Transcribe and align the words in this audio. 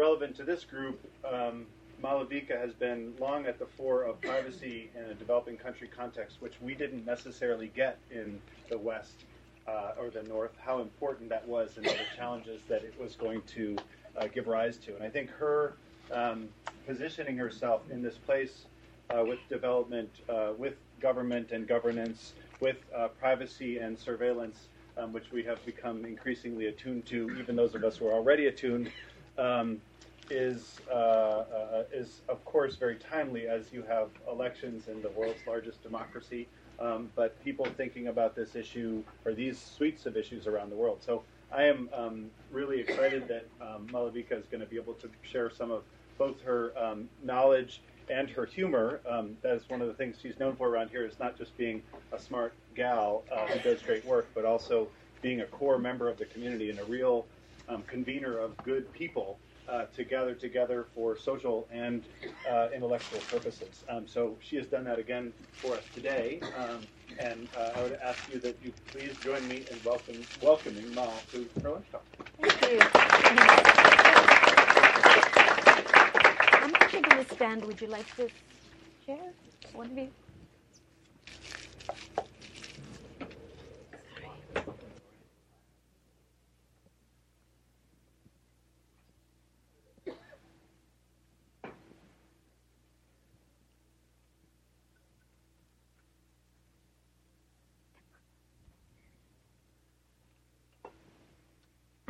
relevant 0.00 0.34
to 0.34 0.44
this 0.44 0.64
group, 0.64 0.98
um, 1.30 1.66
Malavika 2.02 2.58
has 2.58 2.72
been 2.72 3.12
long 3.20 3.44
at 3.44 3.58
the 3.58 3.66
fore 3.66 4.04
of 4.04 4.18
privacy 4.22 4.90
in 4.96 5.04
a 5.10 5.14
developing 5.14 5.58
country 5.58 5.88
context, 5.94 6.38
which 6.40 6.54
we 6.62 6.74
didn't 6.74 7.04
necessarily 7.04 7.70
get 7.76 7.98
in 8.10 8.40
the 8.70 8.78
West 8.78 9.24
uh, 9.68 9.92
or 10.00 10.08
the 10.08 10.22
North, 10.22 10.52
how 10.58 10.80
important 10.80 11.28
that 11.28 11.46
was 11.46 11.76
and 11.76 11.84
the 11.84 11.94
challenges 12.16 12.62
that 12.66 12.82
it 12.82 12.94
was 12.98 13.14
going 13.14 13.42
to 13.42 13.76
uh, 14.16 14.26
give 14.28 14.46
rise 14.46 14.78
to. 14.78 14.94
And 14.94 15.04
I 15.04 15.10
think 15.10 15.28
her 15.32 15.74
um, 16.10 16.48
positioning 16.86 17.36
herself 17.36 17.82
in 17.90 18.02
this 18.02 18.16
place 18.16 18.64
uh, 19.10 19.22
with 19.22 19.38
development, 19.50 20.08
uh, 20.30 20.52
with 20.56 20.76
government 20.98 21.52
and 21.52 21.68
governance, 21.68 22.32
with 22.60 22.78
uh, 22.96 23.08
privacy 23.08 23.76
and 23.76 23.98
surveillance, 23.98 24.68
um, 24.96 25.12
which 25.12 25.30
we 25.30 25.42
have 25.42 25.62
become 25.66 26.06
increasingly 26.06 26.66
attuned 26.68 27.04
to, 27.06 27.36
even 27.38 27.54
those 27.54 27.74
of 27.74 27.84
us 27.84 27.98
who 27.98 28.08
are 28.08 28.14
already 28.14 28.46
attuned, 28.46 28.90
um, 29.36 29.80
is 30.30 30.80
uh, 30.90 30.94
uh, 30.94 31.84
is 31.92 32.20
of 32.28 32.44
course 32.44 32.76
very 32.76 32.96
timely 32.96 33.46
as 33.46 33.72
you 33.72 33.82
have 33.82 34.08
elections 34.30 34.88
in 34.88 35.02
the 35.02 35.10
world's 35.10 35.46
largest 35.46 35.82
democracy. 35.82 36.46
Um, 36.78 37.10
but 37.14 37.42
people 37.44 37.66
thinking 37.76 38.08
about 38.08 38.34
this 38.34 38.56
issue 38.56 39.02
or 39.26 39.34
these 39.34 39.58
suites 39.58 40.06
of 40.06 40.16
issues 40.16 40.46
around 40.46 40.70
the 40.70 40.76
world. 40.76 41.02
So 41.04 41.24
I 41.52 41.64
am 41.64 41.90
um, 41.92 42.30
really 42.50 42.80
excited 42.80 43.28
that 43.28 43.46
um, 43.60 43.86
Malavika 43.88 44.32
is 44.32 44.46
going 44.46 44.62
to 44.62 44.66
be 44.66 44.76
able 44.76 44.94
to 44.94 45.10
share 45.20 45.50
some 45.50 45.70
of 45.70 45.82
both 46.16 46.40
her 46.40 46.72
um, 46.78 47.08
knowledge 47.22 47.82
and 48.08 48.30
her 48.30 48.46
humor. 48.46 49.00
Um, 49.08 49.36
that 49.42 49.54
is 49.54 49.68
one 49.68 49.82
of 49.82 49.88
the 49.88 49.94
things 49.94 50.16
she's 50.22 50.38
known 50.38 50.56
for 50.56 50.68
around 50.68 50.88
here. 50.90 51.04
Is 51.04 51.18
not 51.18 51.36
just 51.36 51.56
being 51.58 51.82
a 52.12 52.18
smart 52.18 52.54
gal 52.74 53.24
uh, 53.30 53.46
who 53.46 53.58
does 53.60 53.82
great 53.82 54.04
work, 54.06 54.28
but 54.34 54.44
also 54.44 54.88
being 55.20 55.42
a 55.42 55.46
core 55.46 55.78
member 55.78 56.08
of 56.08 56.16
the 56.16 56.24
community 56.24 56.70
and 56.70 56.78
a 56.78 56.84
real 56.84 57.26
um, 57.68 57.82
convener 57.82 58.38
of 58.38 58.56
good 58.64 58.90
people 58.92 59.38
uh, 59.70 59.86
to 59.86 60.04
gather 60.04 60.34
together 60.34 60.84
for 60.94 61.16
social 61.16 61.68
and 61.70 62.04
uh, 62.48 62.68
intellectual 62.74 63.20
purposes. 63.30 63.84
Um, 63.88 64.06
so 64.06 64.36
she 64.40 64.56
has 64.56 64.66
done 64.66 64.84
that 64.84 64.98
again 64.98 65.32
for 65.60 65.76
us 65.76 65.86
today. 65.94 66.40
Um, 66.56 66.88
and 67.18 67.48
uh, 67.56 67.74
I 67.76 67.82
would 67.82 67.92
ask 67.92 68.28
you 68.28 68.40
that 68.40 68.56
you 68.62 68.72
please 68.92 69.16
join 69.22 69.46
me 69.46 69.66
in 69.70 69.82
welcome, 69.84 70.26
welcoming 70.40 70.92
Ma 70.94 71.20
to 71.32 71.48
her 71.62 71.70
lunch 71.70 71.90
talk. 71.90 72.04
Thank 72.36 72.60
you. 72.62 72.80
I'm 76.62 76.74
actually 76.74 77.02
going 77.02 77.24
to 77.24 77.34
stand. 77.34 77.64
Would 77.64 77.80
you 77.80 77.88
like 77.88 78.14
this 78.16 78.32
chair? 79.06 79.32
One 79.72 79.90
of 79.90 79.98
you? 79.98 80.12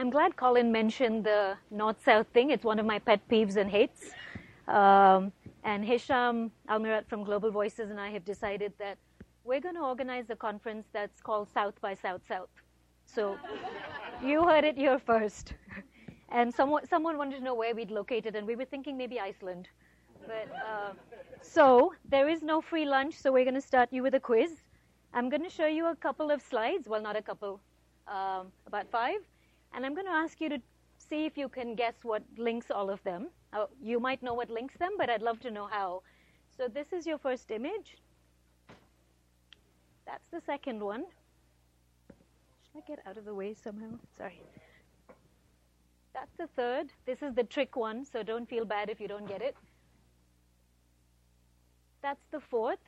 I'm 0.00 0.08
glad 0.08 0.34
Colin 0.34 0.72
mentioned 0.72 1.24
the 1.24 1.58
north 1.70 2.02
south 2.02 2.26
thing. 2.28 2.48
It's 2.48 2.64
one 2.64 2.78
of 2.78 2.86
my 2.86 2.98
pet 2.98 3.20
peeves 3.28 3.56
and 3.56 3.70
hates. 3.70 4.12
Um, 4.66 5.30
and 5.62 5.84
Hisham 5.84 6.50
Almiraat 6.70 7.06
from 7.06 7.22
Global 7.22 7.50
Voices 7.50 7.90
and 7.90 8.00
I 8.00 8.08
have 8.08 8.24
decided 8.24 8.72
that 8.78 8.96
we're 9.44 9.60
going 9.60 9.74
to 9.74 9.82
organize 9.82 10.30
a 10.30 10.36
conference 10.36 10.86
that's 10.94 11.20
called 11.20 11.48
South 11.52 11.78
by 11.82 11.92
South 11.92 12.22
South. 12.26 12.48
So 13.04 13.36
you 14.24 14.42
heard 14.48 14.64
it 14.64 14.78
here 14.78 14.98
first. 14.98 15.52
And 16.30 16.54
someone, 16.54 16.86
someone 16.86 17.18
wanted 17.18 17.36
to 17.36 17.44
know 17.44 17.54
where 17.54 17.74
we'd 17.74 17.90
located, 17.90 18.34
and 18.36 18.46
we 18.46 18.56
were 18.56 18.64
thinking 18.64 18.96
maybe 18.96 19.20
Iceland. 19.20 19.68
But 20.26 20.48
uh, 20.66 20.92
so 21.42 21.92
there 22.08 22.26
is 22.26 22.42
no 22.42 22.62
free 22.62 22.86
lunch, 22.86 23.16
so 23.16 23.32
we're 23.32 23.44
going 23.44 23.60
to 23.62 23.68
start 23.72 23.92
you 23.92 24.02
with 24.02 24.14
a 24.14 24.20
quiz. 24.20 24.62
I'm 25.12 25.28
going 25.28 25.42
to 25.42 25.50
show 25.50 25.66
you 25.66 25.88
a 25.88 25.96
couple 25.96 26.30
of 26.30 26.40
slides. 26.40 26.88
Well, 26.88 27.02
not 27.02 27.16
a 27.16 27.22
couple, 27.22 27.60
um, 28.08 28.46
about 28.66 28.90
five. 28.90 29.20
And 29.72 29.86
I'm 29.86 29.94
going 29.94 30.06
to 30.06 30.12
ask 30.12 30.40
you 30.40 30.48
to 30.48 30.58
see 30.98 31.26
if 31.26 31.36
you 31.36 31.48
can 31.48 31.74
guess 31.74 31.94
what 32.02 32.22
links 32.36 32.70
all 32.70 32.90
of 32.90 33.02
them. 33.02 33.28
Uh, 33.52 33.66
you 33.82 34.00
might 34.00 34.22
know 34.22 34.34
what 34.34 34.50
links 34.50 34.76
them, 34.78 34.90
but 34.98 35.10
I'd 35.10 35.22
love 35.22 35.40
to 35.40 35.50
know 35.50 35.66
how. 35.66 36.02
So 36.56 36.68
this 36.68 36.92
is 36.92 37.06
your 37.06 37.18
first 37.18 37.50
image. 37.50 37.96
That's 40.06 40.26
the 40.32 40.40
second 40.44 40.80
one. 40.82 41.04
Should 42.72 42.82
I 42.82 42.86
get 42.86 42.98
out 43.06 43.16
of 43.16 43.24
the 43.24 43.34
way 43.34 43.54
somehow? 43.54 43.90
Sorry. 44.16 44.40
That's 46.12 46.32
the 46.36 46.48
third. 46.48 46.92
This 47.06 47.22
is 47.22 47.34
the 47.34 47.44
trick 47.44 47.76
one, 47.76 48.04
so 48.04 48.22
don't 48.22 48.48
feel 48.48 48.64
bad 48.64 48.90
if 48.90 49.00
you 49.00 49.08
don't 49.08 49.26
get 49.26 49.40
it. 49.40 49.56
That's 52.02 52.24
the 52.30 52.40
fourth. 52.40 52.78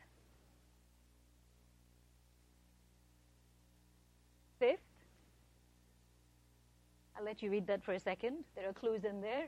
I'll 7.22 7.27
let 7.27 7.41
you 7.41 7.53
read 7.53 7.69
that 7.69 7.84
for 7.84 7.93
a 7.93 8.00
second. 8.00 8.38
There 8.56 8.69
are 8.69 8.72
clues 8.72 9.05
in 9.05 9.21
there. 9.21 9.47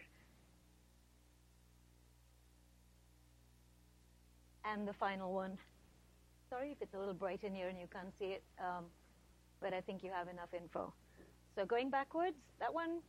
And 4.65 4.87
the 4.87 4.93
final 4.93 5.33
one. 5.33 5.59
Sorry 6.49 6.71
if 6.71 6.81
it's 6.81 6.95
a 6.95 6.99
little 7.01 7.15
bright 7.15 7.43
in 7.43 7.53
here 7.53 7.67
and 7.69 7.77
you 7.77 7.89
can't 7.93 8.17
see 8.17 8.27
it, 8.27 8.45
um, 8.61 8.85
but 9.61 9.75
I 9.75 9.81
think 9.81 10.05
you 10.05 10.13
have 10.15 10.29
enough 10.29 10.55
info. 10.57 10.95
So 11.57 11.67
going 11.67 11.91
backwards, 11.91 12.37
that 12.61 12.73
one, 12.73 13.01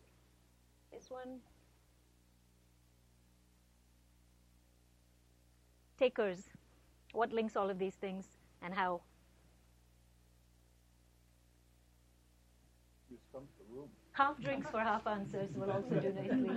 this 0.92 1.12
one. 1.12 1.42
Takers. 6.00 6.50
What 7.14 7.32
links 7.32 7.56
all 7.56 7.70
of 7.70 7.78
these 7.78 7.94
things 7.94 8.26
and 8.64 8.74
how? 8.74 9.02
Half 14.16 14.40
drinks 14.40 14.70
for 14.70 14.80
half 14.80 15.06
answers 15.08 15.50
will 15.56 15.70
also 15.70 16.00
do 16.00 16.14
nicely. 16.14 16.50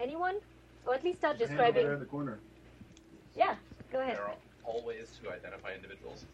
Anyone? 0.00 0.36
Or 0.86 0.94
at 0.94 1.04
least 1.04 1.18
start 1.18 1.38
describing. 1.38 1.84
There 1.84 1.92
in 1.92 2.00
the 2.00 2.06
corner. 2.06 2.38
Yeah, 3.36 3.56
go 3.92 4.00
ahead. 4.00 4.16
There 4.16 4.24
are 4.24 4.36
all 4.64 4.82
ways 4.82 5.10
to 5.22 5.30
identify 5.30 5.74
individuals. 5.74 6.24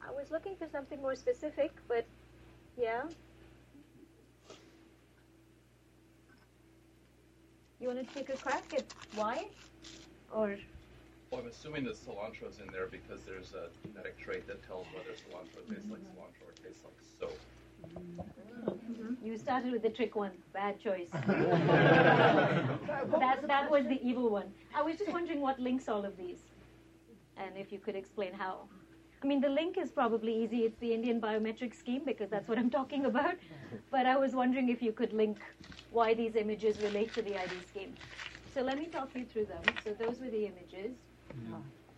I 0.00 0.10
was 0.10 0.30
looking 0.30 0.56
for 0.56 0.68
something 0.68 1.02
more 1.02 1.14
specific, 1.14 1.70
but 1.86 2.06
yeah. 2.78 3.02
You 7.78 7.88
want 7.88 8.08
to 8.08 8.14
take 8.14 8.30
a 8.30 8.38
crack 8.38 8.64
at 8.72 8.86
why? 9.14 9.48
Or 10.32 10.56
Well, 11.30 11.40
I'm 11.40 11.48
assuming 11.48 11.84
that 11.84 11.96
cilantro's 11.96 12.60
in 12.60 12.68
there 12.72 12.86
because 12.86 13.22
there's 13.24 13.52
a 13.54 13.68
genetic 13.86 14.16
trait 14.18 14.46
that 14.46 14.64
tells 14.66 14.86
whether 14.94 15.10
cilantro 15.10 15.68
tastes 15.68 15.90
like 15.90 16.00
mm-hmm. 16.00 16.20
cilantro 16.20 16.46
or 16.46 16.52
tastes 16.62 16.84
like 16.84 16.94
soap. 17.18 17.38
Mm-hmm. 17.94 19.14
you 19.24 19.36
started 19.36 19.72
with 19.72 19.82
the 19.82 19.90
trick 19.90 20.14
one. 20.16 20.30
Bad 20.52 20.80
choice. 20.80 21.08
that, 21.12 21.28
that 23.46 23.70
was 23.70 23.84
the 23.86 24.00
evil 24.02 24.30
one. 24.30 24.46
I 24.74 24.82
was 24.82 24.96
just 24.96 25.12
wondering 25.12 25.40
what 25.40 25.58
links 25.58 25.88
all 25.88 26.04
of 26.04 26.16
these, 26.16 26.38
and 27.36 27.56
if 27.56 27.72
you 27.72 27.78
could 27.78 27.96
explain 27.96 28.32
how. 28.32 28.68
I 29.22 29.26
mean, 29.26 29.40
the 29.40 29.48
link 29.48 29.78
is 29.78 29.90
probably 29.90 30.44
easy. 30.44 30.58
It's 30.58 30.78
the 30.78 30.92
Indian 30.94 31.20
biometric 31.20 31.74
scheme 31.74 32.02
because 32.04 32.30
that's 32.30 32.48
what 32.48 32.58
I'm 32.58 32.70
talking 32.70 33.06
about. 33.06 33.34
But 33.90 34.06
I 34.06 34.16
was 34.16 34.32
wondering 34.32 34.68
if 34.68 34.80
you 34.82 34.92
could 34.92 35.12
link 35.12 35.38
why 35.90 36.14
these 36.14 36.36
images 36.36 36.80
relate 36.80 37.12
to 37.14 37.22
the 37.22 37.36
ID 37.36 37.50
scheme. 37.68 37.94
So 38.54 38.62
let 38.62 38.78
me 38.78 38.86
talk 38.86 39.10
you 39.14 39.24
through 39.24 39.46
them. 39.46 39.62
So 39.84 39.92
those 39.92 40.20
were 40.20 40.30
the 40.30 40.46
images. 40.46 40.96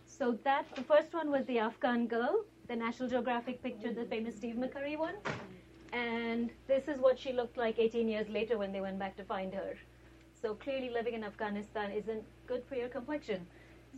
So 0.05 0.37
that 0.43 0.65
the 0.75 0.83
first 0.83 1.13
one 1.13 1.31
was 1.31 1.45
the 1.45 1.59
Afghan 1.59 2.07
girl, 2.07 2.43
the 2.67 2.75
National 2.75 3.09
Geographic 3.09 3.61
picture, 3.63 3.93
the 3.93 4.05
famous 4.05 4.35
Steve 4.35 4.55
McCurry 4.55 4.97
one. 4.97 5.15
And 5.93 6.51
this 6.67 6.87
is 6.87 6.99
what 6.99 7.17
she 7.17 7.31
looked 7.33 7.57
like 7.57 7.79
18 7.79 8.07
years 8.07 8.29
later 8.29 8.57
when 8.57 8.71
they 8.71 8.81
went 8.81 8.99
back 8.99 9.15
to 9.17 9.23
find 9.23 9.53
her. 9.53 9.75
So 10.41 10.55
clearly, 10.55 10.89
living 10.89 11.13
in 11.13 11.23
Afghanistan 11.23 11.91
isn't 11.91 12.23
good 12.47 12.63
for 12.65 12.75
your 12.75 12.89
complexion. 12.89 13.45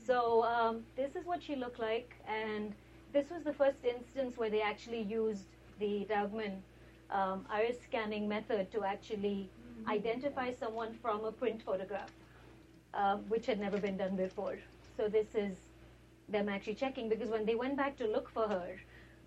So 0.06 0.44
um, 0.44 0.83
this 0.95 1.16
is 1.16 1.25
what 1.25 1.42
she 1.44 1.56
looked 1.56 1.80
like, 1.80 2.16
and 2.27 2.74
this 3.13 3.30
was 3.30 3.44
the 3.44 3.54
first 3.54 3.84
instance 3.84 4.38
where 4.38 4.50
they 4.50 4.62
actually 4.62 5.01
used 5.01 5.48
the 5.80 6.06
Daugman 6.10 6.62
um, 7.10 7.45
iris 7.50 7.81
scanning 7.84 8.27
method 8.27 8.72
to 8.72 8.84
actually 8.84 9.50
identify 9.88 10.54
someone 10.54 10.94
from 11.01 11.25
a 11.25 11.31
print 11.31 11.62
photograph, 11.62 12.12
uh, 12.94 13.18
which 13.27 13.45
had 13.45 13.60
never 13.60 13.77
been 13.77 13.98
done 13.98 14.16
before. 14.16 14.57
So 14.98 15.08
this 15.08 15.36
is 15.36 15.58
them 16.30 16.50
actually 16.50 16.76
checking 16.76 17.10
because 17.10 17.30
when 17.30 17.46
they 17.46 17.56
went 17.56 17.76
back 17.78 17.98
to 17.98 18.08
look 18.08 18.30
for 18.30 18.48
her, 18.48 18.70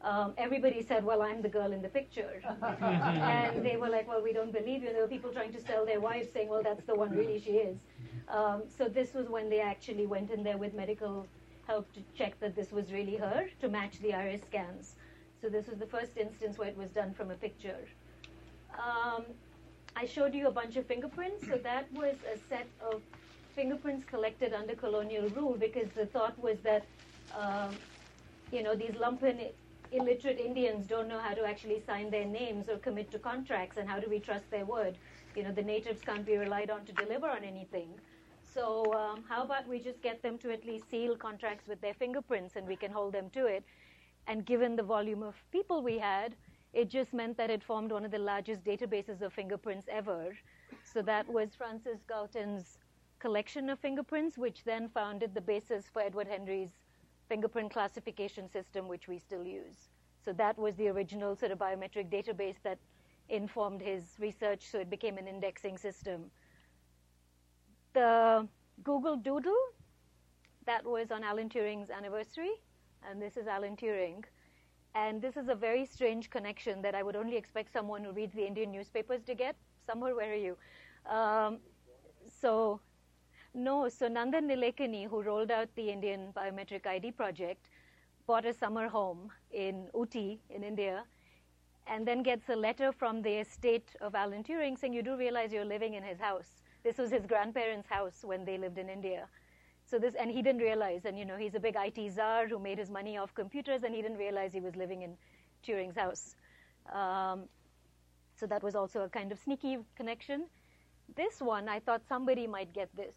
um, 0.03 0.35
everybody 0.37 0.83
said, 0.83 1.05
"Well, 1.05 1.23
I'm 1.23 1.41
the 1.43 1.49
girl 1.49 1.73
in 1.73 1.81
the 1.83 1.89
picture," 1.89 2.43
and 2.81 3.65
they 3.65 3.77
were 3.77 3.89
like, 3.89 4.07
"Well, 4.09 4.23
we 4.23 4.33
don't 4.33 4.53
believe 4.53 4.83
you." 4.83 4.93
There 4.93 5.03
were 5.03 5.09
people 5.09 5.33
trying 5.33 5.53
to 5.53 5.61
sell 5.61 5.85
their 5.87 6.01
wives, 6.01 6.29
saying, 6.33 6.49
"Well, 6.49 6.63
that's 6.63 6.85
the 6.85 6.95
one. 6.95 7.11
Really, 7.11 7.41
she 7.41 7.53
is." 7.69 7.79
Um, 8.29 8.63
so 8.69 8.89
this 8.89 9.15
was 9.15 9.29
when 9.29 9.49
they 9.51 9.61
actually 9.61 10.07
went 10.07 10.31
in 10.31 10.43
there 10.43 10.59
with 10.59 10.75
medical 10.75 11.27
help 11.67 11.91
to 11.95 12.01
check 12.15 12.39
that 12.41 12.55
this 12.55 12.73
was 12.73 12.93
really 12.93 13.17
her 13.17 13.49
to 13.61 13.69
match 13.69 13.99
the 14.01 14.13
iris 14.15 14.43
scans. 14.47 14.97
So 15.41 15.49
this 15.49 15.67
was 15.67 15.79
the 15.79 15.87
first 15.87 16.17
instance 16.17 16.59
where 16.59 16.69
it 16.69 16.77
was 16.77 16.91
done 16.91 17.13
from 17.15 17.31
a 17.31 17.35
picture. 17.35 17.81
um, 18.79 19.25
I 19.97 20.07
showed 20.07 20.35
you 20.35 20.49
a 20.49 20.51
bunch 20.51 20.77
of 20.77 20.87
fingerprints. 20.87 21.47
So 21.47 21.57
that 21.63 21.91
was 21.93 22.17
a 22.35 22.37
set 22.49 22.67
of 22.91 23.01
fingerprints 23.55 24.05
collected 24.05 24.53
under 24.53 24.75
colonial 24.75 25.29
rule 25.31 25.57
because 25.59 25.89
the 25.95 26.07
thought 26.07 26.39
was 26.43 26.59
that, 26.63 26.85
um, 27.39 27.71
you 28.53 28.63
know, 28.63 28.75
these 28.75 28.93
lumpen 28.93 29.51
illiterate 29.93 30.41
Indians 30.41 30.87
don't 30.87 31.09
know 31.09 31.19
how 31.19 31.35
to 31.35 31.45
actually 31.47 31.81
sign 31.87 32.11
their 32.11 32.25
names 32.25 32.69
or 32.69 32.79
commit 32.79 33.11
to 33.13 33.19
contracts, 33.19 33.77
and 33.77 33.89
how 33.89 34.01
do 34.01 34.09
we 34.11 34.19
trust 34.19 34.51
their 34.51 34.65
word? 34.65 34.97
You 35.37 35.45
know, 35.45 35.53
the 35.53 35.63
natives 35.63 36.01
can't 36.01 36.27
be 36.27 36.37
relied 36.37 36.71
on 36.71 36.85
to 36.87 36.93
deliver 36.93 37.29
on 37.29 37.45
anything. 37.45 37.89
So 38.43 38.93
um, 38.95 39.25
how 39.29 39.43
about 39.43 39.67
we 39.67 39.81
just 39.81 40.01
get 40.03 40.23
them 40.23 40.39
to 40.39 40.53
at 40.53 40.65
least 40.65 40.91
seal 40.91 41.17
contracts 41.17 41.69
with 41.69 41.81
their 41.81 41.95
fingerprints, 41.95 42.57
and 42.57 42.67
we 42.67 42.77
can 42.77 42.91
hold 42.91 43.13
them 43.13 43.31
to 43.31 43.47
it? 43.47 43.65
And 44.27 44.45
given 44.45 44.77
the 44.77 44.83
volume 44.83 45.23
of 45.23 45.35
people 45.53 45.83
we 45.83 45.99
had, 45.99 46.35
it 46.73 46.89
just 46.89 47.13
meant 47.13 47.37
that 47.37 47.51
it 47.51 47.63
formed 47.63 47.93
one 47.93 48.05
of 48.05 48.11
the 48.11 48.19
largest 48.19 48.65
databases 48.65 49.23
of 49.23 49.33
fingerprints 49.33 49.87
ever. 49.91 50.37
So 50.83 51.03
that 51.03 51.29
was 51.29 51.55
Francis 51.55 52.01
Galton's 52.09 52.79
collection 53.25 53.71
of 53.71 53.79
fingerprints, 53.79 54.37
which 54.37 54.65
then 54.65 54.87
founded 54.87 55.35
the 55.35 55.41
basis 55.41 55.87
for 55.91 56.03
Edward 56.03 56.29
Henry's 56.29 56.73
fingerprint 57.27 57.73
classification 57.73 58.51
system, 58.51 58.87
which 58.87 59.09
we 59.09 59.19
still 59.19 59.47
use. 59.47 59.89
So 60.23 60.35
that 60.35 60.59
was 60.59 60.75
the 60.77 60.89
original 60.89 61.35
sort 61.35 61.51
of 61.51 61.59
biometric 61.59 62.11
database 62.11 62.57
that 62.65 62.79
informed 63.31 63.81
his 63.81 64.03
research, 64.19 64.67
so 64.71 64.79
it 64.79 64.91
became 64.91 65.17
an 65.17 65.27
indexing 65.27 65.79
system. 65.79 66.31
The 67.95 68.47
Google 68.83 69.17
Doodle, 69.17 69.63
that 70.67 70.85
was 70.85 71.11
on 71.11 71.25
Alan 71.25 71.49
Turing's 71.49 71.89
anniversary, 71.89 72.53
and 73.09 73.23
this 73.23 73.39
is 73.39 73.47
Alan 73.47 73.75
Turing. 73.75 74.23
And 74.95 75.23
this 75.23 75.39
is 75.39 75.49
a 75.49 75.55
very 75.55 75.87
strange 75.87 76.29
connection 76.29 76.83
that 76.83 76.95
I 76.95 77.03
would 77.03 77.17
only 77.17 77.39
expect 77.39 77.73
someone 77.73 78.05
who 78.05 78.13
reads 78.13 78.35
the 78.35 78.47
Indian 78.47 78.71
newspapers 78.71 79.23
to 79.25 79.35
get. 79.35 79.57
Somewhere, 79.87 80.15
where 80.15 80.31
are 80.31 80.45
you? 80.49 80.59
Um, 81.07 81.61
so 82.43 82.81
no, 83.55 83.89
so 83.89 84.09
Nandan 84.09 84.49
Nilekani, 84.51 85.09
who 85.09 85.23
rolled 85.23 85.51
out 85.51 85.69
the 85.77 85.91
Indian 85.91 86.33
Biometric 86.37 86.87
ID 86.87 87.13
project, 87.13 87.69
bought 88.27 88.45
a 88.45 88.53
summer 88.53 88.89
home 88.89 89.31
in 89.53 89.89
Ooty 89.95 90.39
in 90.51 90.65
India, 90.65 91.05
and 91.87 92.07
then 92.07 92.23
gets 92.23 92.49
a 92.49 92.57
letter 92.57 92.93
from 92.93 93.23
the 93.23 93.35
estate 93.41 93.95
of 94.01 94.15
Alan 94.15 94.43
Turing 94.43 94.79
saying, 94.79 94.93
You 94.93 95.03
do 95.03 95.17
realize 95.17 95.53
you're 95.53 95.65
living 95.65 95.95
in 95.95 96.03
his 96.03 96.19
house. 96.19 96.63
This 96.83 96.99
was 96.99 97.11
his 97.11 97.27
grandparents' 97.27 97.89
house 97.89 98.25
when 98.25 98.45
they 98.45 98.59
lived 98.59 98.79
in 98.79 98.89
India. 98.89 99.29
So 99.85 99.99
this, 99.99 100.15
and 100.15 100.31
he 100.31 100.43
didn't 100.43 100.63
realize, 100.63 101.05
and 101.05 101.19
you 101.19 101.25
know, 101.25 101.37
he's 101.37 101.55
a 101.55 101.61
big 101.61 101.77
IT 101.79 102.13
czar 102.13 102.49
who 102.49 102.59
made 102.59 102.79
his 102.79 102.91
money 102.91 103.19
off 103.19 103.35
computers, 103.35 103.83
and 103.85 103.95
he 103.95 104.03
didn't 104.03 104.19
realize 104.19 104.53
he 104.53 104.61
was 104.61 104.75
living 104.77 105.03
in 105.03 105.17
Turing's 105.67 105.97
house. 105.97 106.37
Um, 106.93 107.45
so 108.35 108.47
that 108.47 108.63
was 108.63 108.75
also 108.75 109.03
a 109.03 109.09
kind 109.09 109.31
of 109.31 109.39
sneaky 109.39 109.79
connection. 109.97 110.47
This 111.15 111.41
one, 111.41 111.69
I 111.69 111.81
thought 111.81 112.03
somebody 112.09 112.47
might 112.47 112.73
get 112.73 112.89
this 112.97 113.15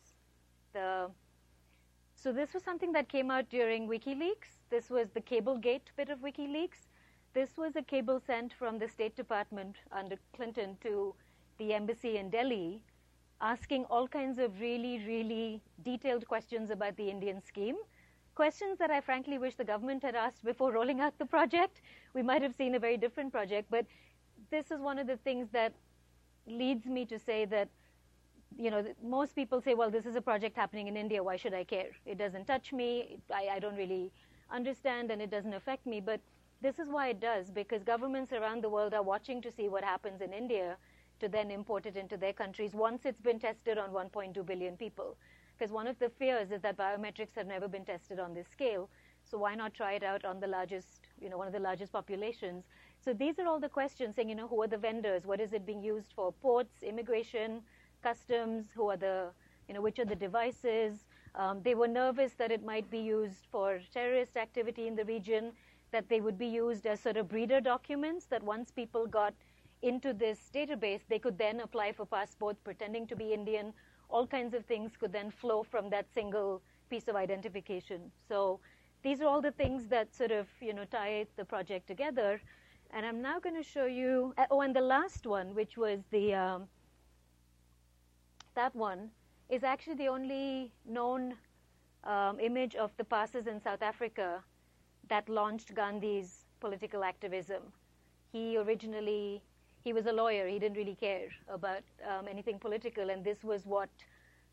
so 2.16 2.32
this 2.32 2.54
was 2.54 2.64
something 2.64 2.92
that 2.94 3.10
came 3.10 3.30
out 3.32 3.50
during 3.50 3.88
WikiLeaks. 3.88 4.60
This 4.70 4.90
was 4.90 5.10
the 5.12 5.22
Cablegate 5.22 5.92
bit 5.96 6.10
of 6.10 6.20
WikiLeaks. 6.20 6.88
This 7.34 7.58
was 7.58 7.76
a 7.76 7.82
cable 7.82 8.20
sent 8.20 8.54
from 8.54 8.80
the 8.80 8.88
State 8.88 9.16
Department 9.16 9.78
under 9.92 10.18
Clinton 10.36 10.78
to 10.82 11.14
the 11.58 11.74
embassy 11.74 12.18
in 12.18 12.30
Delhi, 12.30 12.82
asking 13.42 13.86
all 13.86 14.08
kinds 14.08 14.40
of 14.40 14.60
really, 14.60 15.04
really 15.06 15.62
detailed 15.84 16.28
questions 16.28 16.72
about 16.72 16.98
the 16.98 17.10
Indian 17.10 17.42
scheme. 17.42 17.78
Questions 18.36 18.78
that 18.80 18.92
I 18.92 19.02
frankly 19.02 19.38
wish 19.38 19.56
the 19.56 19.64
government 19.64 20.04
had 20.04 20.16
asked 20.16 20.44
before 20.44 20.72
rolling 20.80 21.00
out 21.00 21.18
the 21.20 21.26
project. 21.26 21.82
We 22.14 22.24
might 22.24 22.42
have 22.42 22.56
seen 22.56 22.76
a 22.76 22.80
very 22.80 22.98
different 22.98 23.32
project, 23.32 23.68
but 23.70 23.86
this 24.50 24.72
is 24.72 24.80
one 24.80 24.98
of 25.00 25.08
the 25.08 25.18
things 25.18 25.50
that 25.52 25.74
leads 26.48 26.86
me 26.86 27.06
to 27.06 27.20
say 27.20 27.46
that 27.46 27.70
you 28.56 28.72
know, 28.72 28.86
most 29.04 29.36
people 29.36 29.62
say, 29.62 29.74
well, 29.74 29.92
this 29.92 30.06
is 30.06 30.16
a 30.16 30.22
project 30.22 30.56
happening 30.56 30.88
in 30.88 30.98
India. 30.98 31.22
Why 31.24 31.36
should 31.36 31.54
I 31.54 31.64
care? 31.64 31.90
It 32.06 32.18
doesn't 32.18 32.46
touch 32.46 32.72
me. 32.74 33.20
I, 33.34 33.50
I 33.54 33.60
don't 33.60 33.76
really 33.76 34.12
understand, 34.50 35.12
and 35.12 35.22
it 35.22 35.30
doesn't 35.30 35.54
affect 35.54 35.86
me. 35.86 36.00
But 36.00 36.22
this 36.62 36.80
is 36.80 36.90
why 36.90 37.10
it 37.10 37.20
does, 37.20 37.52
because 37.52 37.84
governments 37.84 38.32
around 38.34 38.64
the 38.64 38.70
world 38.70 38.94
are 38.94 39.04
watching 39.04 39.42
to 39.42 39.52
see 39.52 39.68
what 39.68 39.84
happens 39.84 40.22
in 40.22 40.34
India 40.34 40.78
to 41.20 41.28
then 41.28 41.52
import 41.52 41.86
it 41.86 41.98
into 41.98 42.18
their 42.18 42.34
countries 42.34 42.74
once 42.74 43.06
it's 43.06 43.22
been 43.22 43.40
tested 43.40 43.78
on 43.78 43.90
1.2 43.90 44.46
billion 44.46 44.78
people. 44.78 45.18
Because 45.58 45.72
one 45.72 45.88
of 45.88 45.98
the 46.00 46.10
fears 46.10 46.52
is 46.52 46.62
that 46.62 46.78
biometrics 46.78 47.36
have 47.36 47.48
never 47.48 47.68
been 47.68 47.86
tested 47.86 48.20
on 48.20 48.34
this 48.34 48.48
scale. 48.48 48.90
So 49.24 49.38
why 49.38 49.56
not 49.56 49.74
try 49.74 49.94
it 49.94 50.04
out 50.04 50.24
on 50.24 50.40
the 50.40 50.48
largest, 50.48 51.08
you 51.20 51.30
know, 51.30 51.38
one 51.38 51.48
of 51.48 51.54
the 51.54 51.60
largest 51.60 51.92
populations? 51.92 52.66
So 53.04 53.14
these 53.14 53.40
are 53.40 53.48
all 53.48 53.60
the 53.60 53.70
questions 53.70 54.16
saying, 54.16 54.30
you 54.30 54.36
know, 54.36 54.48
who 54.48 54.62
are 54.62 54.68
the 54.68 54.78
vendors? 54.78 55.26
What 55.26 55.42
is 55.42 55.54
it 55.54 55.66
being 55.66 55.84
used 55.84 56.14
for? 56.16 56.32
Ports, 56.32 56.84
immigration, 56.84 57.62
customs, 58.02 58.66
who 58.76 58.90
are 58.90 58.98
the, 58.98 59.30
you 59.68 59.74
know, 59.74 59.82
which 59.82 60.00
are 60.00 60.06
the 60.06 60.16
devices. 60.16 61.06
Um, 61.36 61.62
they 61.64 61.76
were 61.76 61.88
nervous 61.88 62.34
that 62.34 62.52
it 62.52 62.64
might 62.64 62.90
be 62.90 63.00
used 63.00 63.46
for 63.52 63.80
terrorist 63.94 64.38
activity 64.38 64.88
in 64.88 64.96
the 64.96 65.06
region, 65.06 65.52
that 65.92 66.10
they 66.10 66.22
would 66.22 66.38
be 66.38 66.48
used 66.48 66.86
as 66.86 67.00
sort 67.00 67.18
of 67.18 67.30
breeder 67.30 67.62
documents, 67.62 68.26
that 68.26 68.44
once 68.44 68.72
people 68.72 69.06
got 69.08 69.34
into 69.82 70.14
this 70.14 70.50
database, 70.54 71.02
they 71.08 71.20
could 71.20 71.38
then 71.38 71.60
apply 71.62 71.92
for 71.92 72.06
passports 72.06 72.60
pretending 72.60 73.06
to 73.08 73.16
be 73.16 73.34
Indian. 73.34 73.74
All 74.10 74.26
kinds 74.26 74.54
of 74.54 74.66
things 74.66 74.92
could 75.00 75.14
then 75.14 75.30
flow 75.30 75.64
from 75.64 75.90
that 75.92 76.06
single 76.14 76.62
piece 76.90 77.08
of 77.08 77.16
identification. 77.16 78.12
So 78.28 78.60
these 79.04 79.22
are 79.22 79.28
all 79.28 79.42
the 79.42 79.52
things 79.52 79.88
that 79.88 80.16
sort 80.16 80.32
of, 80.32 80.48
you 80.60 80.74
know, 80.74 80.86
tie 80.86 81.28
the 81.36 81.46
project 81.46 81.88
together. 81.88 82.42
And 82.92 83.06
I'm 83.06 83.22
now 83.22 83.40
going 83.40 83.56
to 83.56 83.64
show 83.64 83.86
you, 83.86 84.34
oh, 84.50 84.62
and 84.62 84.76
the 84.76 84.82
last 84.82 85.28
one, 85.28 85.54
which 85.54 85.78
was 85.78 86.00
the, 86.10 86.34
um, 86.34 86.68
that 88.58 88.76
one 88.76 89.10
is 89.50 89.64
actually 89.64 89.96
the 89.96 90.08
only 90.08 90.72
known 90.86 91.36
um, 92.04 92.40
image 92.40 92.76
of 92.76 92.92
the 92.98 93.04
passes 93.04 93.48
in 93.48 93.62
South 93.62 93.82
Africa 93.82 94.44
that 95.10 95.30
launched 95.30 95.74
Gandhi's 95.76 96.46
political 96.60 97.04
activism. 97.04 97.62
He 98.32 98.58
originally 98.58 99.42
he 99.84 99.94
was 99.94 100.08
a 100.08 100.12
lawyer. 100.12 100.48
He 100.48 100.60
didn't 100.60 100.76
really 100.76 100.96
care 100.96 101.30
about 101.48 101.84
um, 102.12 102.28
anything 102.28 102.60
political, 102.60 103.10
and 103.10 103.24
this 103.24 103.44
was 103.44 103.66
what 103.66 103.90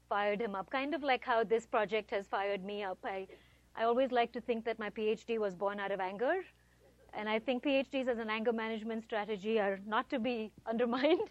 fired 0.09 0.41
him 0.41 0.55
up. 0.55 0.71
Kind 0.71 0.95
of 0.95 1.03
like 1.03 1.25
how 1.25 1.43
this 1.43 1.67
project 1.67 2.11
has 2.11 2.27
fired 2.27 2.63
me 2.65 2.83
up. 2.85 2.99
I 3.05 3.27
I 3.75 3.85
always 3.85 4.13
like 4.13 4.33
to 4.33 4.41
think 4.41 4.65
that 4.67 4.79
my 4.79 4.91
PhD 4.91 5.39
was 5.39 5.57
born 5.65 5.81
out 5.81 5.91
of 5.91 6.01
anger, 6.01 6.35
and 7.15 7.29
I 7.29 7.39
think 7.41 7.65
PhDs 7.65 8.09
as 8.09 8.19
an 8.19 8.31
anger 8.31 8.53
management 8.53 9.03
strategy 9.05 9.59
are 9.59 9.81
not 9.87 10.09
to 10.11 10.19
be 10.19 10.53
undermined. 10.75 11.31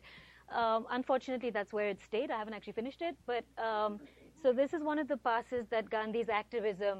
Um, 0.51 0.85
unfortunately, 0.91 1.49
that's 1.49 1.73
where 1.73 1.89
it 1.89 1.99
stayed. 2.01 2.31
I 2.31 2.37
haven't 2.37 2.53
actually 2.53 2.73
finished 2.73 3.01
it. 3.01 3.15
But 3.25 3.43
um, 3.57 3.99
so 4.41 4.53
this 4.53 4.73
is 4.73 4.83
one 4.83 4.99
of 4.99 5.07
the 5.07 5.17
passes 5.17 5.67
that 5.69 5.89
Gandhi's 5.89 6.29
activism 6.29 6.99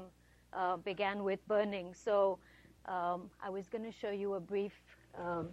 uh, 0.52 0.76
began 0.78 1.22
with 1.24 1.46
burning. 1.46 1.94
So 1.94 2.38
um, 2.86 3.30
I 3.42 3.50
was 3.50 3.68
going 3.68 3.84
to 3.84 3.92
show 3.92 4.10
you 4.10 4.34
a 4.34 4.40
brief. 4.40 4.72
Um, 5.18 5.48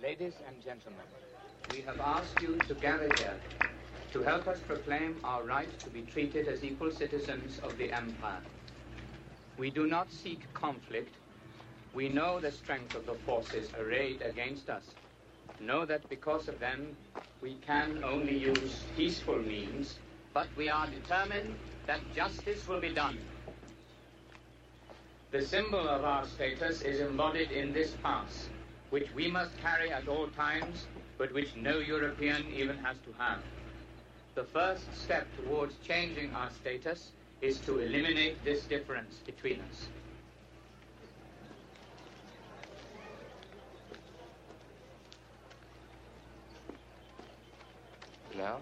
Ladies 0.00 0.34
and 0.46 0.62
gentlemen, 0.62 1.04
we 1.72 1.82
have 1.82 2.00
asked 2.00 2.40
you 2.42 2.56
to 2.58 2.74
gather 2.74 3.08
here 3.18 3.38
to 4.12 4.22
help 4.22 4.48
us 4.48 4.60
proclaim 4.60 5.20
our 5.24 5.44
right 5.44 5.70
to 5.80 5.90
be 5.90 6.02
treated 6.02 6.48
as 6.48 6.64
equal 6.64 6.90
citizens 6.90 7.58
of 7.58 7.76
the 7.76 7.92
empire. 7.92 8.40
We 9.58 9.70
do 9.70 9.86
not 9.86 10.10
seek 10.10 10.52
conflict. 10.54 11.14
We 11.94 12.08
know 12.08 12.40
the 12.40 12.50
strength 12.52 12.94
of 12.94 13.06
the 13.06 13.14
forces 13.14 13.72
arrayed 13.74 14.22
against 14.22 14.70
us. 14.70 14.94
Know 15.60 15.84
that 15.84 16.08
because 16.08 16.48
of 16.48 16.58
them, 16.58 16.96
we 17.42 17.54
can 17.56 18.02
only 18.04 18.38
use 18.38 18.84
peaceful 18.96 19.38
means, 19.38 19.98
but 20.32 20.48
we 20.56 20.68
are 20.68 20.86
determined 20.86 21.56
that 21.86 22.00
justice 22.14 22.66
will 22.66 22.80
be 22.80 22.94
done. 22.94 23.18
The 25.30 25.42
symbol 25.42 25.88
of 25.88 26.04
our 26.04 26.24
status 26.24 26.82
is 26.82 27.00
embodied 27.00 27.50
in 27.50 27.72
this 27.72 27.92
pass, 28.02 28.48
which 28.90 29.12
we 29.14 29.30
must 29.30 29.58
carry 29.58 29.90
at 29.92 30.08
all 30.08 30.28
times 30.28 30.86
but 31.18 31.34
which 31.34 31.56
no 31.56 31.78
European 31.78 32.46
even 32.56 32.78
has 32.78 32.96
to 33.04 33.12
have. 33.18 33.40
The 34.36 34.44
first 34.44 34.94
step 34.94 35.26
towards 35.36 35.74
changing 35.84 36.32
our 36.32 36.48
status 36.50 37.10
is 37.42 37.58
to 37.60 37.80
eliminate 37.80 38.42
this 38.44 38.64
difference 38.64 39.16
between 39.26 39.60
us. 39.60 39.88
Now? 48.36 48.58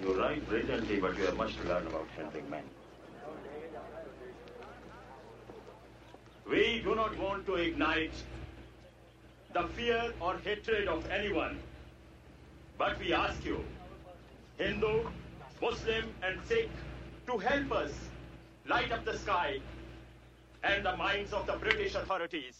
You're 0.00 0.16
right 0.16 0.48
brilliantly, 0.48 1.00
but 1.00 1.18
you 1.18 1.26
have 1.26 1.36
much 1.36 1.54
to 1.56 1.68
learn 1.68 1.86
about 1.86 2.06
helping 2.16 2.48
men. 2.48 2.64
We 6.50 6.80
do 6.82 6.94
not 6.94 7.16
want 7.18 7.44
to 7.46 7.56
ignite 7.56 8.12
the 9.52 9.64
fear 9.76 10.12
or 10.18 10.38
hatred 10.38 10.88
of 10.88 11.08
anyone. 11.10 11.58
But 12.78 12.98
we 12.98 13.12
ask 13.12 13.44
you, 13.44 13.62
Hindu, 14.56 15.08
Muslim, 15.60 16.14
and 16.22 16.38
Sikh, 16.48 16.70
to 17.26 17.36
help 17.36 17.72
us 17.72 17.92
light 18.66 18.92
up 18.92 19.04
the 19.04 19.18
sky 19.18 19.60
and 20.64 20.86
the 20.86 20.96
minds 20.96 21.34
of 21.34 21.46
the 21.46 21.56
British 21.56 21.94
authorities 21.94 22.56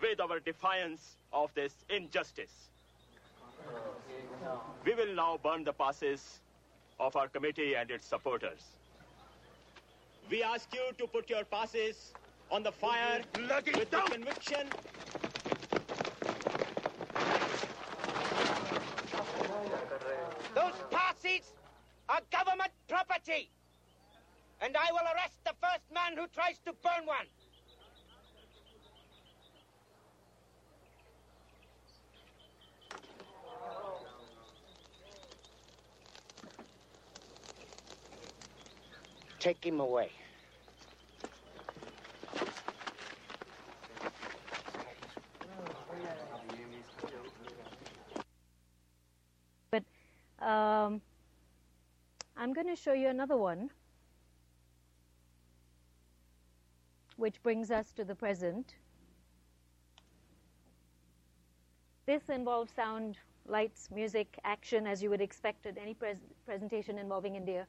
with 0.00 0.18
our 0.20 0.40
defiance 0.40 1.16
of 1.32 1.52
this 1.54 1.74
injustice. 1.90 2.70
We 4.86 4.94
will 4.94 5.14
now 5.14 5.38
burn 5.42 5.64
the 5.64 5.74
passes 5.74 6.38
of 6.98 7.14
our 7.14 7.28
committee 7.28 7.74
and 7.74 7.90
its 7.90 8.06
supporters. 8.06 8.62
We 10.30 10.42
ask 10.42 10.72
you 10.72 10.92
to 10.96 11.06
put 11.06 11.28
your 11.28 11.44
passes 11.44 12.12
on 12.50 12.62
the 12.62 12.72
fire 12.72 13.22
with 13.36 13.90
the 13.90 14.00
conviction 14.10 14.68
Those 20.54 20.74
passes 20.90 21.52
are 22.08 22.20
government 22.32 22.72
property. 22.88 23.50
And 24.60 24.76
I 24.76 24.92
will 24.92 25.06
arrest 25.14 25.38
the 25.44 25.54
first 25.62 25.84
man 25.94 26.16
who 26.16 26.26
tries 26.34 26.58
to 26.66 26.72
burn 26.82 27.06
one. 27.06 27.26
Take 39.38 39.64
him 39.64 39.80
away. 39.80 40.10
But 49.70 49.84
um, 50.44 51.00
I'm 52.36 52.52
going 52.52 52.66
to 52.66 52.69
show 52.82 52.92
you 52.94 53.08
another 53.08 53.36
one, 53.36 53.70
which 57.16 57.42
brings 57.42 57.70
us 57.70 57.92
to 57.92 58.04
the 58.04 58.14
present. 58.14 58.74
This 62.06 62.22
involves 62.28 62.72
sound, 62.72 63.18
lights, 63.46 63.88
music, 63.94 64.38
action, 64.44 64.86
as 64.86 65.02
you 65.02 65.10
would 65.10 65.20
expect 65.20 65.66
at 65.66 65.76
any 65.76 65.94
pres- 65.94 66.16
presentation 66.46 66.98
involving 66.98 67.36
India. 67.36 67.66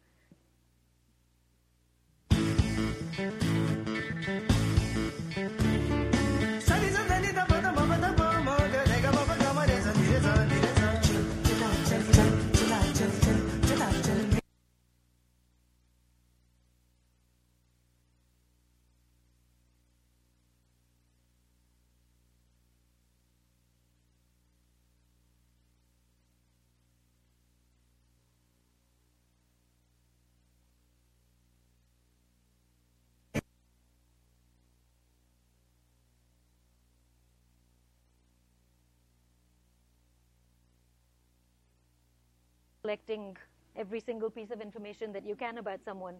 Collecting 42.81 43.37
every 43.75 43.99
single 43.99 44.29
piece 44.29 44.51
of 44.51 44.61
information 44.61 45.13
that 45.13 45.25
you 45.25 45.35
can 45.35 45.57
about 45.57 45.83
someone. 45.83 46.15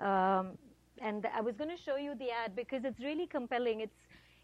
Um, 0.00 0.58
and 1.00 1.26
I 1.34 1.40
was 1.40 1.56
going 1.56 1.70
to 1.70 1.76
show 1.76 1.96
you 1.96 2.14
the 2.14 2.30
ad 2.30 2.56
because 2.56 2.84
it's 2.84 3.00
really 3.00 3.26
compelling. 3.26 3.80
It's 3.80 3.96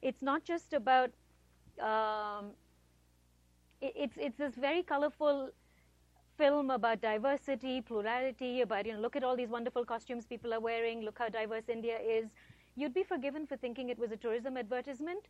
it's 0.02 0.22
not 0.22 0.44
just 0.44 0.72
about 0.72 1.10
um, 1.80 2.50
it, 3.80 3.92
it's 3.96 4.16
it's 4.18 4.38
this 4.38 4.54
very 4.54 4.82
colorful 4.82 5.50
film 6.36 6.70
about 6.70 7.00
diversity, 7.00 7.80
plurality, 7.80 8.60
about 8.60 8.86
you 8.86 8.92
know 8.92 9.00
look 9.00 9.16
at 9.16 9.24
all 9.24 9.36
these 9.36 9.48
wonderful 9.48 9.84
costumes 9.84 10.26
people 10.26 10.52
are 10.52 10.60
wearing, 10.60 11.02
look 11.02 11.18
how 11.18 11.28
diverse 11.28 11.68
India 11.68 11.98
is. 11.98 12.26
You'd 12.74 12.94
be 12.94 13.02
forgiven 13.02 13.46
for 13.46 13.56
thinking 13.56 13.90
it 13.90 13.98
was 13.98 14.12
a 14.12 14.16
tourism 14.16 14.56
advertisement, 14.56 15.26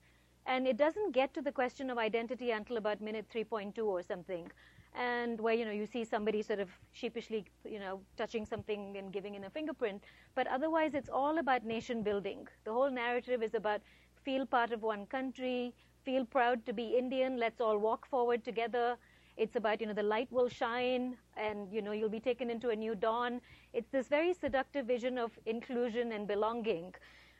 and 0.46 0.66
it 0.66 0.76
doesn't 0.76 1.12
get 1.12 1.34
to 1.34 1.42
the 1.42 1.52
question 1.52 1.90
of 1.90 1.98
identity 1.98 2.50
until 2.52 2.76
about 2.76 3.00
minute 3.00 3.26
3.2 3.32 3.84
or 3.84 4.02
something 4.02 4.50
and 4.94 5.40
where 5.40 5.54
you 5.54 5.64
know 5.64 5.70
you 5.72 5.86
see 5.86 6.04
somebody 6.04 6.42
sort 6.42 6.60
of 6.60 6.68
sheepishly 6.92 7.44
you 7.64 7.78
know 7.78 8.00
touching 8.16 8.44
something 8.44 8.96
and 8.96 9.12
giving 9.12 9.34
in 9.34 9.44
a 9.44 9.50
fingerprint. 9.50 10.02
But 10.34 10.46
otherwise 10.46 10.94
it's 10.94 11.08
all 11.08 11.38
about 11.38 11.64
nation 11.64 12.02
building. 12.02 12.46
The 12.64 12.72
whole 12.72 12.90
narrative 12.90 13.42
is 13.42 13.54
about 13.54 13.80
feel 14.24 14.46
part 14.46 14.72
of 14.72 14.82
one 14.82 15.06
country 15.06 15.74
feel 16.04 16.24
proud 16.24 16.64
to 16.66 16.72
be 16.72 16.96
indian 16.96 17.36
let's 17.38 17.60
all 17.60 17.78
walk 17.78 18.06
forward 18.06 18.44
together. 18.44 18.96
It's 19.36 19.56
about 19.56 19.80
you 19.80 19.86
know 19.86 19.94
the 19.94 20.02
light 20.02 20.30
will 20.30 20.48
shine 20.48 21.16
and 21.36 21.72
you 21.72 21.80
know 21.82 21.92
you'll 21.92 22.08
be 22.18 22.20
taken 22.20 22.50
into 22.50 22.70
a 22.70 22.76
new 22.76 22.94
dawn. 22.94 23.40
It's 23.72 23.90
this 23.90 24.08
very 24.08 24.32
seductive 24.34 24.86
vision 24.86 25.18
of 25.18 25.38
inclusion 25.46 26.12
and 26.12 26.26
belonging. 26.26 26.94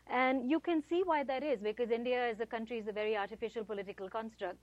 And 0.07 0.51
you 0.51 0.61
can 0.61 0.83
see 0.83 1.03
why 1.05 1.23
that 1.25 1.43
is 1.43 1.61
because 1.61 1.91
india 1.91 2.21
as 2.31 2.41
a 2.41 2.47
country 2.47 2.79
is 2.79 2.89
a 2.89 2.93
very 2.93 3.17
artificial 3.17 3.65
political 3.65 4.09
construct. 4.09 4.59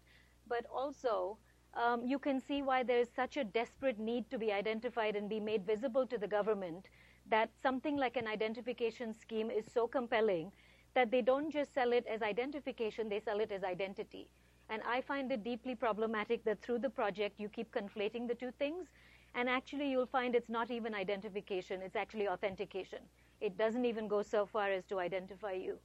But 0.47 0.65
also 0.65 1.37
um, 1.73 2.05
you 2.05 2.19
can 2.19 2.39
see 2.39 2.61
why 2.61 2.83
there 2.83 2.99
is 2.99 3.09
such 3.15 3.37
a 3.37 3.43
desperate 3.43 3.99
need 3.99 4.29
to 4.29 4.37
be 4.37 4.51
identified 4.51 5.15
and 5.15 5.29
be 5.29 5.39
made 5.39 5.65
visible 5.65 6.05
to 6.07 6.17
the 6.17 6.27
government 6.27 6.87
that 7.29 7.49
something 7.61 7.95
like 7.95 8.17
an 8.17 8.27
identification 8.27 9.13
scheme 9.13 9.51
is 9.51 9.65
so 9.71 9.87
compelling 9.87 10.51
that 10.95 11.11
they 11.11 11.21
don't 11.21 11.51
just 11.51 11.73
sell 11.73 11.93
it 11.93 12.05
as 12.07 12.21
identification, 12.21 13.09
they 13.09 13.19
sell 13.19 13.39
it 13.39 13.51
as 13.51 13.63
identity. 13.63 14.27
And 14.69 14.81
I 14.87 15.01
find 15.01 15.31
it 15.31 15.43
deeply 15.43 15.75
problematic 15.75 16.43
that 16.45 16.61
through 16.61 16.79
the 16.79 16.89
project 16.89 17.39
you 17.39 17.49
keep 17.49 17.71
conflating 17.71 18.27
the 18.27 18.35
two 18.35 18.51
things. 18.51 18.87
And 19.35 19.47
actually, 19.47 19.89
you'll 19.91 20.07
find 20.07 20.35
it's 20.35 20.49
not 20.49 20.71
even 20.71 20.95
identification, 20.95 21.81
it's 21.83 21.95
actually 21.95 22.27
authentication. 22.27 22.99
It 23.41 23.57
doesn't 23.57 23.85
even 23.85 24.07
go 24.07 24.23
so 24.23 24.45
far 24.45 24.71
as 24.71 24.85
to 24.85 24.99
identify 24.99 25.53
you. 25.53 25.77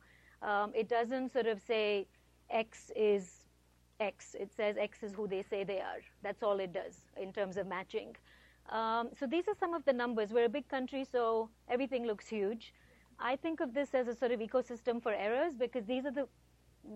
Um, 0.43 0.73
it 0.75 0.89
doesn't 0.89 1.33
sort 1.33 1.47
of 1.47 1.61
say 1.61 2.09
X 2.51 2.91
is 2.97 3.44
X. 4.01 4.35
It 4.39 4.53
says 4.53 4.77
X 4.77 5.03
is 5.03 5.13
who 5.13 5.27
they 5.27 5.43
say 5.43 5.65
they 5.65 5.81
are. 5.81 6.01
That's 6.23 6.43
all 6.43 6.59
it 6.61 6.73
does 6.73 6.97
in 7.21 7.33
terms 7.33 7.57
of 7.57 7.67
matching. 7.67 8.17
Um, 8.71 9.11
so 9.19 9.27
these 9.27 9.47
are 9.49 9.55
some 9.55 9.75
of 9.75 9.85
the 9.85 9.93
numbers. 9.93 10.31
We're 10.33 10.47
a 10.47 10.57
big 10.61 10.69
country, 10.69 11.05
so 11.05 11.51
everything 11.69 12.07
looks 12.07 12.27
huge. 12.27 12.73
I 13.19 13.37
think 13.37 13.61
of 13.61 13.75
this 13.75 13.95
as 13.95 14.09
a 14.09 14.15
sort 14.15 14.33
of 14.33 14.41
ecosystem 14.41 15.03
for 15.03 15.13
errors 15.13 15.55
because 15.57 15.85
these 15.85 16.05
are 16.05 16.11
the, 16.11 16.27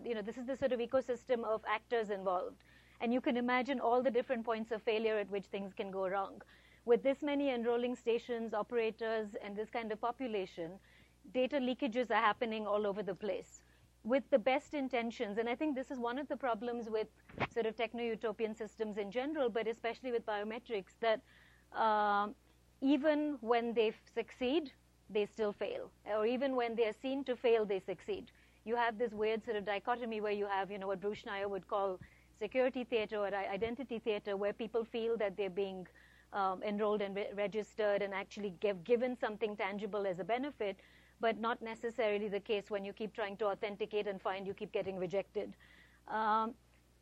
you 0.04 0.14
know, 0.14 0.22
this 0.22 0.36
is 0.36 0.46
the 0.46 0.56
sort 0.56 0.72
of 0.72 0.80
ecosystem 0.80 1.44
of 1.44 1.62
actors 1.68 2.10
involved. 2.10 2.56
And 3.00 3.12
you 3.12 3.20
can 3.20 3.36
imagine 3.36 3.78
all 3.78 4.02
the 4.02 4.10
different 4.10 4.44
points 4.44 4.72
of 4.72 4.82
failure 4.82 5.18
at 5.18 5.30
which 5.30 5.46
things 5.46 5.72
can 5.74 5.90
go 5.90 6.08
wrong. 6.08 6.42
With 6.84 7.02
this 7.02 7.22
many 7.22 7.50
enrolling 7.50 7.94
stations, 7.94 8.54
operators, 8.54 9.36
and 9.44 9.54
this 9.54 9.70
kind 9.70 9.92
of 9.92 10.00
population, 10.00 10.72
data 11.32 11.58
leakages 11.58 12.10
are 12.10 12.14
happening 12.14 12.66
all 12.66 12.86
over 12.86 13.02
the 13.02 13.14
place 13.14 13.57
with 14.08 14.24
the 14.30 14.38
best 14.38 14.74
intentions. 14.74 15.38
And 15.38 15.48
I 15.48 15.54
think 15.54 15.74
this 15.74 15.90
is 15.90 15.98
one 15.98 16.18
of 16.18 16.26
the 16.28 16.36
problems 16.36 16.88
with 16.88 17.08
sort 17.52 17.66
of 17.66 17.76
techno 17.76 18.02
utopian 18.02 18.54
systems 18.54 18.96
in 18.96 19.10
general, 19.10 19.48
but 19.50 19.68
especially 19.68 20.12
with 20.12 20.24
biometrics, 20.24 20.94
that 21.00 21.20
um, 21.78 22.34
even 22.80 23.36
when 23.40 23.74
they 23.74 23.92
succeed, 24.14 24.72
they 25.10 25.26
still 25.26 25.52
fail. 25.52 25.90
Or 26.06 26.26
even 26.26 26.56
when 26.56 26.74
they 26.74 26.86
are 26.86 26.92
seen 26.92 27.24
to 27.24 27.36
fail, 27.36 27.64
they 27.64 27.80
succeed. 27.80 28.30
You 28.64 28.76
have 28.76 28.98
this 28.98 29.12
weird 29.12 29.44
sort 29.44 29.56
of 29.56 29.64
dichotomy 29.64 30.20
where 30.20 30.32
you 30.32 30.46
have, 30.46 30.70
you 30.70 30.78
know, 30.78 30.86
what 30.86 31.00
Bruce 31.00 31.22
Schneier 31.22 31.48
would 31.48 31.66
call 31.68 31.98
security 32.38 32.84
theater 32.84 33.16
or 33.16 33.26
identity 33.34 33.98
theater, 33.98 34.36
where 34.36 34.52
people 34.52 34.84
feel 34.84 35.16
that 35.16 35.36
they're 35.36 35.50
being 35.50 35.86
um, 36.32 36.62
enrolled 36.62 37.02
and 37.02 37.16
re- 37.16 37.28
registered 37.34 38.02
and 38.02 38.14
actually 38.14 38.54
give, 38.60 38.84
given 38.84 39.16
something 39.18 39.56
tangible 39.56 40.06
as 40.06 40.18
a 40.18 40.24
benefit 40.24 40.76
but 41.20 41.38
not 41.38 41.60
necessarily 41.60 42.28
the 42.28 42.40
case 42.40 42.70
when 42.70 42.84
you 42.84 42.92
keep 42.92 43.14
trying 43.14 43.37
to 43.38 43.46
authenticate 43.46 44.06
and 44.06 44.20
find 44.20 44.46
you 44.46 44.54
keep 44.54 44.72
getting 44.72 44.96
rejected. 44.96 45.52
Um, 46.08 46.54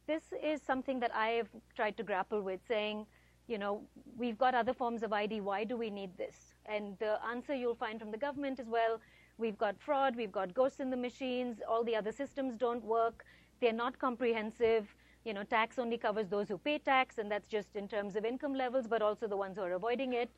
this 0.07 0.23
is 0.43 0.61
something 0.63 1.01
that 1.01 1.15
I 1.15 1.29
have 1.31 1.49
tried 1.75 1.97
to 1.97 2.03
grapple 2.03 2.41
with, 2.41 2.61
saying, 2.69 3.07
you 3.49 3.59
know, 3.59 3.83
we've 4.17 4.39
got 4.39 4.55
other 4.55 4.73
forms 4.73 5.03
of 5.03 5.13
ID, 5.13 5.41
why 5.41 5.65
do 5.65 5.77
we 5.77 5.91
need 5.91 6.17
this? 6.17 6.55
And 6.67 6.99
the 6.99 7.19
answer 7.25 7.55
you'll 7.55 7.75
find 7.75 8.01
from 8.01 8.11
the 8.11 8.19
government 8.19 8.59
is, 8.59 8.67
well, 8.69 9.01
we've 9.39 9.59
got 9.59 9.77
fraud, 9.79 10.17
we've 10.17 10.33
got 10.33 10.55
ghosts 10.55 10.81
in 10.81 10.91
the 10.91 10.97
machines, 10.97 11.59
all 11.69 11.85
the 11.85 11.95
other 11.95 12.13
systems 12.13 12.57
don't 12.57 12.85
work, 12.85 13.25
they're 13.61 13.73
not 13.73 13.99
comprehensive. 13.99 14.95
You 15.25 15.35
know, 15.35 15.43
tax 15.43 15.79
only 15.79 15.99
covers 15.99 16.29
those 16.29 16.49
who 16.49 16.59
pay 16.59 16.79
tax, 16.79 17.19
and 17.19 17.31
that's 17.31 17.49
just 17.49 17.75
in 17.75 17.89
terms 17.89 18.15
of 18.15 18.25
income 18.25 18.55
levels, 18.55 18.87
but 18.87 19.03
also 19.03 19.27
the 19.27 19.37
ones 19.37 19.57
who 19.57 19.63
are 19.63 19.73
avoiding 19.73 20.13
it. 20.13 20.31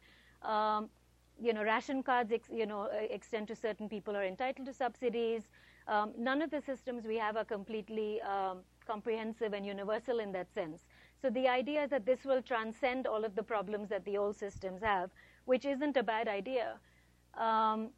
Um, 0.43 0.89
you 1.41 1.53
know, 1.53 1.63
ration 1.63 2.03
cards, 2.03 2.33
ex, 2.33 2.49
you 2.53 2.67
know, 2.67 2.83
uh, 2.83 3.07
extend 3.11 3.49
to 3.49 3.57
certain 3.57 3.89
people 3.89 4.17
are 4.17 4.25
entitled 4.25 4.67
to 4.67 4.73
subsidies. 4.75 5.49
Um, 5.87 6.13
none 6.19 6.43
of 6.43 6.51
the 6.51 6.61
systems 6.61 7.07
we 7.07 7.17
have 7.17 7.37
are 7.37 7.45
completely 7.45 8.21
um, 8.23 8.59
comprehensive 8.87 9.53
and 9.53 9.65
universal 9.65 10.21
in 10.21 10.33
that 10.33 10.53
sense. 10.53 10.85
So 11.21 11.31
the 11.31 11.49
idea 11.49 11.85
is 11.85 11.91
that 11.91 12.07
this 12.07 12.25
will 12.25 12.43
transcend 12.43 13.07
all 13.07 13.25
of 13.25 13.35
the 13.35 13.43
problems 13.43 13.89
that 13.89 14.05
the 14.05 14.17
old 14.19 14.37
systems 14.37 14.83
have, 14.83 15.11
which 15.47 15.65
isn't 15.65 15.97
a 15.97 16.03
bad 16.03 16.29
idea. 16.29 16.79
Um, 17.35 17.91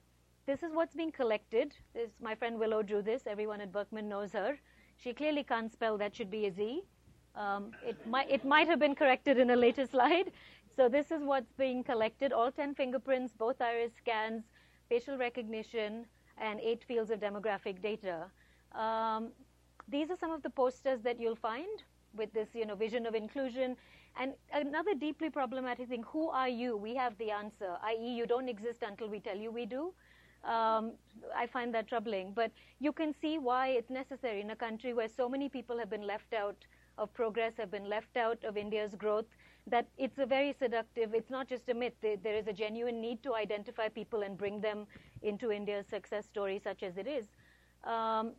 this 0.47 0.63
is 0.63 0.73
what's 0.73 0.95
being 0.95 1.13
collected. 1.13 1.75
This, 1.95 2.11
my 2.21 2.35
friend 2.35 2.59
Willow 2.59 2.83
drew 2.83 3.03
this. 3.03 3.27
Everyone 3.27 3.61
at 3.61 3.73
Berkman 3.73 4.09
knows 4.09 4.33
her. 4.33 4.59
She 4.97 5.13
clearly 5.13 5.45
can't 5.45 5.73
spell. 5.73 5.97
That 5.99 6.15
should 6.15 6.31
be 6.31 6.47
a 6.47 6.53
Z. 6.53 6.83
Um, 7.37 7.73
it, 7.87 7.97
might, 8.07 8.31
it 8.31 8.45
might 8.45 8.67
have 8.69 8.79
been 8.79 8.95
corrected 8.95 9.39
in 9.39 9.51
a 9.51 9.57
later 9.57 9.87
slide. 9.91 10.33
So 10.81 10.89
this 10.89 11.11
is 11.11 11.23
what's 11.23 11.53
being 11.59 11.85
collected. 11.85 12.33
All 12.33 12.51
10 12.51 12.75
fingerprints, 12.75 13.35
both 13.35 13.61
iris 13.61 13.93
scans, 13.99 14.45
facial 14.89 15.19
recognition, 15.19 16.07
and 16.39 16.59
eight 16.59 16.83
fields 16.85 17.11
of 17.11 17.21
demographic 17.21 17.83
data. 17.83 18.31
Um, 18.75 19.29
these 19.89 20.11
are 20.11 20.17
some 20.17 20.31
of 20.31 20.43
the 20.43 20.49
posters 20.49 21.03
that 21.03 21.21
you'll 21.21 21.37
find 21.37 21.83
with 22.17 22.33
this, 22.33 22.49
you 22.55 22.65
know, 22.65 22.77
vision 22.77 23.05
of 23.05 23.15
inclusion. 23.15 23.77
And 24.19 24.33
another 24.55 24.95
deeply 24.95 25.29
problematic 25.29 25.91
thing, 25.91 26.03
who 26.07 26.31
are 26.31 26.49
you? 26.49 26.79
We 26.79 26.95
have 26.95 27.13
the 27.19 27.31
answer, 27.31 27.77
i.e., 27.85 28.15
you 28.17 28.27
don't 28.27 28.49
exist 28.49 28.79
until 28.81 29.11
we 29.11 29.21
tell 29.21 29.37
you 29.37 29.51
we 29.51 29.67
do. 29.67 29.93
Um, 30.45 30.93
I 31.37 31.47
find 31.47 31.75
that 31.75 31.89
troubling. 31.89 32.33
But 32.35 32.53
you 32.79 32.95
can 32.95 33.13
see 33.21 33.37
why 33.37 33.69
it's 33.69 33.91
necessary 33.91 34.41
in 34.41 34.49
a 34.49 34.57
country 34.57 34.95
where 34.95 35.09
so 35.09 35.29
many 35.29 35.51
people 35.51 35.79
have 35.79 35.91
been 35.91 36.07
left 36.07 36.33
out 36.33 36.57
of 36.97 37.13
progress, 37.13 37.53
have 37.59 37.71
been 37.71 37.87
left 37.87 38.17
out 38.17 38.43
of 38.45 38.57
India's 38.57 38.95
growth, 38.95 39.27
that 39.71 39.87
it's 39.97 40.19
a 40.19 40.27
very 40.27 40.53
seductive, 40.53 41.15
it's 41.15 41.31
not 41.31 41.49
just 41.49 41.69
a 41.69 41.75
myth. 41.75 41.95
There 42.03 42.35
is 42.35 42.47
a 42.47 42.53
genuine 42.53 43.01
need 43.01 43.23
to 43.23 43.35
identify 43.35 43.89
people 43.89 44.23
and 44.23 44.37
bring 44.37 44.61
them 44.61 44.87
into 45.23 45.51
India's 45.51 45.87
success 45.87 46.27
story, 46.27 46.61
such 46.63 46.83
as 46.83 46.97
it 46.97 47.07
is. 47.07 47.27
Um, 47.85 48.33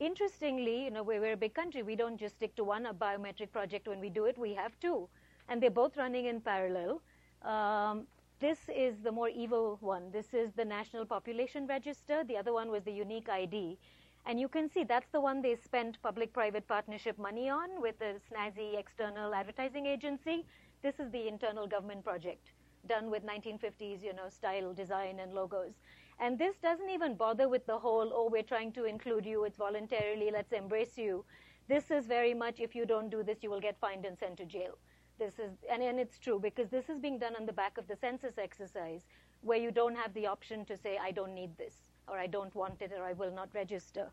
interestingly, 0.00 0.84
you 0.84 0.90
know, 0.90 1.02
we're, 1.02 1.20
we're, 1.20 1.34
a 1.34 1.36
big 1.36 1.54
country. 1.54 1.82
We 1.82 1.96
don't 1.96 2.18
just 2.18 2.36
stick 2.36 2.56
to 2.56 2.64
one 2.64 2.86
biometric 3.00 3.52
project 3.52 3.86
when 3.86 4.00
we 4.00 4.10
do 4.10 4.24
it. 4.24 4.36
We 4.38 4.54
have 4.54 4.78
two, 4.80 5.08
and 5.48 5.62
they're 5.62 5.70
both 5.70 5.96
running 5.96 6.26
in 6.26 6.40
parallel. 6.40 7.00
Um, 7.42 8.06
this 8.38 8.58
is 8.74 8.96
the 9.02 9.12
more 9.12 9.28
evil 9.28 9.78
one. 9.80 10.10
This 10.10 10.34
is 10.34 10.52
the 10.52 10.64
National 10.64 11.06
Population 11.06 11.66
Register. 11.66 12.22
The 12.24 12.36
other 12.36 12.52
one 12.52 12.70
was 12.70 12.82
the 12.82 12.92
Unique 12.92 13.28
ID. 13.28 13.78
And 14.26 14.40
you 14.40 14.48
can 14.48 14.68
see 14.68 14.82
that's 14.82 15.08
the 15.12 15.20
one 15.20 15.40
they 15.40 15.54
spent 15.54 16.02
public-private 16.02 16.66
partnership 16.66 17.16
money 17.16 17.48
on 17.48 17.80
with 17.80 17.94
a 18.00 18.16
snazzy 18.28 18.76
external 18.76 19.32
advertising 19.32 19.86
agency. 19.86 20.44
This 20.82 20.98
is 20.98 21.10
the 21.12 21.28
internal 21.28 21.68
government 21.68 22.04
project 22.04 22.50
done 22.88 23.10
with 23.10 23.24
1950s, 23.24 24.02
you 24.02 24.12
know, 24.12 24.28
style 24.28 24.72
design 24.72 25.20
and 25.20 25.32
logos. 25.32 25.74
And 26.18 26.38
this 26.38 26.56
doesn't 26.62 26.90
even 26.90 27.14
bother 27.14 27.48
with 27.48 27.66
the 27.66 27.78
whole, 27.78 28.10
oh, 28.12 28.28
we're 28.30 28.42
trying 28.42 28.72
to 28.72 28.84
include 28.84 29.26
you, 29.26 29.44
it's 29.44 29.58
voluntarily, 29.58 30.30
let's 30.32 30.52
embrace 30.52 30.96
you. 30.96 31.24
This 31.68 31.90
is 31.90 32.06
very 32.06 32.32
much, 32.34 32.60
if 32.60 32.74
you 32.74 32.86
don't 32.86 33.10
do 33.10 33.22
this, 33.22 33.42
you 33.42 33.50
will 33.50 33.60
get 33.60 33.78
fined 33.80 34.04
and 34.06 34.18
sent 34.18 34.38
to 34.38 34.44
jail. 34.44 34.78
This 35.18 35.38
is, 35.38 35.52
and, 35.70 35.82
and 35.82 35.98
it's 35.98 36.18
true 36.18 36.38
because 36.38 36.68
this 36.68 36.88
is 36.88 36.98
being 36.98 37.18
done 37.18 37.36
on 37.36 37.46
the 37.46 37.52
back 37.52 37.78
of 37.78 37.88
the 37.88 37.96
census 37.96 38.38
exercise 38.38 39.02
where 39.42 39.58
you 39.58 39.70
don't 39.70 39.96
have 39.96 40.14
the 40.14 40.26
option 40.26 40.64
to 40.66 40.76
say, 40.76 40.98
I 41.00 41.10
don't 41.10 41.34
need 41.34 41.56
this, 41.58 41.74
or 42.08 42.18
I 42.18 42.26
don't 42.26 42.54
want 42.54 42.82
it, 42.82 42.92
or 42.96 43.04
I 43.04 43.12
will 43.12 43.32
not 43.32 43.48
register. 43.54 44.10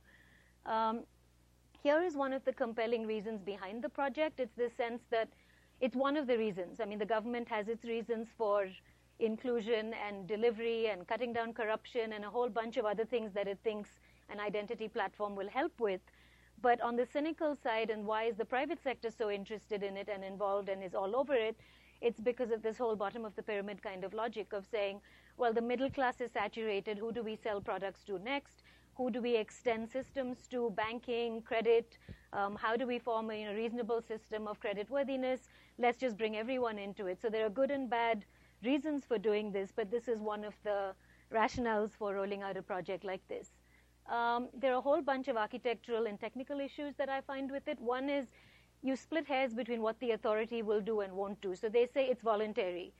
Um, 0.66 1.04
here 1.82 2.02
is 2.02 2.16
one 2.16 2.34
of 2.34 2.44
the 2.46 2.54
compelling 2.54 3.06
reasons 3.06 3.42
behind 3.42 3.84
the 3.84 3.90
project. 3.90 4.40
It's 4.40 4.56
the 4.56 4.70
sense 4.78 5.04
that 5.12 5.30
it's 5.82 5.96
one 5.96 6.16
of 6.16 6.28
the 6.28 6.38
reasons. 6.38 6.80
I 6.80 6.86
mean, 6.86 7.00
the 7.00 7.06
government 7.06 7.50
has 7.50 7.68
its 7.68 7.84
reasons 7.84 8.30
for 8.38 8.68
inclusion 9.20 9.94
and 10.08 10.28
delivery 10.28 10.88
and 10.88 11.08
cutting 11.08 11.34
down 11.34 11.54
corruption 11.54 12.14
and 12.14 12.24
a 12.24 12.30
whole 12.30 12.50
bunch 12.50 12.78
of 12.78 12.86
other 12.86 13.06
things 13.06 13.34
that 13.34 13.48
it 13.48 13.60
thinks 13.64 13.90
an 14.30 14.40
identity 14.40 14.88
platform 14.88 15.36
will 15.36 15.50
help 15.50 15.80
with. 15.80 16.02
But 16.62 16.80
on 16.82 16.96
the 16.96 17.06
cynical 17.06 17.58
side, 17.62 17.90
and 17.90 18.06
why 18.06 18.24
is 18.24 18.38
the 18.38 18.46
private 18.46 18.82
sector 18.82 19.12
so 19.12 19.30
interested 19.30 19.84
in 19.84 19.98
it 19.98 20.08
and 20.08 20.24
involved 20.24 20.70
and 20.70 20.82
is 20.82 20.96
all 20.96 21.16
over 21.16 21.34
it? 21.34 21.58
It's 22.02 22.22
because 22.22 22.52
of 22.52 22.62
this 22.62 22.78
whole 22.78 22.96
bottom 22.96 23.26
of 23.26 23.36
the 23.36 23.44
pyramid 23.44 23.82
kind 23.84 24.04
of 24.04 24.14
logic 24.14 24.54
of 24.54 24.66
saying, 24.66 25.02
well, 25.38 25.54
the 25.54 25.62
middle 25.62 25.90
class 25.90 26.22
is 26.22 26.32
saturated. 26.32 26.98
Who 26.98 27.12
do 27.12 27.24
we 27.24 27.36
sell 27.36 27.62
products 27.62 28.04
to 28.06 28.20
next? 28.20 28.64
Who 28.96 29.10
do 29.10 29.22
we 29.22 29.36
extend 29.36 29.90
systems 29.90 30.48
to? 30.50 30.70
Banking, 30.72 31.42
credit. 31.42 31.98
Um, 32.34 32.56
how 32.56 32.76
do 32.76 32.86
we 32.88 33.00
form 33.00 33.30
a 33.32 33.40
you 33.40 33.46
know, 33.48 33.54
reasonable 33.54 34.02
system 34.02 34.48
of 34.48 34.60
credit 34.60 34.90
worthiness? 34.90 35.50
Let's 35.78 35.98
just 35.98 36.18
bring 36.18 36.38
everyone 36.38 36.78
into 36.78 37.08
it. 37.08 37.20
So 37.22 37.30
there 37.30 37.46
are 37.46 37.50
good 37.50 37.72
and 37.72 37.90
bad 37.90 38.26
reasons 38.64 39.06
for 39.06 39.18
doing 39.18 39.52
this, 39.52 39.72
but 39.76 39.90
this 39.92 40.08
is 40.08 40.20
one 40.22 40.44
of 40.44 40.54
the 40.64 40.94
rationales 41.34 41.92
for 41.92 42.14
rolling 42.16 42.44
out 42.44 42.58
a 42.58 42.62
project 42.62 43.04
like 43.04 43.28
this. 43.28 43.50
Um, 44.08 44.50
there 44.54 44.74
are 44.74 44.78
a 44.78 44.82
whole 44.82 45.02
bunch 45.02 45.28
of 45.28 45.38
architectural 45.38 46.06
and 46.08 46.20
technical 46.20 46.60
issues 46.60 46.96
that 46.98 47.10
I 47.10 47.22
find 47.22 47.52
with 47.52 47.68
it. 47.68 47.80
One 47.80 48.10
is 48.10 48.28
you 48.82 48.96
split 48.96 49.28
hairs 49.28 49.54
between 49.54 49.82
what 49.82 50.00
the 50.00 50.12
authority 50.12 50.62
will 50.62 50.82
do 50.82 51.02
and 51.02 51.14
won't 51.14 51.42
do. 51.42 51.56
So 51.56 51.70
they 51.70 51.88
say 51.88 52.06
it's 52.08 52.22
voluntary. 52.22 52.94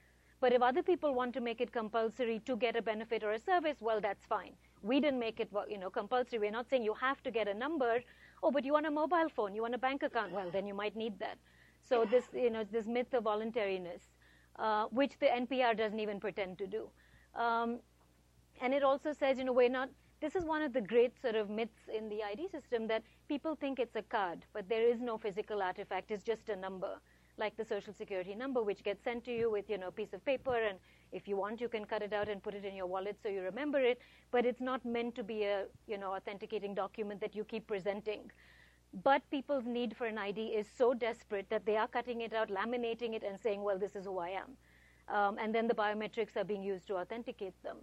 But 0.44 0.52
if 0.52 0.62
other 0.62 0.84
people 0.84 1.14
want 1.16 1.34
to 1.36 1.42
make 1.42 1.62
it 1.62 1.72
compulsory 1.72 2.40
to 2.48 2.58
get 2.58 2.76
a 2.76 2.82
benefit 2.82 3.24
or 3.24 3.32
a 3.32 3.40
service, 3.40 3.78
well, 3.80 4.02
that's 4.02 4.26
fine. 4.26 4.52
We 4.82 5.00
didn't 5.00 5.20
make 5.20 5.40
it, 5.40 5.50
you 5.70 5.78
know, 5.78 5.90
compulsory. 5.90 6.38
We're 6.38 6.52
not 6.52 6.70
saying 6.70 6.84
you 6.84 6.96
have 6.96 7.24
to 7.24 7.32
get 7.32 7.48
a 7.48 7.54
number. 7.54 8.02
Oh, 8.44 8.52
but 8.52 8.66
you 8.66 8.74
want 8.74 8.86
a 8.86 8.92
mobile 8.92 9.30
phone, 9.34 9.56
you 9.56 9.62
want 9.62 9.74
a 9.74 9.78
bank 9.78 10.04
account. 10.04 10.34
Well, 10.34 10.50
then 10.52 10.68
you 10.68 10.74
might 10.74 10.98
need 10.98 11.18
that. 11.20 11.38
So 11.82 12.04
this, 12.04 12.26
you 12.34 12.50
know, 12.50 12.66
this 12.70 12.88
myth 12.88 13.14
of 13.14 13.24
voluntariness 13.24 14.02
uh, 14.60 14.86
which 14.92 15.18
the 15.20 15.28
NPR 15.28 15.78
doesn't 15.78 16.00
even 16.00 16.20
pretend 16.20 16.58
to 16.58 16.68
do. 16.68 16.90
Um, 17.36 17.80
and 18.62 18.74
it 18.74 18.84
also 18.84 19.14
says, 19.14 19.38
you 19.38 19.46
know, 19.46 19.54
we're 19.54 19.70
not, 19.70 19.90
this 20.22 20.36
is 20.36 20.46
one 20.46 20.62
of 20.62 20.74
the 20.74 20.82
great 20.82 21.20
sort 21.22 21.36
of 21.36 21.50
myths 21.50 21.90
in 21.96 22.10
the 22.10 22.22
ID 22.24 22.50
system 22.50 22.88
that 22.88 23.04
people 23.28 23.56
think 23.56 23.80
it's 23.80 23.96
a 23.96 24.04
card, 24.04 24.46
but 24.54 24.70
there 24.70 24.88
is 24.88 25.00
no 25.02 25.18
physical 25.18 25.62
artifact, 25.62 26.12
it's 26.12 26.24
just 26.24 26.50
a 26.50 26.56
number, 26.56 27.00
like 27.38 27.56
the 27.58 27.66
social 27.66 27.94
security 27.94 28.36
number, 28.36 28.62
which 28.64 28.84
gets 28.84 29.04
sent 29.04 29.24
to 29.26 29.32
you 29.36 29.50
with, 29.52 29.70
you 29.70 29.78
know, 29.78 29.88
a 29.88 29.92
piece 29.92 30.14
of 30.14 30.24
paper, 30.26 30.56
and 30.56 30.78
if 31.12 31.28
you 31.28 31.36
want, 31.38 31.62
you 31.62 31.70
can 31.70 31.86
cut 31.86 32.02
it 32.02 32.14
out 32.14 32.30
and 32.30 32.42
put 32.44 32.54
it 32.54 32.66
in 32.66 32.76
your 32.76 32.86
wallet 32.88 33.18
so 33.22 33.30
you 33.30 33.42
remember 33.42 33.80
it, 33.80 34.00
but 34.32 34.46
it's 34.46 34.62
not 34.62 34.84
meant 34.86 35.16
to 35.16 35.24
be 35.24 35.44
a, 35.44 35.66
you 35.88 35.98
know, 35.98 36.14
authenticating 36.14 36.74
document 36.74 37.22
that 37.22 37.36
you 37.36 37.44
keep 37.44 37.68
presenting. 37.68 38.32
But 39.04 39.28
people's 39.32 39.66
need 39.66 39.96
for 39.98 40.06
an 40.06 40.18
ID 40.18 40.48
is 40.50 40.68
so 40.68 40.94
desperate 40.94 41.50
that 41.50 41.66
they 41.66 41.78
are 41.78 41.88
cutting 41.88 42.22
it 42.22 42.34
out, 42.34 42.50
laminating 42.50 43.14
it, 43.14 43.24
and 43.24 43.40
saying, 43.40 43.64
well, 43.64 43.80
this 43.80 43.96
is 43.96 44.06
who 44.06 44.20
I 44.20 44.30
am. 44.30 44.58
Um, 45.10 45.38
and 45.40 45.54
then 45.54 45.68
the 45.68 45.74
biometrics 45.74 46.38
are 46.38 46.44
being 46.44 46.64
used 46.64 46.88
to 46.88 46.98
authenticate 46.98 47.62
them. 47.64 47.78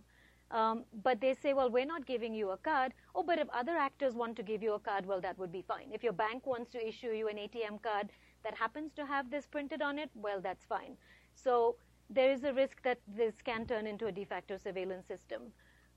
Um, 0.50 0.84
but 1.02 1.20
they 1.20 1.34
say, 1.34 1.52
well, 1.52 1.70
we're 1.70 1.86
not 1.86 2.06
giving 2.06 2.34
you 2.34 2.50
a 2.50 2.56
card. 2.56 2.92
Oh, 3.14 3.22
but 3.22 3.38
if 3.38 3.48
other 3.50 3.76
actors 3.76 4.14
want 4.14 4.36
to 4.36 4.42
give 4.42 4.62
you 4.62 4.74
a 4.74 4.80
card, 4.80 5.06
well, 5.06 5.20
that 5.20 5.38
would 5.38 5.52
be 5.52 5.62
fine. 5.62 5.90
If 5.92 6.02
your 6.02 6.12
bank 6.12 6.46
wants 6.46 6.70
to 6.70 6.86
issue 6.86 7.10
you 7.10 7.28
an 7.28 7.38
ATM 7.38 7.82
card 7.82 8.10
that 8.42 8.54
happens 8.56 8.92
to 8.94 9.06
have 9.06 9.30
this 9.30 9.46
printed 9.46 9.82
on 9.82 9.98
it, 9.98 10.10
well, 10.14 10.40
that's 10.40 10.64
fine. 10.64 10.96
So 11.34 11.76
there 12.08 12.30
is 12.30 12.44
a 12.44 12.52
risk 12.52 12.82
that 12.82 12.98
this 13.06 13.42
can 13.42 13.66
turn 13.66 13.86
into 13.86 14.06
a 14.06 14.12
de 14.12 14.24
facto 14.24 14.56
surveillance 14.56 15.06
system 15.06 15.52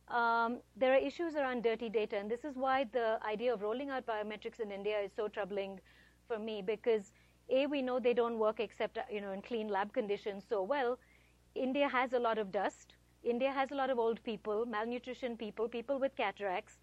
um, 0.10 0.60
there 0.76 0.94
are 0.94 0.98
issues 0.98 1.36
around 1.36 1.64
dirty 1.64 1.90
data, 1.90 2.18
and 2.18 2.30
this 2.30 2.44
is 2.44 2.56
why 2.58 2.86
the 2.92 3.20
idea 3.26 3.54
of 3.54 3.62
rolling 3.62 3.90
out 3.90 4.06
biometrics 4.06 4.60
in 4.60 4.72
India 4.72 5.00
is 5.00 5.12
so 5.16 5.28
troubling 5.28 5.80
for 6.28 6.38
me 6.40 6.62
because 6.62 7.12
a 7.50 7.66
we 7.68 7.82
know 7.82 8.00
they 8.00 8.14
don't 8.14 8.38
work 8.40 8.60
except 8.60 8.98
you 9.12 9.22
know 9.22 9.32
in 9.32 9.42
clean 9.42 9.68
lab 9.68 9.94
conditions 9.94 10.44
so 10.48 10.62
well. 10.62 10.98
India 11.56 11.88
has 11.88 12.14
a 12.14 12.20
lot 12.20 12.38
of 12.38 12.52
dust. 12.52 12.96
India 13.24 13.52
has 13.52 13.72
a 13.72 13.76
lot 13.76 13.90
of 13.90 13.98
old 14.00 14.22
people, 14.24 14.66
malnutrition 14.66 15.38
people, 15.38 15.68
people 15.70 16.00
with 16.00 16.16
cataracts, 16.16 16.80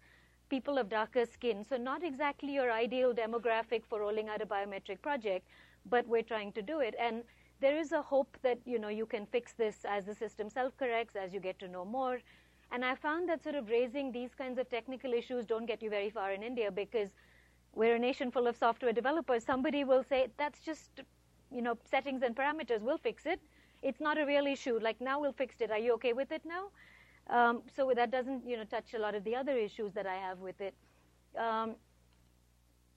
people 0.51 0.77
of 0.77 0.89
darker 0.89 1.25
skin. 1.25 1.65
So 1.67 1.77
not 1.77 2.03
exactly 2.03 2.53
your 2.53 2.71
ideal 2.71 3.13
demographic 3.13 3.83
for 3.89 4.01
rolling 4.01 4.29
out 4.29 4.41
a 4.41 4.45
biometric 4.45 5.01
project, 5.01 5.47
but 5.89 6.07
we're 6.07 6.29
trying 6.33 6.51
to 6.53 6.61
do 6.61 6.79
it. 6.81 6.95
And 6.99 7.23
there 7.61 7.77
is 7.77 7.91
a 7.91 8.01
hope 8.01 8.37
that 8.43 8.59
you 8.65 8.79
know 8.79 8.89
you 8.89 9.05
can 9.05 9.25
fix 9.25 9.53
this 9.53 9.85
as 9.85 10.05
the 10.05 10.15
system 10.15 10.49
self-corrects, 10.49 11.15
as 11.15 11.33
you 11.33 11.39
get 11.39 11.59
to 11.59 11.67
know 11.67 11.85
more. 11.85 12.19
And 12.71 12.85
I 12.85 12.95
found 12.95 13.29
that 13.29 13.43
sort 13.43 13.55
of 13.55 13.69
raising 13.69 14.11
these 14.11 14.33
kinds 14.33 14.59
of 14.59 14.69
technical 14.69 15.13
issues 15.13 15.45
don't 15.45 15.65
get 15.65 15.81
you 15.83 15.89
very 15.89 16.09
far 16.09 16.31
in 16.31 16.43
India 16.43 16.71
because 16.71 17.09
we're 17.73 17.95
a 17.95 17.99
nation 17.99 18.31
full 18.31 18.47
of 18.47 18.55
software 18.57 18.93
developers. 18.93 19.43
Somebody 19.43 19.83
will 19.83 20.03
say, 20.03 20.27
that's 20.37 20.61
just, 20.61 21.01
you 21.51 21.61
know, 21.61 21.77
settings 21.89 22.23
and 22.23 22.35
parameters. 22.35 22.81
We'll 22.81 22.97
fix 22.97 23.25
it. 23.25 23.41
It's 23.81 23.99
not 23.99 24.17
a 24.17 24.25
real 24.25 24.45
issue. 24.45 24.79
Like, 24.81 25.01
now 25.01 25.19
we'll 25.19 25.37
fix 25.43 25.61
it. 25.61 25.71
Are 25.71 25.79
you 25.79 25.93
okay 25.93 26.13
with 26.13 26.31
it 26.31 26.43
now? 26.45 26.69
Um, 27.31 27.61
so 27.75 27.91
that 27.95 28.11
doesn't, 28.11 28.45
you 28.47 28.57
know, 28.57 28.65
touch 28.65 28.93
a 28.93 28.99
lot 28.99 29.15
of 29.15 29.23
the 29.23 29.35
other 29.35 29.57
issues 29.57 29.93
that 29.93 30.05
I 30.05 30.15
have 30.15 30.39
with 30.39 30.59
it. 30.59 30.75
Um, 31.37 31.75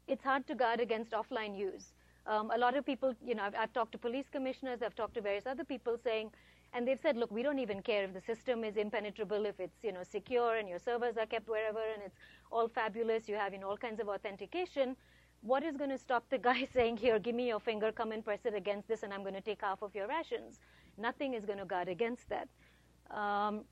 it's 0.09 0.25
hard 0.25 0.47
to 0.49 0.55
guard 0.55 0.81
against 0.81 1.13
offline 1.13 1.57
use. 1.57 1.95
Um, 2.27 2.51
a 2.55 2.59
lot 2.59 2.77
of 2.77 2.85
people, 2.85 3.15
you 3.25 3.35
know, 3.35 3.45
I've, 3.45 3.55
I've 3.55 3.73
talked 3.73 3.93
to 3.93 3.99
police 3.99 4.27
commissioners, 4.31 4.83
I've 4.83 4.97
talked 4.97 5.15
to 5.15 5.21
various 5.21 5.47
other 5.47 5.65
people 5.65 5.97
saying, 6.03 6.31
and 6.73 6.89
they've 6.89 6.99
said, 7.01 7.17
look, 7.17 7.31
we 7.31 7.43
don't 7.43 7.61
even 7.61 7.83
care 7.83 8.03
if 8.05 8.13
the 8.13 8.21
system 8.21 8.65
is 8.65 8.77
impenetrable, 8.77 9.47
if 9.47 9.61
it's 9.61 9.77
you 9.85 9.93
know 9.93 10.03
secure 10.03 10.57
and 10.57 10.69
your 10.69 10.81
servers 10.81 11.17
are 11.17 11.27
kept 11.27 11.49
wherever 11.49 11.79
and 11.79 12.03
it's 12.05 12.17
all 12.51 12.67
fabulous. 12.67 13.29
You 13.29 13.37
have 13.37 13.53
know 13.53 13.69
all 13.69 13.77
kinds 13.77 14.01
of 14.01 14.09
authentication. 14.09 14.97
What 15.43 15.63
is 15.63 15.77
going 15.77 15.91
to 15.91 15.99
stop 15.99 16.29
the 16.31 16.39
guy 16.49 16.67
saying, 16.73 16.97
here, 16.97 17.19
give 17.19 17.35
me 17.35 17.47
your 17.47 17.61
finger, 17.61 17.93
come 17.93 18.11
and 18.11 18.25
press 18.25 18.41
it 18.45 18.55
against 18.55 18.89
this, 18.89 19.05
and 19.05 19.15
I'm 19.15 19.23
going 19.23 19.35
to 19.35 19.41
take 19.41 19.61
half 19.61 19.83
of 19.83 19.95
your 19.95 20.09
rations? 20.09 20.59
Nothing 20.99 21.35
is 21.35 21.45
going 21.45 21.59
to 21.59 21.65
guard 21.65 21.89
against 21.89 22.29
that. 22.31 22.49
Um, 23.17 23.65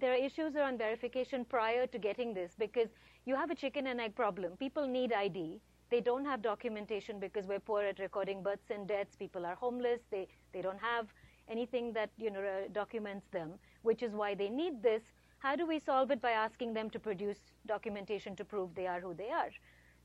there 0.00 0.12
are 0.12 0.16
issues 0.16 0.56
around 0.56 0.78
verification 0.78 1.44
prior 1.44 1.86
to 1.86 1.98
getting 1.98 2.32
this 2.32 2.52
because 2.58 2.88
you 3.26 3.36
have 3.36 3.50
a 3.50 3.54
chicken 3.54 3.86
and 3.86 4.00
egg 4.00 4.14
problem. 4.14 4.56
People 4.56 4.86
need 4.86 5.12
ID. 5.12 5.60
They 5.90 6.00
don't 6.00 6.24
have 6.24 6.40
documentation 6.40 7.20
because 7.20 7.46
we're 7.46 7.60
poor 7.60 7.82
at 7.82 7.98
recording 7.98 8.42
births 8.42 8.70
and 8.70 8.88
deaths. 8.88 9.16
People 9.16 9.44
are 9.44 9.54
homeless. 9.54 10.00
They, 10.10 10.28
they 10.52 10.62
don't 10.62 10.80
have 10.80 11.06
anything 11.48 11.92
that 11.92 12.10
you 12.16 12.30
know 12.30 12.40
uh, 12.40 12.68
documents 12.72 13.26
them, 13.32 13.54
which 13.82 14.02
is 14.02 14.12
why 14.12 14.34
they 14.34 14.48
need 14.48 14.82
this. 14.82 15.02
How 15.38 15.56
do 15.56 15.66
we 15.66 15.78
solve 15.78 16.10
it 16.10 16.20
by 16.20 16.30
asking 16.30 16.74
them 16.74 16.90
to 16.90 16.98
produce 16.98 17.38
documentation 17.66 18.36
to 18.36 18.44
prove 18.44 18.74
they 18.74 18.86
are 18.86 19.00
who 19.00 19.14
they 19.14 19.30
are? 19.30 19.50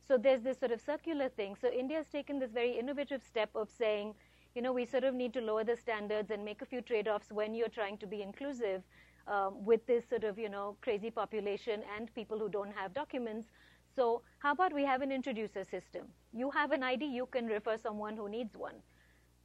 So 0.08 0.18
there's 0.18 0.42
this 0.42 0.60
sort 0.60 0.72
of 0.72 0.82
circular 0.82 1.30
thing. 1.30 1.56
So 1.60 1.72
India's 1.72 2.08
taken 2.08 2.40
this 2.40 2.52
very 2.52 2.78
innovative 2.78 3.24
step 3.24 3.50
of 3.56 3.70
saying, 3.70 4.16
you 4.56 4.62
know, 4.62 4.72
we 4.72 4.86
sort 4.86 5.04
of 5.04 5.14
need 5.14 5.34
to 5.34 5.42
lower 5.42 5.64
the 5.64 5.76
standards 5.76 6.32
and 6.32 6.44
make 6.46 6.62
a 6.62 6.66
few 6.66 6.82
trade-offs 6.82 7.32
when 7.32 7.54
you're 7.54 7.68
trying 7.70 7.98
to 7.98 8.08
be 8.08 8.22
inclusive 8.22 8.84
um, 9.28 9.66
with 9.66 9.86
this 9.88 10.08
sort 10.10 10.24
of, 10.24 10.38
you 10.38 10.50
know, 10.50 10.78
crazy 10.82 11.12
population 11.12 11.82
and 11.96 12.14
people 12.14 12.38
who 12.38 12.50
don't 12.50 12.74
have 12.76 12.94
documents. 12.94 13.48
So 13.96 14.22
how 14.40 14.52
about 14.52 14.74
we 14.74 14.84
have 14.86 15.02
an 15.02 15.12
introducer 15.12 15.64
system? 15.64 16.08
You 16.34 16.52
have 16.52 16.72
an 16.72 16.84
ID, 16.84 17.06
you 17.06 17.26
can 17.28 17.48
refer 17.48 17.78
someone 17.78 18.18
who 18.18 18.30
needs 18.30 18.56
one. 18.58 18.76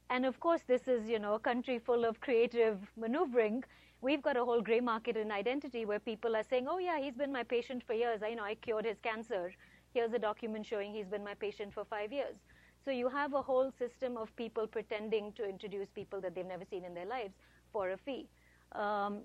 And 0.09 0.25
of 0.25 0.39
course, 0.39 0.61
this 0.67 0.87
is, 0.87 1.07
you 1.07 1.19
know, 1.19 1.35
a 1.35 1.39
country 1.39 1.79
full 1.79 2.03
of 2.03 2.19
creative 2.19 2.77
maneuvering. 2.97 3.63
We've 4.01 4.21
got 4.21 4.35
a 4.35 4.43
whole 4.43 4.61
gray 4.61 4.81
market 4.81 5.15
in 5.15 5.31
identity 5.31 5.85
where 5.85 5.99
people 5.99 6.35
are 6.35 6.43
saying, 6.43 6.67
oh 6.69 6.79
yeah, 6.79 6.99
he's 6.99 7.15
been 7.15 7.31
my 7.31 7.43
patient 7.43 7.83
for 7.87 7.93
years. 7.93 8.21
I 8.21 8.33
know 8.33 8.43
I 8.43 8.55
cured 8.55 8.85
his 8.85 8.99
cancer. 8.99 9.53
Here's 9.93 10.11
a 10.13 10.19
document 10.19 10.65
showing 10.65 10.91
he's 10.93 11.07
been 11.07 11.23
my 11.23 11.33
patient 11.33 11.73
for 11.73 11.85
five 11.85 12.11
years. 12.11 12.35
So 12.83 12.91
you 12.91 13.09
have 13.09 13.33
a 13.33 13.41
whole 13.41 13.71
system 13.77 14.17
of 14.17 14.35
people 14.35 14.67
pretending 14.67 15.31
to 15.33 15.47
introduce 15.47 15.89
people 15.89 16.19
that 16.21 16.35
they've 16.35 16.45
never 16.45 16.65
seen 16.65 16.83
in 16.83 16.93
their 16.93 17.05
lives 17.05 17.35
for 17.71 17.91
a 17.91 17.97
fee. 17.97 18.27
Um, 18.73 19.21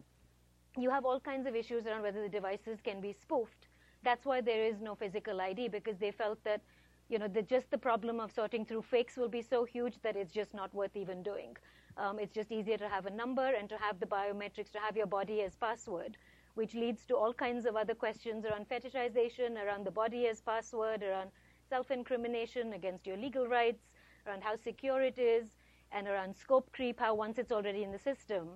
you 0.79 0.91
have 0.91 1.05
all 1.05 1.21
kinds 1.21 1.47
of 1.47 1.55
issues 1.57 1.87
around 1.87 2.03
whether 2.03 2.23
the 2.23 2.29
devices 2.29 2.81
can 2.83 3.01
be 3.01 3.12
spoofed. 3.12 3.69
That's 4.05 4.25
why 4.25 4.41
there 4.41 4.62
is 4.62 4.81
no 4.81 4.95
physical 4.95 5.41
ID 5.41 5.69
because 5.69 5.97
they 5.99 6.11
felt 6.11 6.43
that, 6.45 6.61
you 7.09 7.19
know, 7.19 7.29
the, 7.29 7.43
just 7.43 7.71
the 7.71 7.79
problem 7.79 8.21
of 8.21 8.31
sorting 8.31 8.65
through 8.65 8.83
fakes 8.83 9.17
will 9.17 9.29
be 9.29 9.43
so 9.43 9.65
huge 9.65 9.95
that 10.03 10.17
it's 10.17 10.33
just 10.33 10.53
not 10.55 10.73
worth 10.75 10.95
even 10.97 11.23
doing. 11.23 11.57
Um, 11.97 12.19
it's 12.19 12.35
just 12.35 12.53
easier 12.53 12.77
to 12.77 12.89
have 12.89 13.07
a 13.07 13.11
number 13.11 13.55
and 13.59 13.69
to 13.71 13.77
have 13.79 13.99
the 14.01 14.07
biometrics, 14.07 14.71
to 14.73 14.79
have 14.79 14.97
your 14.97 15.07
body 15.07 15.41
as 15.43 15.55
password, 15.57 16.19
which 16.55 16.75
leads 16.75 17.07
to 17.07 17.17
all 17.17 17.33
kinds 17.33 17.65
of 17.65 17.75
other 17.75 17.95
questions 17.95 18.45
around 18.45 18.69
fetishization, 18.69 19.57
around 19.65 19.87
the 19.87 19.91
body 19.91 20.27
as 20.27 20.43
password, 20.43 21.03
around 21.03 21.31
self-incrimination 21.71 22.75
against 22.75 23.07
your 23.07 23.17
legal 23.17 23.47
rights, 23.47 23.83
around 24.27 24.43
how 24.43 24.57
secure 24.57 25.03
it 25.03 25.19
is, 25.19 25.57
and 25.93 26.07
around 26.07 26.37
scope 26.37 26.71
creep, 26.73 27.01
how 27.01 27.15
once 27.15 27.39
it's 27.39 27.53
already 27.53 27.83
in 27.83 27.93
the 27.93 27.99
system, 27.99 28.51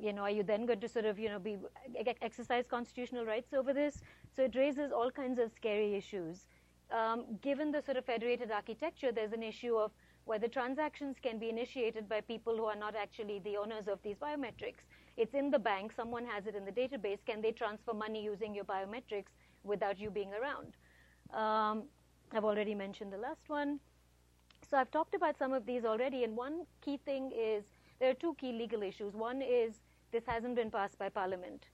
you 0.00 0.12
know, 0.12 0.22
are 0.22 0.30
you 0.30 0.42
then 0.42 0.66
going 0.66 0.80
to 0.80 0.88
sort 0.88 1.04
of, 1.04 1.18
you 1.18 1.28
know, 1.28 1.38
be 1.38 1.58
exercise 2.22 2.64
constitutional 2.68 3.24
rights 3.24 3.52
over 3.52 3.72
this? 3.72 4.02
So 4.34 4.44
it 4.44 4.54
raises 4.54 4.92
all 4.92 5.10
kinds 5.10 5.38
of 5.38 5.52
scary 5.52 5.94
issues. 5.94 6.46
Um, 6.90 7.24
given 7.40 7.70
the 7.70 7.82
sort 7.82 7.96
of 7.96 8.04
federated 8.04 8.50
architecture, 8.50 9.12
there's 9.12 9.32
an 9.32 9.42
issue 9.42 9.76
of 9.76 9.92
whether 10.24 10.48
transactions 10.48 11.16
can 11.22 11.38
be 11.38 11.48
initiated 11.48 12.08
by 12.08 12.20
people 12.20 12.56
who 12.56 12.64
are 12.64 12.76
not 12.76 12.94
actually 12.96 13.40
the 13.40 13.56
owners 13.56 13.88
of 13.88 13.98
these 14.02 14.16
biometrics. 14.16 14.82
It's 15.16 15.34
in 15.34 15.50
the 15.50 15.58
bank, 15.58 15.92
someone 15.94 16.24
has 16.26 16.46
it 16.46 16.54
in 16.54 16.64
the 16.64 16.72
database. 16.72 17.18
Can 17.26 17.42
they 17.42 17.52
transfer 17.52 17.92
money 17.92 18.22
using 18.22 18.54
your 18.54 18.64
biometrics 18.64 19.32
without 19.64 19.98
you 19.98 20.10
being 20.10 20.32
around? 20.32 20.76
Um, 21.32 21.84
I've 22.32 22.44
already 22.44 22.74
mentioned 22.74 23.12
the 23.12 23.18
last 23.18 23.48
one. 23.48 23.80
So 24.70 24.76
I've 24.76 24.90
talked 24.90 25.14
about 25.14 25.36
some 25.38 25.52
of 25.52 25.66
these 25.66 25.84
already, 25.84 26.22
and 26.24 26.36
one 26.36 26.64
key 26.80 26.98
thing 27.04 27.32
is 27.36 27.64
there 27.98 28.10
are 28.10 28.14
two 28.14 28.34
key 28.34 28.52
legal 28.52 28.82
issues. 28.82 29.14
One 29.14 29.42
is 29.42 29.80
this 30.10 30.26
hasn't 30.26 30.54
been 30.56 30.70
passed 30.70 30.98
by 30.98 31.08
Parliament, 31.08 31.68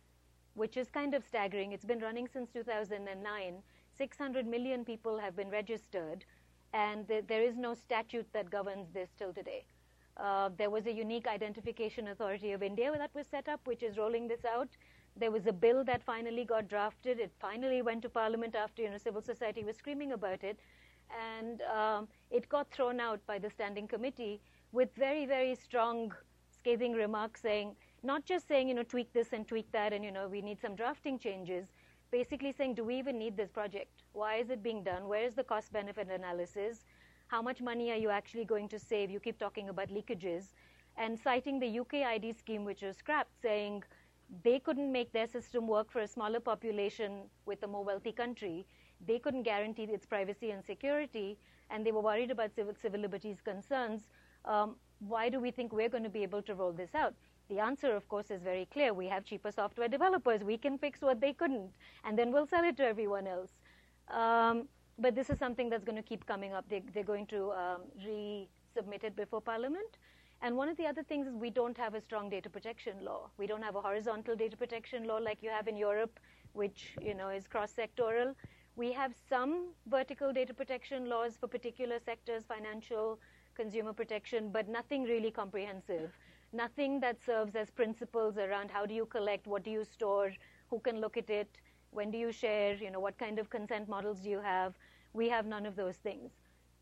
which 0.54 0.76
is 0.76 0.90
kind 0.90 1.14
of 1.14 1.24
staggering. 1.24 1.72
It's 1.72 1.84
been 1.84 2.00
running 2.00 2.28
since 2.28 2.50
2009. 2.50 3.62
600 3.92 4.46
million 4.46 4.84
people 4.84 5.18
have 5.18 5.36
been 5.36 5.50
registered, 5.50 6.24
and 6.72 7.06
th- 7.08 7.24
there 7.26 7.42
is 7.42 7.56
no 7.56 7.74
statute 7.74 8.26
that 8.32 8.50
governs 8.50 8.90
this 8.92 9.10
till 9.16 9.32
today. 9.32 9.64
Uh, 10.16 10.50
there 10.56 10.70
was 10.70 10.86
a 10.86 10.92
unique 10.92 11.26
identification 11.26 12.08
authority 12.08 12.52
of 12.52 12.62
India 12.62 12.92
that 12.96 13.14
was 13.14 13.26
set 13.26 13.48
up, 13.48 13.60
which 13.66 13.82
is 13.82 13.96
rolling 13.98 14.28
this 14.28 14.44
out. 14.44 14.68
There 15.16 15.30
was 15.30 15.46
a 15.46 15.52
bill 15.52 15.84
that 15.84 16.02
finally 16.02 16.44
got 16.44 16.68
drafted. 16.68 17.20
It 17.20 17.32
finally 17.38 17.82
went 17.82 18.02
to 18.02 18.08
Parliament 18.08 18.54
after 18.54 18.82
you 18.82 18.90
know 18.90 18.98
civil 18.98 19.22
society 19.22 19.64
was 19.64 19.76
screaming 19.76 20.12
about 20.12 20.42
it, 20.44 20.58
and 21.38 21.62
um, 21.62 22.08
it 22.30 22.48
got 22.48 22.70
thrown 22.70 23.00
out 23.00 23.24
by 23.26 23.38
the 23.38 23.50
standing 23.50 23.86
committee 23.88 24.40
with 24.72 24.94
very 24.94 25.26
very 25.26 25.54
strong, 25.54 26.12
scathing 26.50 26.92
remarks 26.92 27.42
saying 27.42 27.76
not 28.06 28.24
just 28.24 28.48
saying 28.48 28.68
you 28.68 28.74
know 28.74 28.82
tweak 28.84 29.12
this 29.12 29.32
and 29.32 29.46
tweak 29.46 29.70
that, 29.72 29.92
and 29.92 30.04
you 30.04 30.12
know 30.12 30.28
we 30.28 30.40
need 30.40 30.60
some 30.60 30.74
drafting 30.76 31.18
changes. 31.18 31.66
Basically 32.12 32.52
saying, 32.52 32.74
do 32.74 32.84
we 32.84 32.96
even 32.98 33.18
need 33.18 33.36
this 33.36 33.50
project? 33.50 34.04
Why 34.12 34.36
is 34.36 34.50
it 34.50 34.62
being 34.62 34.84
done? 34.84 35.08
Where 35.08 35.24
is 35.24 35.34
the 35.34 35.42
cost 35.44 35.72
benefit 35.72 36.08
analysis? 36.08 36.84
How 37.26 37.42
much 37.42 37.60
money 37.60 37.90
are 37.90 37.96
you 37.96 38.10
actually 38.10 38.44
going 38.44 38.68
to 38.68 38.78
save? 38.78 39.10
You 39.10 39.18
keep 39.18 39.38
talking 39.38 39.68
about 39.68 39.88
leakages. 39.88 40.52
And 40.96 41.18
citing 41.18 41.58
the 41.58 41.80
UK 41.80 41.94
ID 42.14 42.32
scheme, 42.32 42.64
which 42.64 42.82
was 42.82 42.96
scrapped, 42.96 43.34
saying 43.42 43.82
they 44.44 44.60
couldn't 44.60 44.90
make 44.92 45.12
their 45.12 45.26
system 45.26 45.66
work 45.66 45.90
for 45.90 46.00
a 46.00 46.06
smaller 46.06 46.40
population 46.40 47.22
with 47.44 47.62
a 47.64 47.66
more 47.66 47.84
wealthy 47.84 48.12
country. 48.12 48.66
They 49.04 49.18
couldn't 49.18 49.42
guarantee 49.42 49.84
its 49.84 50.06
privacy 50.06 50.52
and 50.52 50.64
security, 50.64 51.38
and 51.70 51.84
they 51.84 51.92
were 51.92 52.00
worried 52.00 52.30
about 52.30 52.54
civil, 52.54 52.74
civil 52.80 53.00
liberties 53.00 53.40
concerns. 53.44 54.06
Um, 54.44 54.76
why 55.00 55.28
do 55.28 55.40
we 55.40 55.50
think 55.50 55.72
we're 55.72 55.88
going 55.88 56.04
to 56.04 56.08
be 56.08 56.22
able 56.22 56.42
to 56.42 56.54
roll 56.54 56.72
this 56.72 56.94
out? 56.94 57.14
The 57.48 57.60
answer, 57.60 57.94
of 57.94 58.08
course, 58.08 58.30
is 58.30 58.42
very 58.42 58.66
clear. 58.72 58.92
We 58.92 59.06
have 59.06 59.24
cheaper 59.24 59.52
software 59.52 59.88
developers. 59.88 60.42
We 60.42 60.58
can 60.58 60.78
fix 60.78 61.00
what 61.00 61.20
they 61.20 61.32
couldn't, 61.32 61.70
and 62.04 62.18
then 62.18 62.32
we'll 62.32 62.46
sell 62.46 62.64
it 62.64 62.76
to 62.78 62.84
everyone 62.84 63.26
else. 63.26 63.52
Um, 64.08 64.68
but 64.98 65.14
this 65.14 65.30
is 65.30 65.38
something 65.38 65.68
that's 65.68 65.84
going 65.84 65.96
to 65.96 66.02
keep 66.02 66.26
coming 66.26 66.52
up. 66.52 66.64
They, 66.68 66.82
are 66.96 67.04
going 67.04 67.26
to 67.26 67.52
um, 67.52 67.80
resubmit 68.04 69.04
it 69.04 69.14
before 69.14 69.40
Parliament. 69.40 69.98
And 70.42 70.56
one 70.56 70.68
of 70.68 70.76
the 70.76 70.86
other 70.86 71.02
things 71.02 71.26
is 71.26 71.34
we 71.34 71.50
don't 71.50 71.76
have 71.76 71.94
a 71.94 72.00
strong 72.00 72.28
data 72.28 72.50
protection 72.50 72.94
law. 73.02 73.30
We 73.38 73.46
don't 73.46 73.62
have 73.62 73.76
a 73.76 73.80
horizontal 73.80 74.36
data 74.36 74.56
protection 74.56 75.06
law 75.06 75.16
like 75.16 75.38
you 75.42 75.50
have 75.50 75.68
in 75.68 75.76
Europe, 75.76 76.18
which 76.52 76.96
you 77.00 77.14
know 77.14 77.28
is 77.28 77.46
cross-sectoral. 77.46 78.34
We 78.74 78.92
have 78.92 79.14
some 79.28 79.68
vertical 79.86 80.32
data 80.32 80.52
protection 80.52 81.08
laws 81.08 81.36
for 81.40 81.46
particular 81.46 81.98
sectors, 82.04 82.44
financial, 82.46 83.18
consumer 83.54 83.94
protection, 83.94 84.50
but 84.50 84.68
nothing 84.68 85.04
really 85.04 85.30
comprehensive. 85.30 86.10
Nothing 86.56 87.00
that 87.00 87.22
serves 87.22 87.54
as 87.54 87.70
principles 87.70 88.38
around 88.38 88.70
how 88.70 88.86
do 88.86 88.94
you 88.94 89.06
collect, 89.06 89.46
what 89.46 89.62
do 89.62 89.70
you 89.70 89.84
store, 89.84 90.32
who 90.70 90.78
can 90.80 91.00
look 91.00 91.16
at 91.16 91.30
it, 91.30 91.50
when 91.90 92.10
do 92.10 92.18
you 92.18 92.32
share, 92.32 92.74
you 92.74 92.90
know, 92.90 93.00
what 93.00 93.18
kind 93.18 93.38
of 93.38 93.50
consent 93.50 93.88
models 93.88 94.20
do 94.20 94.30
you 94.30 94.40
have. 94.40 94.74
We 95.12 95.28
have 95.28 95.46
none 95.46 95.66
of 95.66 95.76
those 95.76 95.96
things. 95.96 96.30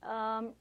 Um, 0.02 0.52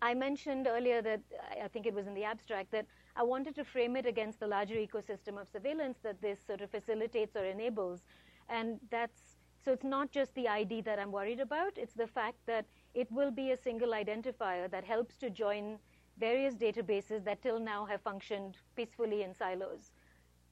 I 0.00 0.14
mentioned 0.14 0.66
earlier 0.66 1.02
that 1.02 1.20
I 1.64 1.68
think 1.68 1.86
it 1.86 1.94
was 1.94 2.06
in 2.06 2.14
the 2.14 2.24
abstract 2.24 2.70
that 2.72 2.86
I 3.16 3.22
wanted 3.22 3.54
to 3.56 3.64
frame 3.64 3.96
it 3.96 4.06
against 4.06 4.40
the 4.40 4.46
larger 4.46 4.76
ecosystem 4.76 5.40
of 5.40 5.48
surveillance 5.48 5.98
that 6.02 6.20
this 6.20 6.38
sort 6.46 6.60
of 6.60 6.70
facilitates 6.70 7.34
or 7.36 7.44
enables. 7.44 8.04
And 8.48 8.78
that's 8.90 9.36
so 9.64 9.72
it's 9.72 9.84
not 9.84 10.10
just 10.12 10.34
the 10.34 10.48
ID 10.48 10.82
that 10.82 10.98
I'm 10.98 11.10
worried 11.12 11.40
about, 11.40 11.76
it's 11.76 11.94
the 11.94 12.06
fact 12.06 12.38
that 12.46 12.64
it 12.94 13.10
will 13.10 13.30
be 13.30 13.50
a 13.50 13.56
single 13.56 13.90
identifier 13.90 14.70
that 14.70 14.84
helps 14.84 15.16
to 15.18 15.30
join 15.30 15.78
various 16.18 16.54
databases 16.54 17.24
that 17.24 17.42
till 17.42 17.60
now 17.60 17.84
have 17.84 18.00
functioned 18.02 18.56
peacefully 18.76 19.22
in 19.22 19.34
silos. 19.34 19.92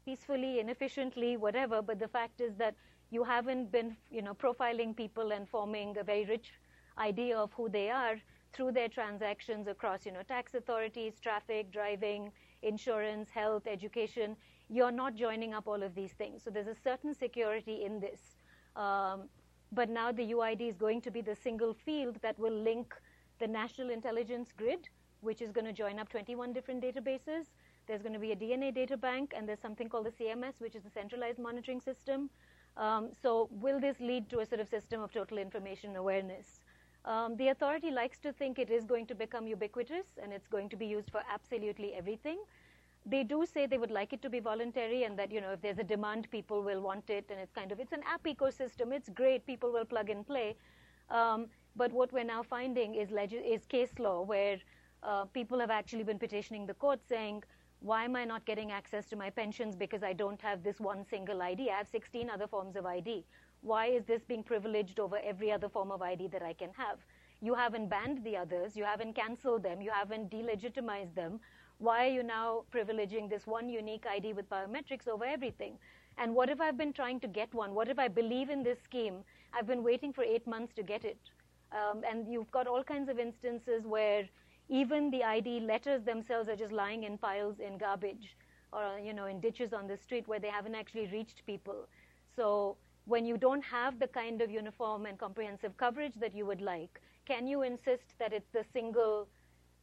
Peacefully, 0.05 0.61
inefficiently, 0.61 1.37
whatever, 1.37 1.83
but 1.83 1.99
the 1.99 2.09
fact 2.09 2.41
is 2.41 2.55
that 2.57 2.75
you 3.11 3.25
haven't 3.25 3.71
been, 3.71 3.97
you 4.11 4.23
know, 4.23 4.35
profiling 4.35 4.97
people 4.97 5.33
and 5.33 5.49
forming 5.49 5.97
a 5.99 6.05
very 6.05 6.25
rich 6.25 6.53
idea 6.99 7.37
of 7.37 7.53
who 7.53 7.69
they 7.69 7.91
are 7.91 8.17
through 8.53 8.73
their 8.73 8.89
transactions 8.89 9.67
across, 9.69 10.07
you 10.07 10.13
know, 10.13 10.23
tax 10.23 10.55
authorities, 10.55 11.15
traffic, 11.21 11.71
driving, 11.71 12.33
insurance, 12.63 13.31
health, 13.31 13.67
education. 13.67 14.37
You're 14.69 14.93
not 14.93 15.15
joining 15.15 15.55
up 15.55 15.67
all 15.69 15.83
of 15.83 15.95
these 15.95 16.13
things. 16.13 16.43
So 16.43 16.51
there's 16.51 16.67
a 16.67 16.75
certain 16.75 17.15
security 17.15 17.85
in 17.85 18.01
this. 18.01 18.21
Um, 18.75 19.29
but 19.73 19.89
now 19.91 20.13
the 20.13 20.33
UID 20.33 20.69
is 20.69 20.77
going 20.77 21.01
to 21.03 21.11
be 21.11 21.21
the 21.21 21.35
single 21.35 21.75
field 21.75 22.17
that 22.23 22.39
will 22.39 22.53
link 22.53 22.95
the 23.39 23.47
national 23.47 23.91
intelligence 23.91 24.53
grid, 24.57 24.89
which 25.21 25.43
is 25.43 25.53
going 25.53 25.65
to 25.67 25.73
join 25.73 25.99
up 25.99 26.09
21 26.09 26.53
different 26.53 26.83
databases. 26.83 27.47
There's 27.87 28.03
going 28.03 28.15
to 28.15 28.19
be 28.19 28.33
a 28.33 28.37
DNA 28.37 28.75
data 28.75 28.97
bank, 28.97 29.33
and 29.37 29.49
there's 29.49 29.61
something 29.61 29.89
called 29.89 30.07
the 30.07 30.11
CMS, 30.11 30.55
which 30.59 30.75
is 30.75 30.83
the 30.83 30.91
centralized 30.91 31.39
monitoring 31.39 31.81
system. 31.81 32.31
Um, 32.77 33.11
so 33.23 33.49
will 33.51 33.81
this 33.81 34.01
lead 34.01 34.29
to 34.31 34.41
a 34.41 34.47
sort 34.47 34.61
of 34.61 34.69
system 34.69 35.01
of 35.03 35.13
total 35.13 35.39
information 35.39 35.97
awareness? 35.97 36.61
Um, 37.07 37.37
the 37.37 37.49
authority 37.49 37.91
likes 37.91 38.19
to 38.19 38.33
think 38.33 38.59
it 38.59 38.69
is 38.69 38.85
going 38.85 39.07
to 39.07 39.15
become 39.15 39.47
ubiquitous 39.47 40.19
and 40.21 40.33
it's 40.33 40.49
going 40.49 40.69
to 40.71 40.77
be 40.77 40.87
used 40.87 41.11
for 41.11 41.23
absolutely 41.33 41.95
everything. 41.95 42.39
They 43.09 43.23
do 43.23 43.47
say 43.47 43.67
they 43.67 43.79
would 43.79 43.93
like 43.93 44.13
it 44.13 44.21
to 44.23 44.29
be 44.29 44.41
voluntary 44.41 45.05
and 45.05 45.17
that, 45.17 45.31
you 45.31 45.41
know, 45.41 45.53
if 45.53 45.63
there's 45.63 45.79
a 45.79 45.85
demand, 45.85 46.29
people 46.33 46.63
will 46.63 46.81
want 46.81 47.09
it 47.09 47.25
and 47.31 47.39
it's 47.39 47.53
kind 47.53 47.71
of, 47.71 47.79
it's 47.79 47.93
an 47.93 48.03
app 48.13 48.25
ecosystem, 48.25 48.93
it's 48.93 49.09
great, 49.11 49.47
people 49.47 49.73
will 49.73 49.85
plug 49.85 50.11
and 50.11 50.27
play. 50.27 50.57
Um, 51.09 51.47
but 51.77 51.93
what 51.93 52.13
we're 52.13 52.25
now 52.25 52.43
finding 52.43 52.97
is, 52.97 53.11
is 53.13 53.65
case 53.67 53.93
law 54.01 54.23
where 54.23 54.59
uh, 55.07 55.25
people 55.27 55.59
have 55.61 55.71
actually 55.71 56.03
been 56.03 56.19
petitioning 56.19 56.67
the 56.67 56.75
court 56.75 57.01
saying, 57.09 57.45
Why 57.81 58.05
am 58.05 58.17
I 58.17 58.25
not 58.25 58.45
getting 58.45 58.73
access 58.73 59.07
to 59.07 59.17
my 59.17 59.31
pensions 59.31 59.77
because 59.77 60.03
I 60.03 60.13
don't 60.13 60.41
have 60.43 60.63
this 60.63 60.81
one 60.81 61.05
single 61.09 61.43
ID? 61.43 61.71
I 61.71 61.79
have 61.79 61.89
16 61.89 62.29
other 62.29 62.49
forms 62.49 62.77
of 62.77 62.85
ID. 62.87 63.25
Why 63.63 63.87
is 63.87 64.05
this 64.05 64.25
being 64.25 64.43
privileged 64.43 64.99
over 64.99 65.19
every 65.25 65.53
other 65.53 65.69
form 65.69 65.93
of 65.93 66.03
ID 66.03 66.29
that 66.29 66.43
I 66.43 66.53
can 66.53 66.71
have? 66.77 66.99
You 67.41 67.55
haven't 67.55 67.89
banned 67.89 68.25
the 68.25 68.37
others, 68.37 68.77
you 68.77 68.85
haven't 68.85 69.15
canceled 69.15 69.63
them, 69.63 69.81
you 69.81 69.91
haven't 69.91 70.31
delegitimized 70.31 71.15
them. 71.15 71.41
Why 71.79 72.07
are 72.07 72.11
you 72.11 72.23
now 72.23 72.65
privileging 72.73 73.29
this 73.29 73.47
one 73.47 73.69
unique 73.69 74.07
ID 74.07 74.33
with 74.33 74.49
biometrics 74.49 75.07
over 75.07 75.25
everything? 75.25 75.79
And 76.19 76.35
what 76.35 76.49
if 76.49 76.61
I've 76.61 76.79
been 76.79 76.93
trying 76.93 77.21
to 77.21 77.29
get 77.29 77.53
one? 77.55 77.75
What 77.75 77.89
if 77.89 77.99
I 77.99 78.09
believe 78.09 78.49
in 78.51 78.63
this 78.63 78.81
scheme? 78.83 79.23
I've 79.53 79.67
been 79.67 79.85
waiting 79.85 80.13
for 80.13 80.25
eight 80.25 80.47
months 80.47 80.73
to 80.75 80.83
get 80.83 81.05
it. 81.05 81.19
Um, 81.73 82.03
and 82.11 82.27
you've 82.27 82.51
got 82.51 82.67
all 82.67 82.83
kinds 82.83 83.09
of 83.11 83.19
instances 83.19 83.85
where 83.87 84.27
even 84.69 85.11
the 85.11 85.23
ID 85.25 85.61
letters 85.61 86.03
themselves 86.03 86.49
are 86.49 86.57
just 86.57 86.73
lying 86.73 87.05
in 87.05 87.19
piles 87.19 87.61
in 87.61 87.79
garbage 87.79 88.37
or 88.73 88.99
you 88.99 89.13
know 89.13 89.27
in 89.27 89.41
ditches 89.41 89.73
on 89.73 89.87
the 89.87 89.97
street 89.97 90.27
where 90.27 90.41
they 90.41 90.49
haven't 90.49 90.75
actually 90.75 91.07
reached 91.07 91.45
people. 91.47 91.89
So 92.35 92.77
when 93.07 93.25
you 93.25 93.37
don't 93.37 93.63
have 93.63 93.99
the 93.99 94.09
kind 94.09 94.43
of 94.43 94.51
uniform 94.51 95.07
and 95.07 95.19
comprehensive 95.19 95.77
coverage 95.77 96.15
that 96.17 96.35
you 96.35 96.45
would 96.47 96.61
like, 96.61 97.01
can 97.25 97.47
you 97.47 97.63
insist 97.63 98.19
that 98.19 98.33
it's 98.33 98.51
the 98.53 98.65
single, 98.73 99.29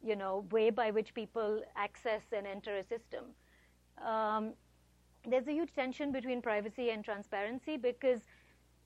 you 0.02 0.14
know, 0.14 0.46
way 0.50 0.70
by 0.70 0.90
which 0.90 1.14
people 1.14 1.62
access 1.76 2.22
and 2.32 2.46
enter 2.46 2.76
a 2.76 2.82
system? 2.84 3.24
Um, 4.04 4.52
there's 5.26 5.48
a 5.48 5.52
huge 5.52 5.72
tension 5.72 6.12
between 6.12 6.42
privacy 6.42 6.90
and 6.90 7.02
transparency 7.02 7.78
because 7.78 8.20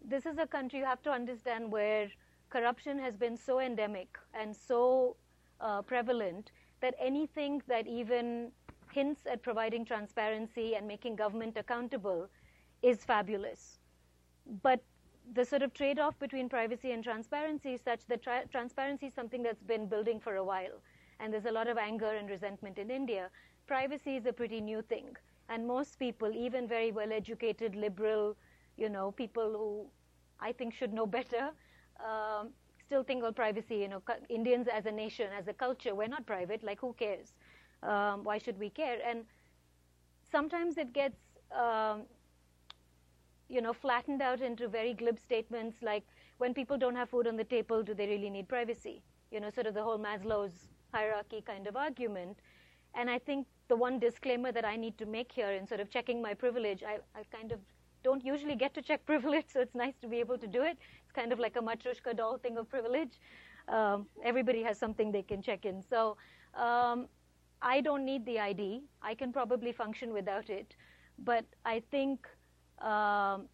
this 0.05 0.25
is 0.27 0.39
a 0.39 0.47
country 0.47 0.79
you 0.79 0.85
have 0.85 1.03
to 1.03 1.11
understand 1.11 1.73
where 1.73 2.09
corruption 2.51 2.99
has 2.99 3.17
been 3.17 3.37
so 3.37 3.59
endemic 3.59 4.17
and 4.33 4.55
so 4.55 5.17
uh, 5.61 5.83
prevalent 5.83 6.53
that 6.81 6.95
anything 6.99 7.63
that 7.67 7.87
even 7.87 8.53
hints 8.93 9.27
at 9.27 9.43
providing 9.43 9.85
transparency 9.85 10.75
and 10.77 10.87
making 10.87 11.17
government 11.17 11.57
accountable 11.57 12.29
is 12.83 13.05
fabulous. 13.05 13.79
But 14.63 14.81
the 15.35 15.45
sort 15.45 15.63
of 15.63 15.75
trade 15.75 15.99
off 15.99 16.19
between 16.19 16.49
privacy 16.49 16.93
and 16.93 17.05
transparency 17.05 17.75
is 17.75 17.81
such 17.83 18.07
that 18.07 18.23
tra- 18.23 18.47
transparency 18.51 19.07
is 19.07 19.15
something 19.15 19.43
that's 19.43 19.63
been 19.63 19.87
building 19.87 20.21
for 20.21 20.37
a 20.37 20.45
while. 20.45 20.81
And 21.21 21.33
there's 21.33 21.47
a 21.47 21.53
lot 21.53 21.69
of 21.69 21.77
anger 21.77 22.13
and 22.15 22.31
resentment 22.31 22.79
in 22.79 22.91
India. 22.91 23.31
Privacy 23.67 24.17
is 24.17 24.27
a 24.27 24.33
pretty 24.33 24.61
new 24.61 24.83
thing. 24.83 25.17
And 25.49 25.67
most 25.67 25.99
people, 25.99 26.35
even 26.35 26.67
very 26.69 26.93
well 26.93 27.13
educated, 27.13 27.75
liberal, 27.75 28.37
you 28.77 28.89
know, 28.89 29.11
people 29.13 29.53
who 29.53 29.87
I 30.41 30.53
think 30.53 30.75
should 30.75 30.93
know 30.93 31.07
better, 31.07 31.51
um, 32.01 32.51
still 32.89 33.05
think 33.11 33.23
of 33.25 33.35
privacy. 33.45 33.77
You 33.85 33.89
know, 33.93 34.03
Indians 34.29 34.67
as 34.79 34.85
a 34.87 34.95
nation, 35.05 35.29
as 35.41 35.47
a 35.49 35.57
culture, 35.65 35.95
we're 35.95 36.15
not 36.17 36.25
private. 36.35 36.61
Like, 36.71 36.81
who 36.85 36.93
cares? 37.05 37.29
Um, 37.83 38.25
why 38.29 38.39
should 38.45 38.59
we 38.65 38.71
care? 38.71 38.99
And 39.11 39.19
sometimes 40.37 40.79
it 40.85 40.93
gets 41.01 41.21
um, 41.65 42.03
you 43.49 43.61
know, 43.61 43.73
flattened 43.73 44.23
out 44.23 44.41
into 44.41 44.69
very 44.69 44.95
glib 44.95 45.19
statements 45.19 45.77
like, 45.83 46.05
when 46.39 46.55
people 46.55 46.79
don't 46.79 46.95
have 46.95 47.11
food 47.11 47.27
on 47.27 47.37
the 47.37 47.45
table, 47.45 47.83
do 47.83 47.95
they 47.95 48.07
really 48.07 48.31
need 48.31 48.49
privacy? 48.49 49.03
You 49.33 49.41
know, 49.41 49.51
sort 49.51 49.67
of 49.67 49.75
the 49.75 49.83
whole 49.83 49.99
Maslow's 49.99 50.69
hierarchy 50.95 51.43
kind 51.45 51.67
of 51.67 51.77
argument. 51.77 52.39
And 52.95 53.11
I 53.11 53.19
think 53.19 53.47
the 53.69 53.77
one 53.77 53.99
disclaimer 53.99 54.53
that 54.53 54.65
I 54.65 54.77
need 54.77 54.97
to 54.99 55.07
make 55.07 55.33
here 55.33 55.51
in 55.51 55.67
sort 55.67 55.81
of 55.81 55.91
checking 55.91 56.23
my 56.23 56.35
privilege, 56.35 56.83
I, 56.83 56.99
I 57.19 57.25
kind 57.37 57.53
of 57.53 57.59
don't 58.03 58.25
usually 58.25 58.57
get 58.57 58.75
to 58.75 58.83
check 58.83 59.05
privilege, 59.13 59.47
so 59.53 59.61
it's 59.61 59.75
nice 59.75 59.95
to 60.03 60.09
be 60.09 60.19
able 60.19 60.39
to 60.39 60.47
do 60.47 60.63
it. 60.63 60.79
It's 61.05 61.13
kind 61.13 61.33
of 61.33 61.39
like 61.39 61.57
a 61.57 61.61
Matryoshka 61.61 62.17
doll 62.17 62.39
thing 62.39 62.57
of 62.57 62.69
privilege. 62.69 63.21
Um, 63.69 64.07
everybody 64.25 64.63
has 64.63 64.79
something 64.79 65.13
they 65.13 65.23
can 65.23 65.43
check 65.43 65.67
in. 65.67 65.83
So 65.83 66.17
um, 66.55 67.07
I 67.61 67.81
don't 67.81 68.05
need 68.05 68.25
the 68.25 68.39
ID. 68.41 68.83
I 69.03 69.15
can 69.15 69.33
probably 69.33 69.73
function 69.73 70.13
without 70.13 70.49
it. 70.49 70.75
But 71.19 71.45
I 71.65 71.83
think 71.91 72.27
um, 72.81 73.49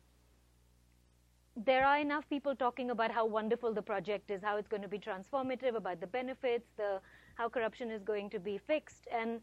there 1.57 1.87
are 1.87 1.99
enough 1.99 2.29
people 2.29 2.55
talking 2.55 2.91
about 2.91 3.11
how 3.11 3.25
wonderful 3.27 3.73
the 3.73 3.83
project 3.83 4.31
is, 4.31 4.43
how 4.43 4.57
it's 4.57 4.69
going 4.69 4.83
to 4.83 4.89
be 4.89 4.99
transformative, 4.99 5.77
about 5.77 6.01
the 6.01 6.07
benefits, 6.07 6.69
the 6.77 7.01
how 7.37 7.49
corruption 7.49 7.91
is 7.91 8.03
going 8.03 8.31
to 8.31 8.39
be 8.39 8.59
fixed, 8.59 9.07
and 9.13 9.41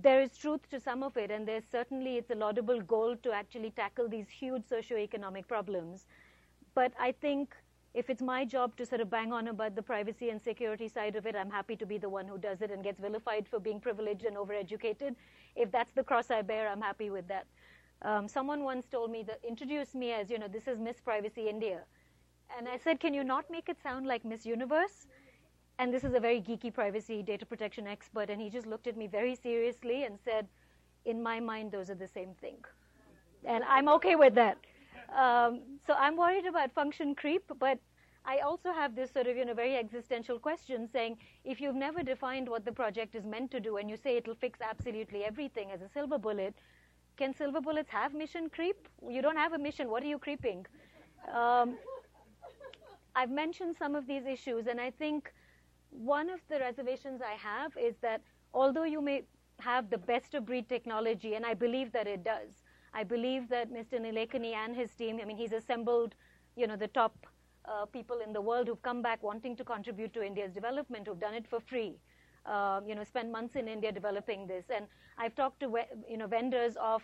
there 0.00 0.20
is 0.20 0.36
truth 0.38 0.68
to 0.70 0.80
some 0.80 1.02
of 1.02 1.16
it, 1.16 1.30
and 1.30 1.46
there's 1.46 1.64
certainly 1.70 2.16
it's 2.16 2.30
a 2.30 2.34
laudable 2.34 2.80
goal 2.80 3.16
to 3.22 3.32
actually 3.32 3.70
tackle 3.70 4.08
these 4.08 4.28
huge 4.28 4.62
socioeconomic 4.62 5.46
problems. 5.46 6.06
But 6.74 6.92
I 6.98 7.12
think 7.12 7.54
if 7.94 8.08
it's 8.08 8.22
my 8.22 8.44
job 8.46 8.74
to 8.76 8.86
sort 8.86 9.02
of 9.02 9.10
bang 9.10 9.32
on 9.32 9.48
about 9.48 9.74
the 9.74 9.82
privacy 9.82 10.30
and 10.30 10.40
security 10.40 10.88
side 10.88 11.14
of 11.14 11.26
it, 11.26 11.36
I'm 11.36 11.50
happy 11.50 11.76
to 11.76 11.84
be 11.84 11.98
the 11.98 12.08
one 12.08 12.26
who 12.26 12.38
does 12.38 12.62
it 12.62 12.70
and 12.70 12.82
gets 12.82 13.00
vilified 13.00 13.46
for 13.46 13.60
being 13.60 13.80
privileged 13.80 14.24
and 14.24 14.36
overeducated. 14.36 15.14
If 15.56 15.70
that's 15.70 15.92
the 15.92 16.02
cross 16.02 16.30
I 16.30 16.40
bear, 16.40 16.68
I'm 16.68 16.80
happy 16.80 17.10
with 17.10 17.28
that. 17.28 17.46
Um, 18.00 18.28
someone 18.28 18.64
once 18.64 18.86
told 18.86 19.10
me 19.10 19.22
that 19.24 19.40
introduced 19.46 19.94
me 19.94 20.12
as, 20.12 20.30
you 20.30 20.38
know, 20.38 20.48
this 20.48 20.66
is 20.66 20.78
Miss 20.78 21.00
Privacy 21.00 21.48
India. 21.48 21.80
And 22.56 22.66
I 22.68 22.78
said, 22.78 22.98
can 22.98 23.12
you 23.12 23.24
not 23.24 23.50
make 23.50 23.68
it 23.68 23.76
sound 23.82 24.06
like 24.06 24.24
Miss 24.24 24.46
Universe? 24.46 25.06
And 25.78 25.92
this 25.92 26.04
is 26.04 26.14
a 26.14 26.20
very 26.20 26.40
geeky 26.40 26.72
privacy 26.72 27.22
data 27.22 27.44
protection 27.46 27.86
expert. 27.86 28.30
And 28.30 28.40
he 28.40 28.50
just 28.50 28.66
looked 28.66 28.86
at 28.86 28.96
me 28.96 29.06
very 29.06 29.34
seriously 29.34 30.04
and 30.04 30.18
said, 30.24 30.46
in 31.04 31.22
my 31.22 31.40
mind, 31.40 31.72
those 31.72 31.90
are 31.90 31.94
the 31.94 32.08
same 32.08 32.34
thing. 32.40 32.56
And 33.44 33.64
I'm 33.64 33.88
okay 33.88 34.14
with 34.14 34.34
that. 34.34 34.58
Um, 35.16 35.60
so 35.86 35.94
I'm 35.94 36.16
worried 36.16 36.46
about 36.46 36.72
function 36.72 37.14
creep, 37.14 37.42
but 37.58 37.78
I 38.24 38.38
also 38.38 38.72
have 38.72 38.94
this 38.94 39.10
sort 39.10 39.26
of, 39.26 39.36
you 39.36 39.44
know, 39.44 39.54
very 39.54 39.76
existential 39.76 40.38
question 40.38 40.88
saying, 40.92 41.18
if 41.44 41.60
you've 41.60 41.74
never 41.74 42.02
defined 42.02 42.48
what 42.48 42.64
the 42.64 42.72
project 42.72 43.14
is 43.14 43.24
meant 43.24 43.50
to 43.50 43.60
do 43.60 43.78
and 43.78 43.90
you 43.90 43.96
say 43.96 44.16
it'll 44.16 44.36
fix 44.36 44.60
absolutely 44.60 45.24
everything 45.24 45.72
as 45.72 45.82
a 45.82 45.88
silver 45.88 46.18
bullet, 46.18 46.54
can 47.16 47.34
silver 47.34 47.60
bullets 47.60 47.90
have 47.90 48.14
mission 48.14 48.48
creep? 48.48 48.88
You 49.06 49.22
don't 49.22 49.36
have 49.36 49.52
a 49.52 49.58
mission. 49.58 49.90
What 49.90 50.02
are 50.02 50.06
you 50.06 50.18
creeping? 50.18 50.66
Um, 51.34 51.76
I've 53.14 53.30
mentioned 53.30 53.76
some 53.76 53.94
of 53.94 54.06
these 54.06 54.24
issues, 54.24 54.66
and 54.66 54.80
I 54.80 54.90
think 54.90 55.32
one 55.92 56.30
of 56.30 56.40
the 56.48 56.58
reservations 56.58 57.20
I 57.22 57.34
have 57.34 57.72
is 57.76 57.94
that 58.02 58.22
although 58.52 58.84
you 58.84 59.00
may 59.00 59.22
have 59.60 59.90
the 59.90 59.98
best 59.98 60.34
of 60.34 60.46
breed 60.46 60.68
technology, 60.68 61.34
and 61.34 61.46
I 61.46 61.54
believe 61.54 61.92
that 61.92 62.06
it 62.06 62.24
does, 62.24 62.62
I 62.94 63.04
believe 63.04 63.48
that 63.48 63.72
Mr. 63.72 64.00
Nilekani 64.00 64.54
and 64.54 64.74
his 64.74 64.94
team, 64.94 65.20
I 65.22 65.24
mean, 65.24 65.36
he's 65.36 65.52
assembled, 65.52 66.14
you 66.56 66.66
know, 66.66 66.76
the 66.76 66.88
top 66.88 67.26
uh, 67.64 67.86
people 67.86 68.18
in 68.26 68.32
the 68.32 68.40
world 68.40 68.66
who've 68.66 68.82
come 68.82 69.02
back 69.02 69.22
wanting 69.22 69.56
to 69.56 69.64
contribute 69.64 70.12
to 70.14 70.24
India's 70.24 70.52
development, 70.52 71.06
who've 71.06 71.20
done 71.20 71.34
it 71.34 71.46
for 71.46 71.60
free 71.60 71.96
um, 72.46 72.86
you 72.86 72.94
know, 72.94 73.04
spent 73.04 73.30
months 73.30 73.56
in 73.56 73.68
India 73.68 73.92
developing 73.92 74.46
this. 74.46 74.64
And 74.74 74.86
I've 75.18 75.34
talked 75.34 75.60
to, 75.60 75.72
you 76.08 76.16
know, 76.16 76.26
vendors 76.26 76.76
of 76.80 77.02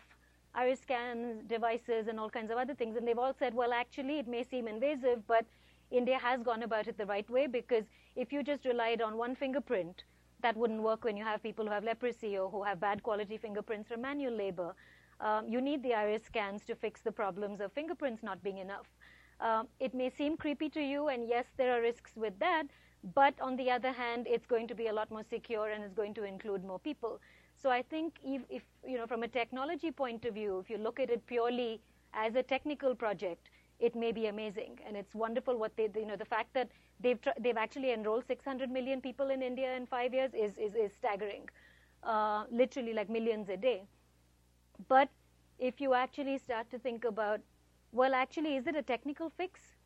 iris 0.55 0.81
scan 0.81 1.43
devices 1.47 2.09
and 2.09 2.19
all 2.19 2.31
kinds 2.31 2.51
of 2.51 2.59
other 2.59 2.75
things, 2.75 2.97
and 2.97 3.07
they've 3.07 3.19
all 3.19 3.35
said, 3.39 3.55
well, 3.55 3.73
actually, 3.73 4.19
it 4.19 4.29
may 4.29 4.43
seem 4.43 4.67
invasive, 4.67 5.27
but 5.27 5.45
India 5.91 6.19
has 6.19 6.43
gone 6.43 6.63
about 6.63 6.89
it 6.89 6.99
the 6.99 7.07
right 7.07 7.29
way 7.31 7.47
because 7.47 7.85
if 8.17 8.33
you 8.33 8.43
just 8.43 8.65
relied 8.65 9.01
on 9.01 9.17
one 9.17 9.35
fingerprint, 9.35 10.05
that 10.41 10.57
wouldn't 10.57 10.83
work 10.83 11.05
when 11.05 11.17
you 11.17 11.25
have 11.25 11.43
people 11.43 11.65
who 11.67 11.73
have 11.73 11.85
leprosy 11.85 12.39
or 12.39 12.51
who 12.51 12.63
have 12.63 12.81
bad 12.81 13.03
quality 13.03 13.37
fingerprints 13.37 13.89
from 13.89 14.03
manual 14.03 14.35
labor. 14.35 14.75
Um, 15.21 15.49
you 15.49 15.61
need 15.61 15.83
the 15.83 15.95
iris 15.95 16.23
scans 16.25 16.65
to 16.67 16.75
fix 16.77 17.01
the 17.01 17.11
problems 17.11 17.61
of 17.61 17.73
fingerprints 17.73 18.23
not 18.23 18.43
being 18.43 18.59
enough. 18.59 18.87
Um, 19.41 19.69
it 19.81 19.95
may 19.95 20.11
seem 20.11 20.37
creepy 20.37 20.69
to 20.71 20.81
you, 20.81 21.09
and 21.09 21.29
yes, 21.29 21.47
there 21.57 21.77
are 21.77 21.81
risks 21.81 22.13
with 22.17 22.39
that, 22.39 22.65
but 23.15 23.35
on 23.41 23.57
the 23.57 23.71
other 23.71 23.93
hand, 23.93 24.27
it's 24.29 24.47
going 24.47 24.67
to 24.69 24.75
be 24.75 24.89
a 24.89 24.93
lot 24.93 25.11
more 25.11 25.23
secure 25.23 25.71
and 25.71 25.83
it's 25.85 25.95
going 25.95 26.15
to 26.15 26.25
include 26.25 26.65
more 26.65 26.79
people. 26.79 27.21
So 27.57 27.71
I 27.71 27.83
think 27.83 28.15
if, 28.25 28.43
if, 28.49 28.63
you 28.87 28.97
know, 28.97 29.07
from 29.07 29.23
a 29.23 29.29
technology 29.29 29.91
point 29.91 30.25
of 30.25 30.35
view, 30.35 30.59
if 30.59 30.71
you 30.71 30.79
look 30.79 31.01
at 31.01 31.11
it 31.11 31.27
purely 31.27 31.81
as 32.15 32.35
a 32.35 32.43
technical 32.43 32.95
project, 32.95 33.51
it 33.79 33.95
may 33.95 34.13
be 34.13 34.27
amazing, 34.27 34.79
and 34.87 34.97
it's 34.97 35.15
wonderful 35.15 35.57
what 35.59 35.77
they, 35.77 35.89
you 35.95 36.07
know, 36.07 36.17
the 36.17 36.25
fact 36.25 36.53
that 36.55 36.71
they've 37.01 37.21
tr- 37.21 37.39
they've 37.41 37.57
actually 37.57 37.93
enrolled 37.93 38.25
600 38.27 38.71
million 38.71 39.01
people 39.01 39.31
in 39.31 39.43
India 39.43 39.75
in 39.77 39.87
five 39.87 40.13
years 40.15 40.35
is 40.35 40.57
is, 40.59 40.75
is 40.75 40.93
staggering, 40.93 41.49
uh, 42.03 42.45
literally 42.51 42.93
like 42.93 43.09
millions 43.09 43.49
a 43.49 43.57
day. 43.57 43.83
But 44.89 45.09
if 45.59 45.81
you 45.81 45.95
actually 45.95 46.39
start 46.39 46.71
to 46.71 46.79
think 46.79 47.05
about, 47.05 47.41
well, 47.93 48.15
actually, 48.15 48.57
is 48.57 48.67
it 48.67 48.77
a 48.77 48.83
technical 48.83 49.29
fix? 49.31 49.77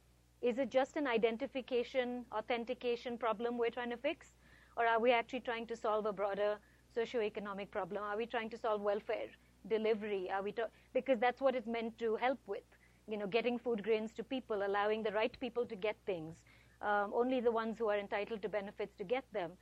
Is 0.40 0.58
it 0.58 0.70
just 0.70 0.96
an 0.96 1.06
identification, 1.06 2.26
authentication 2.32 3.16
problem 3.18 3.58
we're 3.58 3.70
trying 3.70 3.90
to 3.90 3.96
fix? 3.96 4.34
Or 4.76 4.86
are 4.86 4.98
we 5.00 5.12
actually 5.12 5.40
trying 5.40 5.66
to 5.68 5.76
solve 5.76 6.06
a 6.06 6.12
broader 6.12 6.58
socioeconomic 6.96 7.70
problem? 7.70 8.02
Are 8.02 8.16
we 8.16 8.26
trying 8.26 8.50
to 8.50 8.58
solve 8.58 8.80
welfare, 8.80 9.28
delivery? 9.68 10.30
Are 10.30 10.42
we 10.42 10.52
to- 10.52 10.70
because 10.92 11.18
that's 11.18 11.40
what 11.40 11.54
it's 11.54 11.66
meant 11.66 11.98
to 11.98 12.16
help 12.16 12.38
with. 12.46 12.64
You 13.06 13.16
know, 13.16 13.26
getting 13.26 13.58
food 13.58 13.82
grains 13.82 14.12
to 14.12 14.24
people, 14.24 14.62
allowing 14.64 15.02
the 15.02 15.12
right 15.12 15.38
people 15.40 15.66
to 15.66 15.76
get 15.76 15.96
things, 16.06 16.36
um, 16.80 17.12
only 17.14 17.40
the 17.40 17.50
ones 17.52 17.78
who 17.78 17.88
are 17.88 17.98
entitled 17.98 18.42
to 18.42 18.48
benefits 18.48 18.94
to 18.96 19.04
get 19.04 19.24
them. 19.32 19.52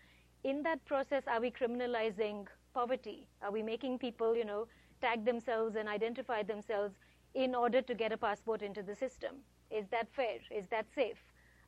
In 0.45 0.63
that 0.63 0.85
process, 0.85 1.27
are 1.27 1.41
we 1.41 1.51
criminalizing 1.51 2.47
poverty? 2.75 3.27
Are 3.43 3.51
we 3.51 3.63
making 3.63 3.99
people, 3.99 4.37
you 4.37 4.45
know, 4.45 4.67
tag 5.01 5.25
themselves 5.25 5.77
and 5.77 5.89
identify 5.89 6.43
themselves 6.43 6.95
in 7.35 7.55
order 7.55 7.81
to 7.83 7.95
get 7.95 8.13
a 8.13 8.17
passport 8.17 8.63
into 8.63 8.83
the 8.83 8.95
system? 8.95 9.37
Is 9.71 9.89
that 9.89 10.09
fair? 10.13 10.39
Is 10.51 10.67
that 10.69 10.87
safe? 10.95 11.23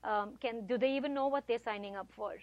Um, 0.04 0.37
can, 0.40 0.66
do 0.66 0.76
they 0.78 0.94
even 0.96 1.14
know 1.14 1.28
what 1.28 1.46
they're 1.46 1.58
signing 1.58 1.96
up 1.96 2.08
for? 2.12 2.35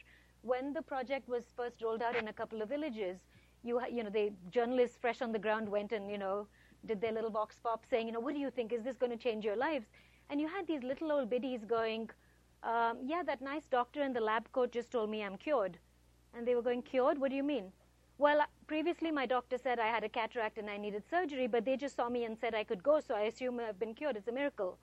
When 0.42 0.74
the 0.74 0.82
project 0.82 1.28
was 1.28 1.52
first 1.56 1.82
rolled 1.82 2.02
out 2.02 2.16
in 2.16 2.28
a 2.28 2.34
couple 2.34 2.62
of 2.62 2.70
villages, 2.70 3.26
you 3.64 3.82
you 3.92 4.04
know, 4.04 4.10
the 4.10 4.32
journalists 4.50 4.98
fresh 4.98 5.22
on 5.22 5.32
the 5.32 5.40
ground 5.40 5.70
went 5.70 5.92
and 5.92 6.10
you 6.10 6.18
know 6.18 6.48
did 6.86 7.02
their 7.02 7.12
little 7.12 7.30
vox 7.30 7.60
pop 7.62 7.86
saying, 7.90 8.08
you 8.08 8.14
know, 8.14 8.20
what 8.20 8.34
do 8.34 8.40
you 8.40 8.50
think? 8.50 8.72
Is 8.74 8.84
this 8.84 8.98
going 8.98 9.12
to 9.12 9.18
change 9.18 9.46
your 9.46 9.56
lives? 9.56 9.86
And 10.30 10.40
you 10.40 10.48
had 10.48 10.68
these 10.68 10.84
little 10.84 11.12
old 11.12 11.30
biddies 11.30 11.66
going, 11.66 12.10
um, 12.64 12.98
yeah, 13.04 13.24
that 13.26 13.42
nice 13.42 13.66
doctor 13.68 14.04
in 14.04 14.14
the 14.14 14.20
lab 14.20 14.52
coat 14.52 14.72
just 14.72 14.92
told 14.92 15.10
me 15.10 15.24
I'm 15.24 15.38
cured. 15.38 15.78
And 16.34 16.48
they 16.48 16.56
were 16.56 16.62
going, 16.62 16.82
cured? 16.82 17.20
What 17.20 17.30
do 17.30 17.36
you 17.36 17.44
mean? 17.44 17.72
Well, 18.18 18.46
previously 18.68 19.12
my 19.12 19.26
doctor 19.26 19.58
said 19.58 19.80
I 19.80 19.88
had 19.88 20.04
a 20.04 20.10
cataract 20.10 20.58
and 20.58 20.70
I 20.70 20.78
needed 20.78 21.04
surgery, 21.10 21.48
but 21.48 21.64
they 21.64 21.78
just 21.78 21.96
saw 21.96 22.10
me 22.10 22.26
and 22.26 22.38
said 22.38 22.54
I 22.54 22.66
could 22.66 22.84
go, 22.84 23.00
so 23.00 23.16
I 23.16 23.22
assume 23.22 23.60
I've 23.60 23.80
been 23.80 23.94
cured. 23.94 24.18
It's 24.18 24.28
a 24.28 24.32
miracle. 24.32 24.78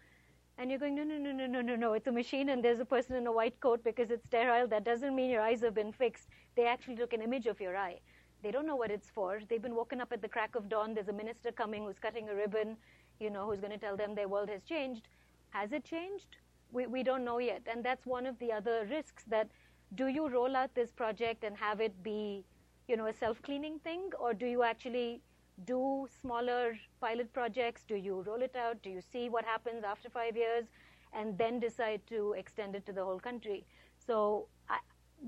And 0.58 0.70
you're 0.70 0.78
going, 0.78 0.94
no, 0.94 1.04
no, 1.04 1.18
no, 1.18 1.32
no, 1.32 1.46
no, 1.46 1.60
no, 1.60 1.76
no. 1.76 1.92
It's 1.92 2.06
a 2.06 2.12
machine 2.12 2.48
and 2.48 2.64
there's 2.64 2.80
a 2.80 2.84
person 2.86 3.14
in 3.14 3.26
a 3.26 3.32
white 3.32 3.60
coat 3.60 3.84
because 3.84 4.10
it's 4.10 4.24
sterile. 4.24 4.66
That 4.66 4.84
doesn't 4.84 5.14
mean 5.14 5.30
your 5.30 5.42
eyes 5.42 5.60
have 5.60 5.74
been 5.74 5.92
fixed. 5.92 6.28
They 6.56 6.66
actually 6.66 6.96
took 6.96 7.12
an 7.12 7.20
image 7.20 7.46
of 7.46 7.60
your 7.60 7.76
eye. 7.76 8.00
They 8.46 8.52
don't 8.52 8.64
know 8.64 8.76
what 8.76 8.92
it's 8.92 9.10
for. 9.10 9.40
They've 9.48 9.60
been 9.60 9.74
woken 9.74 10.00
up 10.00 10.12
at 10.12 10.22
the 10.22 10.28
crack 10.28 10.54
of 10.54 10.68
dawn. 10.68 10.94
There's 10.94 11.08
a 11.08 11.12
minister 11.12 11.50
coming 11.50 11.82
who's 11.82 11.98
cutting 11.98 12.28
a 12.28 12.34
ribbon, 12.36 12.76
you 13.18 13.28
know, 13.28 13.44
who's 13.46 13.58
going 13.58 13.72
to 13.72 13.78
tell 13.78 13.96
them 13.96 14.14
their 14.14 14.28
world 14.28 14.48
has 14.50 14.62
changed. 14.62 15.08
Has 15.50 15.72
it 15.72 15.82
changed? 15.82 16.36
We, 16.70 16.86
we 16.86 17.02
don't 17.02 17.24
know 17.24 17.38
yet. 17.38 17.62
And 17.68 17.82
that's 17.82 18.06
one 18.06 18.24
of 18.24 18.38
the 18.38 18.52
other 18.52 18.86
risks 18.88 19.24
that 19.26 19.48
do 19.96 20.06
you 20.06 20.28
roll 20.28 20.54
out 20.54 20.72
this 20.76 20.92
project 20.92 21.42
and 21.42 21.56
have 21.56 21.80
it 21.80 22.04
be, 22.04 22.44
you 22.86 22.96
know, 22.96 23.06
a 23.06 23.12
self-cleaning 23.12 23.80
thing, 23.80 24.10
or 24.16 24.32
do 24.32 24.46
you 24.46 24.62
actually 24.62 25.22
do 25.64 26.06
smaller 26.20 26.78
pilot 27.00 27.32
projects? 27.32 27.82
Do 27.82 27.96
you 27.96 28.22
roll 28.28 28.42
it 28.42 28.54
out? 28.54 28.80
Do 28.80 28.90
you 28.90 29.00
see 29.00 29.28
what 29.28 29.44
happens 29.44 29.82
after 29.82 30.08
five 30.08 30.36
years, 30.36 30.66
and 31.12 31.36
then 31.36 31.58
decide 31.58 32.00
to 32.10 32.34
extend 32.38 32.76
it 32.76 32.86
to 32.86 32.92
the 32.92 33.04
whole 33.04 33.18
country? 33.18 33.66
So 34.06 34.46
I, 34.68 34.78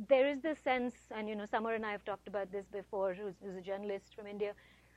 there 0.09 0.27
is 0.27 0.41
this 0.41 0.59
sense, 0.59 0.95
and 1.11 1.29
you 1.29 1.37
know, 1.37 1.47
Samar 1.47 1.75
and 1.75 1.85
I 1.87 1.93
have 1.93 2.05
talked 2.05 2.29
about 2.29 2.51
this 2.53 2.67
before, 2.67 3.15
who's, 3.15 3.35
who's 3.43 3.57
a 3.57 3.61
journalist 3.61 4.15
from 4.15 4.27
India, 4.27 4.55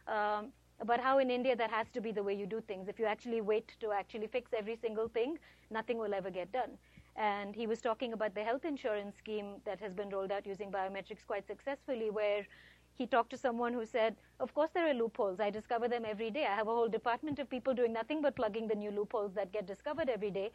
um, 0.07 0.47
about 0.79 0.99
how 0.99 1.19
in 1.19 1.29
India 1.29 1.55
that 1.55 1.71
has 1.71 1.89
to 1.91 2.01
be 2.01 2.11
the 2.11 2.23
way 2.23 2.33
you 2.33 2.45
do 2.45 2.61
things. 2.61 2.87
If 2.87 2.99
you 2.99 3.05
actually 3.05 3.41
wait 3.41 3.75
to 3.79 3.91
actually 3.91 4.27
fix 4.27 4.51
every 4.57 4.75
single 4.75 5.07
thing, 5.07 5.37
nothing 5.69 5.97
will 5.97 6.13
ever 6.13 6.29
get 6.29 6.51
done. 6.51 6.77
And 7.15 7.55
he 7.55 7.67
was 7.67 7.81
talking 7.81 8.13
about 8.13 8.35
the 8.35 8.43
health 8.43 8.65
insurance 8.65 9.17
scheme 9.17 9.55
that 9.65 9.79
has 9.79 9.93
been 9.93 10.09
rolled 10.09 10.31
out 10.31 10.45
using 10.45 10.71
biometrics 10.71 11.25
quite 11.27 11.45
successfully, 11.47 12.09
where 12.09 12.45
he 12.93 13.05
talked 13.07 13.29
to 13.31 13.37
someone 13.37 13.73
who 13.73 13.85
said, 13.85 14.15
Of 14.39 14.53
course, 14.53 14.69
there 14.73 14.87
are 14.89 14.93
loopholes. 14.93 15.39
I 15.39 15.49
discover 15.49 15.87
them 15.87 16.03
every 16.05 16.31
day. 16.31 16.45
I 16.45 16.55
have 16.55 16.67
a 16.67 16.71
whole 16.71 16.89
department 16.89 17.39
of 17.39 17.49
people 17.49 17.73
doing 17.73 17.93
nothing 17.93 18.21
but 18.21 18.35
plugging 18.35 18.67
the 18.67 18.75
new 18.75 18.91
loopholes 18.91 19.33
that 19.33 19.51
get 19.51 19.65
discovered 19.67 20.09
every 20.09 20.31
day, 20.31 20.51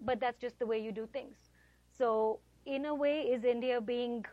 but 0.00 0.20
that's 0.20 0.38
just 0.40 0.58
the 0.58 0.66
way 0.66 0.78
you 0.78 0.92
do 0.92 1.06
things. 1.12 1.36
So, 1.98 2.40
in 2.66 2.86
a 2.86 2.94
way, 2.94 3.20
is 3.22 3.44
India 3.44 3.80
being 3.80 4.24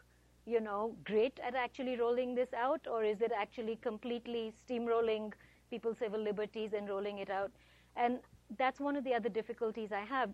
you 0.46 0.60
know, 0.60 0.96
great 1.06 1.40
at 1.46 1.56
actually 1.56 1.96
rolling 1.98 2.36
this 2.36 2.54
out, 2.54 2.82
or 2.90 3.04
is 3.04 3.22
it 3.22 3.32
actually 3.38 3.78
completely 3.78 4.54
steamrolling 4.68 5.32
people's 5.70 5.98
civil 5.98 6.20
liberties 6.20 6.74
and 6.74 6.90
rolling 6.90 7.20
it 7.20 7.30
out? 7.30 7.52
And 7.96 8.20
that's 8.58 8.80
one 8.80 8.96
of 8.96 9.04
the 9.04 9.14
other 9.14 9.30
difficulties 9.30 9.92
I 9.92 10.02
have. 10.02 10.34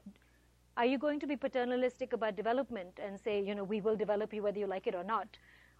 Are 0.78 0.86
you 0.86 0.98
going 0.98 1.20
to 1.20 1.28
be 1.28 1.36
paternalistic 1.36 2.14
about 2.14 2.36
development 2.36 3.00
and 3.04 3.20
say, 3.20 3.42
you 3.42 3.54
know, 3.54 3.64
we 3.64 3.82
will 3.82 3.96
develop 3.96 4.34
you 4.34 4.42
whether 4.42 4.60
you 4.60 4.68
like 4.68 4.88
it 4.88 4.96
or 4.96 5.04
not? 5.04 5.28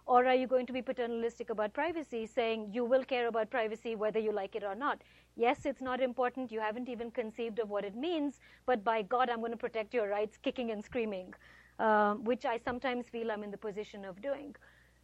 Or 0.06 0.26
are 0.26 0.34
you 0.34 0.46
going 0.46 0.66
to 0.66 0.72
be 0.72 0.82
paternalistic 0.82 1.50
about 1.50 1.72
privacy, 1.72 2.26
saying 2.26 2.70
you 2.72 2.84
will 2.84 3.04
care 3.04 3.28
about 3.28 3.50
privacy 3.50 3.94
whether 3.94 4.18
you 4.18 4.32
like 4.32 4.54
it 4.54 4.64
or 4.64 4.74
not? 4.74 5.02
Yes, 5.36 5.66
it's 5.66 5.80
not 5.80 6.00
important. 6.00 6.52
You 6.52 6.60
haven't 6.60 6.88
even 6.88 7.10
conceived 7.10 7.58
of 7.58 7.68
what 7.70 7.84
it 7.84 7.96
means, 7.96 8.40
but 8.66 8.82
by 8.82 9.02
God, 9.02 9.28
I'm 9.28 9.40
going 9.40 9.52
to 9.52 9.56
protect 9.56 9.94
your 9.94 10.08
rights, 10.08 10.36
kicking 10.36 10.70
and 10.70 10.84
screaming 10.84 11.34
um, 11.80 12.24
which 12.24 12.44
I 12.44 12.58
sometimes 12.58 13.08
feel 13.08 13.30
I'm 13.32 13.42
in 13.42 13.50
the 13.50 13.56
position 13.68 14.04
of 14.04 14.20
doing. 14.20 14.54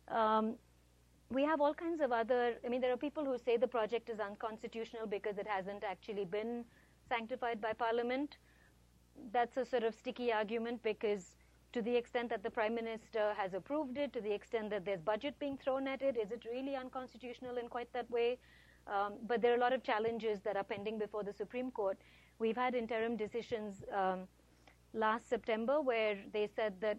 Um, 0.08 0.54
we 1.30 1.42
have 1.42 1.60
all 1.60 1.74
kinds 1.74 2.00
of 2.00 2.12
other, 2.12 2.54
I 2.64 2.68
mean, 2.68 2.80
there 2.80 2.92
are 2.92 2.96
people 2.96 3.24
who 3.24 3.36
say 3.38 3.56
the 3.56 3.66
project 3.66 4.10
is 4.10 4.20
unconstitutional 4.20 5.06
because 5.06 5.38
it 5.38 5.46
hasn't 5.48 5.82
actually 5.82 6.24
been 6.24 6.64
sanctified 7.08 7.60
by 7.60 7.72
Parliament. 7.72 8.36
That's 9.32 9.56
a 9.56 9.64
sort 9.64 9.82
of 9.82 9.94
sticky 9.94 10.32
argument 10.32 10.82
because 10.82 11.34
to 11.72 11.82
the 11.82 11.96
extent 11.96 12.28
that 12.30 12.42
the 12.42 12.50
Prime 12.50 12.74
Minister 12.74 13.34
has 13.36 13.54
approved 13.54 13.96
it, 13.98 14.12
to 14.12 14.20
the 14.20 14.32
extent 14.32 14.70
that 14.70 14.84
there's 14.84 15.00
budget 15.00 15.34
being 15.38 15.56
thrown 15.56 15.88
at 15.88 16.02
it, 16.02 16.16
is 16.16 16.30
it 16.30 16.44
really 16.44 16.76
unconstitutional 16.76 17.56
in 17.56 17.68
quite 17.68 17.92
that 17.92 18.08
way? 18.10 18.38
Um, 18.86 19.14
but 19.26 19.42
there 19.42 19.52
are 19.52 19.56
a 19.56 19.60
lot 19.60 19.72
of 19.72 19.82
challenges 19.82 20.40
that 20.42 20.56
are 20.56 20.62
pending 20.62 20.98
before 20.98 21.24
the 21.24 21.32
Supreme 21.32 21.70
Court. 21.72 21.98
We've 22.38 22.56
had 22.56 22.74
interim 22.74 23.16
decisions 23.16 23.82
um, 23.92 24.28
last 24.96 25.28
September 25.28 25.80
where 25.80 26.16
they 26.32 26.48
said 26.56 26.80
that 26.80 26.98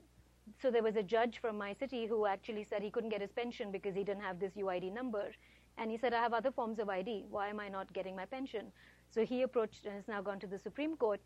so 0.62 0.71
there 0.71 0.83
was 0.83 0.95
a 0.95 1.03
judge 1.03 1.39
from 1.39 1.57
my 1.57 1.73
city 1.73 2.05
who 2.05 2.25
actually 2.25 2.63
said 2.63 2.81
he 2.81 2.89
couldn't 2.89 3.10
get 3.10 3.21
his 3.21 3.31
pension 3.31 3.71
because 3.71 3.95
he 3.95 4.03
didn't 4.03 4.21
have 4.21 4.39
this 4.39 4.53
UID 4.53 4.93
number. 4.93 5.31
And 5.77 5.91
he 5.91 5.97
said, 5.97 6.13
I 6.13 6.21
have 6.21 6.33
other 6.33 6.51
forms 6.51 6.79
of 6.79 6.89
ID. 6.89 7.25
Why 7.29 7.49
am 7.49 7.60
I 7.60 7.67
not 7.69 7.91
getting 7.93 8.15
my 8.15 8.25
pension? 8.25 8.71
So 9.10 9.25
he 9.25 9.41
approached 9.41 9.86
and 9.86 9.93
has 9.93 10.07
now 10.07 10.21
gone 10.21 10.39
to 10.39 10.47
the 10.47 10.57
Supreme 10.57 10.95
Court. 10.95 11.19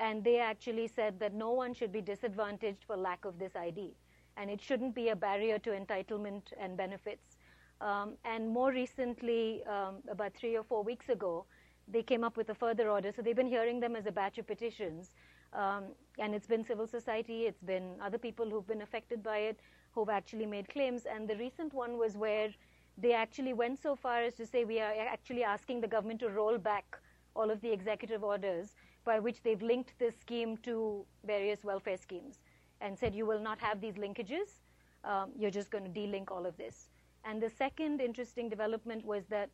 And 0.00 0.22
they 0.22 0.38
actually 0.38 0.88
said 0.88 1.18
that 1.20 1.32
no 1.32 1.52
one 1.52 1.72
should 1.72 1.92
be 1.92 2.02
disadvantaged 2.02 2.84
for 2.86 2.96
lack 2.96 3.24
of 3.24 3.38
this 3.38 3.56
ID. 3.56 3.94
And 4.36 4.50
it 4.50 4.60
shouldn't 4.60 4.94
be 4.94 5.08
a 5.08 5.16
barrier 5.16 5.58
to 5.60 5.70
entitlement 5.70 6.52
and 6.60 6.76
benefits. 6.76 7.38
Um, 7.80 8.16
and 8.24 8.48
more 8.48 8.70
recently, 8.70 9.62
um, 9.64 9.96
about 10.10 10.34
three 10.34 10.56
or 10.56 10.64
four 10.64 10.82
weeks 10.82 11.08
ago, 11.08 11.46
they 11.88 12.02
came 12.02 12.24
up 12.24 12.36
with 12.36 12.50
a 12.50 12.54
further 12.54 12.90
order. 12.90 13.12
So 13.12 13.22
they've 13.22 13.36
been 13.36 13.46
hearing 13.46 13.80
them 13.80 13.96
as 13.96 14.06
a 14.06 14.12
batch 14.12 14.38
of 14.38 14.46
petitions. 14.46 15.14
Um, 15.56 15.84
and 16.18 16.34
it's 16.34 16.46
been 16.46 16.64
civil 16.64 16.86
society, 16.86 17.46
it's 17.46 17.62
been 17.62 17.94
other 18.00 18.18
people 18.18 18.48
who've 18.48 18.66
been 18.66 18.82
affected 18.82 19.22
by 19.22 19.38
it 19.38 19.58
who've 19.92 20.08
actually 20.10 20.46
made 20.46 20.68
claims. 20.68 21.06
And 21.06 21.26
the 21.26 21.36
recent 21.36 21.72
one 21.72 21.96
was 21.96 22.16
where 22.16 22.50
they 22.98 23.12
actually 23.14 23.54
went 23.54 23.80
so 23.82 23.96
far 23.96 24.22
as 24.22 24.34
to 24.34 24.46
say 24.46 24.64
we 24.64 24.80
are 24.80 24.92
actually 25.08 25.42
asking 25.42 25.80
the 25.80 25.88
government 25.88 26.20
to 26.20 26.28
roll 26.28 26.58
back 26.58 26.98
all 27.34 27.50
of 27.50 27.60
the 27.62 27.72
executive 27.72 28.22
orders 28.22 28.74
by 29.04 29.18
which 29.18 29.42
they've 29.42 29.62
linked 29.62 29.98
this 29.98 30.14
scheme 30.20 30.56
to 30.58 31.04
various 31.24 31.64
welfare 31.64 31.96
schemes 31.96 32.40
and 32.80 32.98
said 32.98 33.14
you 33.14 33.24
will 33.24 33.40
not 33.40 33.58
have 33.58 33.80
these 33.80 33.94
linkages, 33.94 34.60
um, 35.04 35.30
you're 35.38 35.50
just 35.50 35.70
going 35.70 35.84
to 35.84 35.90
delink 35.90 36.30
all 36.30 36.44
of 36.44 36.56
this. 36.56 36.88
And 37.24 37.42
the 37.42 37.48
second 37.50 38.00
interesting 38.00 38.48
development 38.48 39.04
was 39.04 39.24
that 39.26 39.48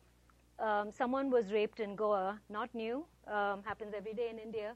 um, 0.59 0.91
someone 0.91 1.29
was 1.29 1.51
raped 1.51 1.79
in 1.79 1.95
Goa, 1.95 2.39
not 2.49 2.73
new, 2.73 3.05
um, 3.27 3.63
happens 3.63 3.93
every 3.95 4.13
day 4.13 4.29
in 4.29 4.37
India, 4.39 4.75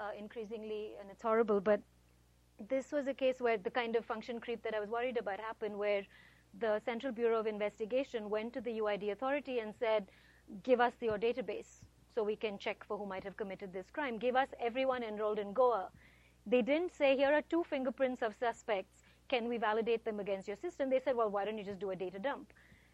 uh, 0.00 0.10
increasingly, 0.18 0.92
and 1.00 1.10
it's 1.10 1.22
horrible. 1.22 1.60
But 1.60 1.80
this 2.68 2.92
was 2.92 3.06
a 3.06 3.14
case 3.14 3.40
where 3.40 3.58
the 3.58 3.70
kind 3.70 3.96
of 3.96 4.04
function 4.04 4.40
creep 4.40 4.62
that 4.62 4.74
I 4.74 4.80
was 4.80 4.88
worried 4.88 5.18
about 5.18 5.40
happened, 5.40 5.78
where 5.78 6.02
the 6.58 6.80
Central 6.84 7.12
Bureau 7.12 7.38
of 7.38 7.46
Investigation 7.46 8.28
went 8.30 8.52
to 8.54 8.60
the 8.60 8.78
UID 8.78 9.12
authority 9.12 9.58
and 9.60 9.74
said, 9.74 10.10
"Give 10.62 10.80
us 10.80 10.94
your 11.00 11.18
database 11.18 11.84
so 12.14 12.24
we 12.24 12.36
can 12.36 12.58
check 12.58 12.82
for 12.84 12.98
who 12.98 13.06
might 13.06 13.24
have 13.24 13.36
committed 13.36 13.72
this 13.72 13.90
crime. 13.90 14.18
Give 14.18 14.36
us 14.36 14.48
everyone 14.58 15.02
enrolled 15.02 15.38
in 15.38 15.52
Goa." 15.52 15.90
They 16.46 16.62
didn't 16.62 16.92
say, 16.92 17.16
"Here 17.16 17.32
are 17.32 17.42
two 17.42 17.62
fingerprints 17.64 18.22
of 18.22 18.34
suspects. 18.34 19.04
Can 19.28 19.48
we 19.48 19.58
validate 19.58 20.04
them 20.04 20.18
against 20.18 20.48
your 20.48 20.56
system?" 20.56 20.90
They 20.90 21.00
said, 21.00 21.16
"Well, 21.16 21.30
why 21.30 21.44
don't 21.44 21.58
you 21.58 21.64
just 21.64 21.78
do 21.78 21.90
a 21.90 21.96
data 21.96 22.18
dump?" 22.18 22.52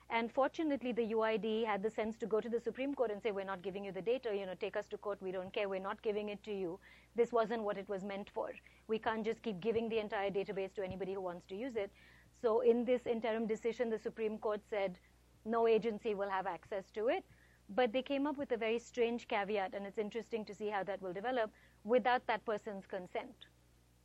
And 0.09 0.31
fortunately, 0.33 0.93
the 0.93 1.13
UID 1.13 1.67
had 1.67 1.83
the 1.83 1.91
sense 1.91 2.17
to 2.19 2.27
go 2.27 2.41
to 2.41 2.49
the 2.49 2.61
Supreme 2.61 2.95
Court 2.95 3.11
and 3.11 3.21
say, 3.21 3.33
we're 3.33 3.45
not 3.45 3.63
giving 3.63 3.85
you 3.85 3.91
the 3.91 4.01
data, 4.01 4.35
you 4.35 4.47
know, 4.47 4.55
take 4.55 4.77
us 4.77 4.87
to 4.89 4.99
court, 4.99 5.21
we 5.21 5.33
don't 5.33 5.53
care, 5.53 5.69
we're 5.69 5.81
not 5.81 6.01
giving 6.01 6.29
it 6.29 6.43
to 6.45 6.53
you. 6.53 6.79
This 7.17 7.33
wasn't 7.33 7.65
what 7.65 7.77
it 7.77 7.89
was 7.89 8.05
meant 8.05 8.31
for. 8.33 8.53
We 8.87 8.99
can't 9.01 9.25
just 9.25 9.43
keep 9.43 9.61
giving 9.61 9.89
the 9.89 9.99
entire 9.99 10.31
database 10.31 10.73
to 10.75 10.85
anybody 10.85 11.15
who 11.15 11.21
wants 11.21 11.45
to 11.47 11.57
use 11.57 11.75
it. 11.75 11.91
So 12.41 12.61
in 12.61 12.85
this 12.85 13.07
interim 13.07 13.47
decision, 13.49 13.91
the 13.91 13.99
Supreme 13.99 14.39
Court 14.39 14.61
said 14.71 14.99
no 15.45 15.67
agency 15.67 16.15
will 16.15 16.31
have 16.31 16.47
access 16.47 16.91
to 16.93 17.09
it. 17.09 17.25
But 17.69 17.93
they 17.93 18.03
came 18.03 18.29
up 18.29 18.37
with 18.37 18.53
a 18.53 18.57
very 18.57 18.79
strange 18.79 19.27
caveat, 19.27 19.75
and 19.75 19.87
it's 19.87 19.99
interesting 19.99 20.45
to 20.45 20.55
see 20.55 20.69
how 20.69 20.85
that 20.85 21.03
will 21.03 21.13
develop, 21.13 21.51
without 21.83 22.25
that 22.29 22.45
person's 22.45 22.87
consent. 22.87 23.47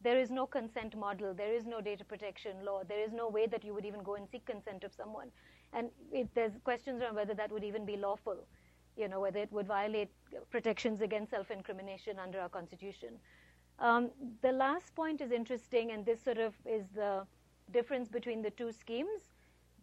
There 0.01 0.17
is 0.17 0.31
no 0.31 0.47
consent 0.47 0.97
model, 0.97 1.35
there 1.35 1.53
is 1.53 1.67
no 1.67 1.79
data 1.79 2.03
protection 2.03 2.65
law, 2.65 2.81
there 2.83 2.99
is 2.99 3.11
no 3.13 3.29
way 3.29 3.45
that 3.45 3.63
you 3.63 3.75
would 3.75 3.85
even 3.85 4.01
go 4.01 4.15
and 4.15 4.27
seek 4.27 4.45
consent 4.47 4.83
of 4.83 4.95
someone. 4.95 5.31
And 5.73 5.89
it, 6.11 6.27
there's 6.35 6.53
questions 6.63 7.01
around 7.01 7.15
whether 7.15 7.33
that 7.33 7.51
would 7.51 7.63
even 7.63 7.85
be 7.85 7.97
lawful, 7.97 8.37
you 8.97 9.07
know, 9.07 9.19
whether 9.19 9.39
it 9.39 9.51
would 9.51 9.67
violate 9.67 10.09
protections 10.49 11.01
against 11.01 11.31
self-incrimination 11.31 12.19
under 12.19 12.39
our 12.39 12.49
constitution. 12.49 13.19
Um, 13.79 14.11
the 14.41 14.51
last 14.51 14.93
point 14.95 15.21
is 15.21 15.31
interesting, 15.31 15.91
and 15.91 16.05
this 16.05 16.21
sort 16.21 16.37
of 16.37 16.53
is 16.65 16.85
the 16.93 17.25
difference 17.71 18.09
between 18.09 18.41
the 18.41 18.51
two 18.51 18.71
schemes. 18.71 19.21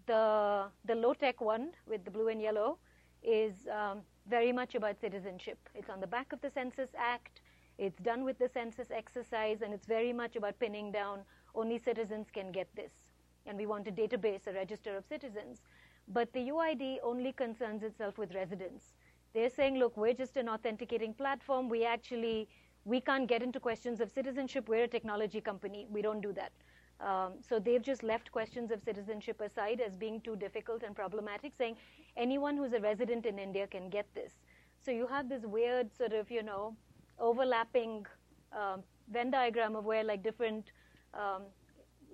The, 0.07 0.67
the 0.85 0.95
low-tech 0.95 1.41
one 1.41 1.71
with 1.87 2.05
the 2.05 2.11
blue 2.11 2.29
and 2.29 2.41
yellow 2.41 2.79
is 3.23 3.55
um, 3.73 4.01
very 4.29 4.53
much 4.53 4.75
about 4.75 5.01
citizenship. 5.01 5.59
It's 5.75 5.91
on 5.91 6.01
the 6.01 6.07
back 6.07 6.33
of 6.33 6.41
the 6.41 6.51
Census 6.51 6.91
Act. 6.97 7.41
It's 7.79 7.99
done 8.01 8.25
with 8.25 8.39
the 8.39 8.49
census 8.49 8.91
exercise, 8.91 9.63
and 9.63 9.73
it's 9.73 9.87
very 9.87 10.13
much 10.13 10.37
about 10.37 10.59
pinning 10.59 10.93
down 10.93 11.21
only 11.55 11.79
citizens 11.79 12.29
can 12.33 12.53
get 12.53 12.69
this. 12.77 12.93
And 13.47 13.57
we 13.57 13.67
want 13.67 13.89
a 13.89 13.93
database, 13.93 14.47
a 14.47 14.53
register 14.53 14.97
of 14.97 15.05
citizens. 15.07 15.63
But 16.11 16.33
the 16.33 16.41
UID 16.49 16.99
only 17.03 17.33
concerns 17.33 17.83
itself 17.83 18.17
with 18.19 18.35
residents. 18.35 18.95
They're 19.35 19.51
saying, 19.51 19.79
look, 19.79 19.97
we're 19.97 20.15
just 20.15 20.37
an 20.37 20.49
authenticating 20.49 21.13
platform. 21.13 21.69
We 21.69 21.85
actually, 21.85 22.49
we 22.85 23.01
can't 23.01 23.29
get 23.29 23.43
into 23.43 23.61
questions 23.61 24.01
of 24.01 24.11
citizenship. 24.11 24.69
We're 24.69 24.85
a 24.85 24.89
technology 24.89 25.41
company. 25.41 25.87
We 25.91 26.01
don't 26.01 26.23
do 26.23 26.33
that. 26.33 26.53
Um, 27.01 27.35
so 27.47 27.61
they've 27.61 27.83
just 27.83 28.03
left 28.03 28.33
questions 28.33 28.71
of 28.71 28.81
citizenship 28.81 29.41
aside 29.41 29.81
as 29.81 29.97
being 29.97 30.21
too 30.21 30.35
difficult 30.35 30.83
and 30.83 30.97
problematic, 30.97 31.53
saying 31.57 31.77
anyone 32.17 32.57
who's 32.57 32.73
a 32.73 32.81
resident 32.81 33.27
in 33.27 33.39
India 33.39 33.67
can 33.67 33.89
get 33.89 34.07
this. 34.15 34.33
So 34.85 34.91
you 34.91 35.07
have 35.07 35.29
this 35.29 35.45
weird 35.45 35.95
sort 35.95 36.13
of, 36.13 36.31
you 36.31 36.43
know, 36.43 36.75
overlapping 37.19 38.07
um, 38.53 38.83
Venn 39.13 39.31
diagram 39.31 39.77
of 39.77 39.85
where 39.85 40.03
like 40.03 40.23
different, 40.23 40.73
um, 41.15 41.43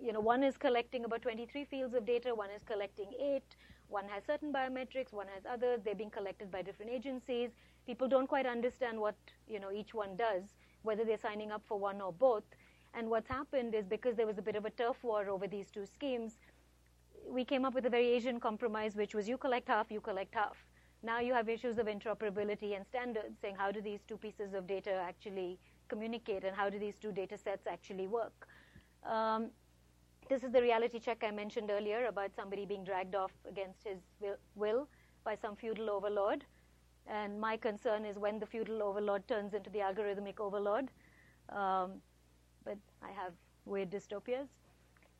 you 0.02 0.12
know, 0.12 0.20
one 0.20 0.42
is 0.42 0.56
collecting 0.56 1.04
about 1.04 1.22
23 1.22 1.64
fields 1.64 1.94
of 1.94 2.04
data, 2.04 2.34
one 2.34 2.50
is 2.50 2.62
collecting 2.64 3.06
eight, 3.18 3.56
one 3.94 4.08
has 4.08 4.22
certain 4.26 4.52
biometrics, 4.52 5.12
one 5.12 5.28
has 5.34 5.44
others. 5.54 5.80
They're 5.84 6.00
being 6.02 6.10
collected 6.18 6.50
by 6.50 6.62
different 6.62 6.90
agencies. 6.98 7.50
People 7.86 8.08
don't 8.08 8.26
quite 8.34 8.46
understand 8.56 9.00
what, 9.00 9.14
you 9.48 9.60
know, 9.60 9.70
each 9.80 9.94
one 9.94 10.16
does, 10.16 10.42
whether 10.82 11.04
they're 11.04 11.24
signing 11.28 11.50
up 11.56 11.62
for 11.68 11.78
one 11.78 12.00
or 12.00 12.12
both. 12.12 12.48
And 12.96 13.08
what's 13.08 13.28
happened 13.28 13.74
is 13.74 13.86
because 13.96 14.16
there 14.16 14.26
was 14.26 14.38
a 14.38 14.42
bit 14.42 14.56
of 14.56 14.64
a 14.64 14.70
turf 14.70 14.98
war 15.02 15.28
over 15.28 15.46
these 15.46 15.68
two 15.70 15.86
schemes, 15.86 16.32
we 17.38 17.44
came 17.44 17.64
up 17.64 17.74
with 17.74 17.86
a 17.86 17.90
very 17.90 18.08
Asian 18.16 18.38
compromise, 18.40 18.96
which 18.96 19.14
was 19.14 19.28
you 19.28 19.38
collect 19.38 19.68
half, 19.68 19.90
you 19.90 20.00
collect 20.00 20.34
half. 20.34 20.56
Now 21.02 21.20
you 21.20 21.32
have 21.34 21.48
issues 21.48 21.78
of 21.78 21.86
interoperability 21.86 22.74
and 22.76 22.84
standards, 22.92 23.34
saying 23.40 23.56
how 23.56 23.70
do 23.70 23.80
these 23.80 24.02
two 24.08 24.16
pieces 24.16 24.54
of 24.54 24.66
data 24.66 24.92
actually 25.10 25.58
communicate 25.88 26.44
and 26.44 26.56
how 26.56 26.68
do 26.70 26.78
these 26.78 26.96
two 26.98 27.12
data 27.12 27.36
sets 27.36 27.66
actually 27.66 28.06
work. 28.06 28.48
Um, 29.16 29.50
this 30.28 30.42
is 30.42 30.52
the 30.52 30.62
reality 30.62 30.98
check 30.98 31.22
I 31.22 31.30
mentioned 31.30 31.70
earlier 31.70 32.06
about 32.06 32.34
somebody 32.34 32.64
being 32.64 32.84
dragged 32.84 33.14
off 33.14 33.32
against 33.48 33.84
his 33.84 33.98
will 34.54 34.88
by 35.24 35.34
some 35.34 35.56
feudal 35.56 35.90
overlord. 35.90 36.44
And 37.06 37.38
my 37.40 37.56
concern 37.56 38.04
is 38.06 38.18
when 38.18 38.38
the 38.38 38.46
feudal 38.46 38.82
overlord 38.82 39.26
turns 39.28 39.52
into 39.52 39.70
the 39.70 39.80
algorithmic 39.80 40.40
overlord. 40.40 40.90
Um, 41.50 42.00
but 42.64 42.78
I 43.02 43.10
have 43.12 43.32
weird 43.66 43.90
dystopias. 43.90 44.48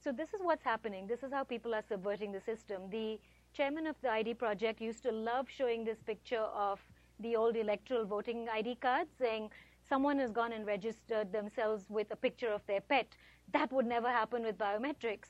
So 0.03 0.13
this 0.13 0.33
is 0.35 0.41
what's 0.43 0.65
happening. 0.65 1.07
This 1.07 1.23
is 1.23 1.33
how 1.33 1.45
people 1.45 1.75
are 1.75 1.83
subverting 1.87 2.33
the 2.33 2.41
system. 2.41 2.83
The 2.91 3.19
chairman 3.53 3.87
of 3.87 3.97
the 4.03 4.11
ID 4.11 4.35
project 4.35 4.81
used 4.81 5.03
to 5.05 5.13
love 5.13 5.47
showing 5.49 5.85
this 5.85 5.99
picture 6.03 6.47
of 6.55 6.81
the 7.21 7.37
old 7.37 7.57
electoral 7.57 8.05
voting 8.05 8.49
ID 8.49 8.77
cards 8.77 9.11
saying 9.19 9.51
someone 9.89 10.19
has 10.19 10.31
gone 10.31 10.53
and 10.53 10.67
registered 10.67 11.33
themselves 11.33 11.85
with 11.89 12.11
a 12.11 12.17
picture 12.17 12.49
of 12.49 12.67
their 12.67 12.81
pet. 12.81 13.07
That 13.53 13.73
would 13.73 13.87
never 13.87 14.09
happen 14.09 14.43
with 14.43 14.59
biometrics. 14.59 15.29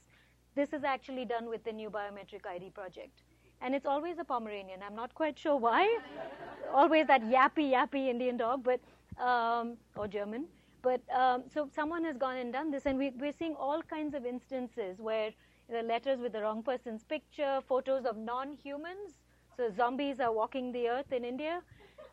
This 0.54 0.72
is 0.72 0.84
actually 0.84 1.24
done 1.24 1.48
with 1.48 1.64
the 1.64 1.72
new 1.72 1.90
biometric 1.90 2.46
ID 2.46 2.70
project. 2.70 3.22
And 3.60 3.74
it's 3.74 3.86
always 3.86 4.18
a 4.18 4.24
Pomeranian. 4.24 4.80
I'm 4.86 4.94
not 4.94 5.14
quite 5.14 5.38
sure 5.38 5.56
why. 5.56 5.98
always 6.72 7.06
that 7.06 7.22
yappy, 7.22 7.72
yappy 7.72 8.08
Indian 8.08 8.36
dog, 8.36 8.62
but 8.62 8.80
um, 9.22 9.76
or 9.96 10.06
German. 10.06 10.46
But 10.82 11.00
um, 11.14 11.44
so 11.52 11.68
someone 11.74 12.04
has 12.04 12.16
gone 12.18 12.36
and 12.36 12.52
done 12.52 12.70
this, 12.70 12.84
and 12.84 12.98
we, 12.98 13.10
we're 13.18 13.32
seeing 13.32 13.54
all 13.54 13.82
kinds 13.82 14.14
of 14.14 14.26
instances 14.26 14.98
where 14.98 15.30
the 15.70 15.82
letters 15.82 16.20
with 16.20 16.32
the 16.32 16.42
wrong 16.42 16.62
person's 16.62 17.04
picture, 17.04 17.60
photos 17.66 18.04
of 18.04 18.16
non-humans. 18.18 19.14
So 19.56 19.70
zombies 19.74 20.20
are 20.20 20.32
walking 20.32 20.72
the 20.72 20.88
earth 20.88 21.12
in 21.12 21.24
India. 21.24 21.62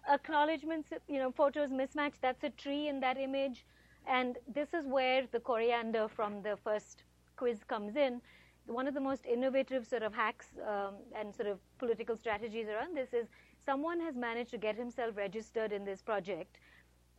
Acknowledgements, 0.09 0.89
you 1.07 1.19
know, 1.19 1.31
photos 1.31 1.69
mismatched. 1.69 2.21
That's 2.21 2.43
a 2.43 2.49
tree 2.49 2.87
in 2.87 2.99
that 3.01 3.17
image. 3.17 3.65
And 4.07 4.37
this 4.53 4.73
is 4.73 4.85
where 4.87 5.25
the 5.31 5.39
coriander 5.39 6.07
from 6.07 6.41
the 6.41 6.57
first 6.63 7.03
quiz 7.35 7.63
comes 7.63 7.95
in. 7.95 8.21
One 8.67 8.87
of 8.87 8.93
the 8.93 9.01
most 9.01 9.25
innovative 9.25 9.87
sort 9.87 10.03
of 10.03 10.13
hacks 10.13 10.47
um, 10.67 10.95
and 11.17 11.33
sort 11.35 11.47
of 11.47 11.59
political 11.77 12.15
strategies 12.15 12.67
around 12.67 12.95
this 12.95 13.13
is 13.13 13.27
someone 13.65 13.99
has 13.99 14.15
managed 14.15 14.51
to 14.51 14.57
get 14.57 14.75
himself 14.75 15.17
registered 15.17 15.71
in 15.71 15.83
this 15.83 16.01
project 16.01 16.57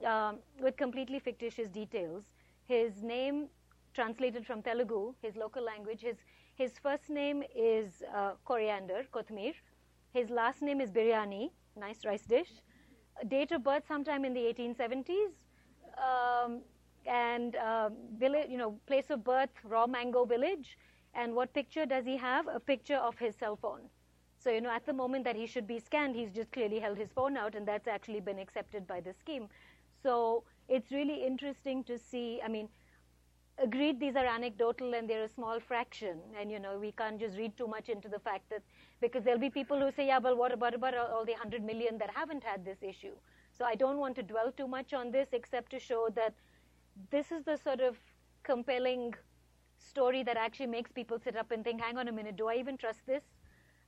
um, 0.05 0.39
with 0.61 0.77
completely 0.77 1.19
fictitious 1.19 1.69
details. 1.69 2.25
His 2.67 3.03
name, 3.03 3.49
translated 3.95 4.47
from 4.47 4.63
Telugu, 4.63 5.15
his 5.23 5.37
local 5.37 5.63
language, 5.63 6.01
his, 6.01 6.17
his 6.55 6.73
first 6.79 7.11
name 7.11 7.43
is 7.55 8.03
uh, 8.15 8.33
coriander, 8.45 9.05
kothmir. 9.13 9.55
His 10.13 10.31
last 10.31 10.63
name 10.63 10.81
is 10.81 10.91
biryani, 10.91 11.51
nice 11.77 12.05
rice 12.05 12.23
dish. 12.23 12.51
Date 13.29 13.53
of 13.53 13.63
birth 13.63 13.85
sometime 13.87 14.25
in 14.25 14.33
the 14.33 14.41
1870s. 14.41 15.33
Um, 15.99 16.63
and 17.07 17.57
uh, 17.57 17.91
village, 18.19 18.49
you 18.51 18.59
know, 18.59 18.79
place 18.87 19.11
of 19.11 19.25
birth, 19.25 19.51
raw 19.65 19.87
mango 19.87 20.25
village. 20.25 20.79
And 21.15 21.35
what 21.35 21.53
picture 21.53 21.87
does 21.87 22.05
he 22.07 22.17
have? 22.17 22.47
A 22.49 22.61
picture 22.61 22.97
of 22.97 23.19
his 23.19 23.37
cell 23.37 23.57
phone. 23.57 23.89
So, 24.39 24.51
you 24.51 24.61
know, 24.61 24.71
at 24.71 24.87
the 24.87 24.93
moment 24.93 25.25
that 25.25 25.37
he 25.37 25.47
should 25.47 25.67
be 25.67 25.79
scanned, 25.79 26.17
he's 26.17 26.33
just 26.33 26.51
clearly 26.53 26.79
held 26.81 26.99
his 26.99 27.13
phone 27.13 27.37
out, 27.37 27.55
and 27.55 27.67
that's 27.67 27.87
actually 27.87 28.21
been 28.21 28.39
accepted 28.39 28.87
by 28.87 29.01
the 29.01 29.13
scheme. 29.13 29.49
So 30.03 30.45
it's 30.69 30.91
really 30.91 31.25
interesting 31.25 31.85
to 31.85 31.99
see. 31.99 32.41
I 32.43 32.49
mean, 32.49 32.69
agreed 33.59 34.01
these 34.01 34.17
are 34.17 34.25
anecdotal 34.27 34.95
and 34.95 35.09
they're 35.09 35.25
a 35.25 35.29
small 35.29 35.61
fraction, 35.61 36.19
and 36.39 36.51
you 36.51 36.59
know 36.59 36.79
we 36.79 36.93
can't 36.93 37.19
just 37.21 37.37
read 37.39 37.57
too 37.57 37.67
much 37.67 37.89
into 37.89 38.09
the 38.09 38.19
fact 38.19 38.49
that 38.51 38.63
because 39.01 39.23
there'll 39.25 39.41
be 39.41 39.51
people 39.51 39.79
who 39.81 39.91
say, 39.93 40.07
yeah, 40.07 40.19
well, 40.19 40.37
what 40.37 40.53
about 40.53 40.75
about 40.75 40.95
all 40.97 41.25
the 41.25 41.33
hundred 41.35 41.63
million 41.63 41.99
that 41.99 42.11
haven't 42.11 42.43
had 42.45 42.65
this 42.65 42.83
issue? 42.83 43.15
So 43.53 43.65
I 43.65 43.75
don't 43.75 43.99
want 43.99 44.17
to 44.17 44.23
dwell 44.23 44.53
too 44.53 44.67
much 44.67 44.93
on 44.93 45.11
this, 45.11 45.29
except 45.33 45.71
to 45.73 45.79
show 45.79 46.09
that 46.15 46.35
this 47.11 47.33
is 47.33 47.45
the 47.45 47.57
sort 47.57 47.81
of 47.81 47.97
compelling 48.43 49.15
story 49.79 50.23
that 50.23 50.37
actually 50.37 50.67
makes 50.67 50.93
people 50.93 51.19
sit 51.19 51.37
up 51.37 51.51
and 51.51 51.65
think, 51.65 51.81
hang 51.81 51.99
on 51.99 52.09
a 52.09 52.13
minute, 52.13 52.37
do 52.37 52.49
I 52.49 52.57
even 52.57 52.77
trust 52.77 53.07
this? 53.07 53.25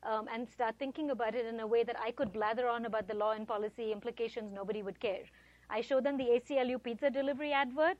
Um, 0.02 0.28
and 0.32 0.48
start 0.48 0.74
thinking 0.78 1.10
about 1.10 1.34
it 1.34 1.46
in 1.46 1.60
a 1.60 1.66
way 1.66 1.82
that 1.82 1.96
I 1.98 2.10
could 2.10 2.32
blather 2.32 2.68
on 2.68 2.84
about 2.84 3.08
the 3.08 3.14
law 3.14 3.32
and 3.32 3.48
policy 3.48 3.90
implications, 3.90 4.52
nobody 4.52 4.82
would 4.82 5.00
care. 5.00 5.24
I 5.70 5.80
show 5.80 6.00
them 6.00 6.18
the 6.18 6.24
ACLU 6.24 6.82
pizza 6.82 7.10
delivery 7.10 7.52
advert, 7.52 7.96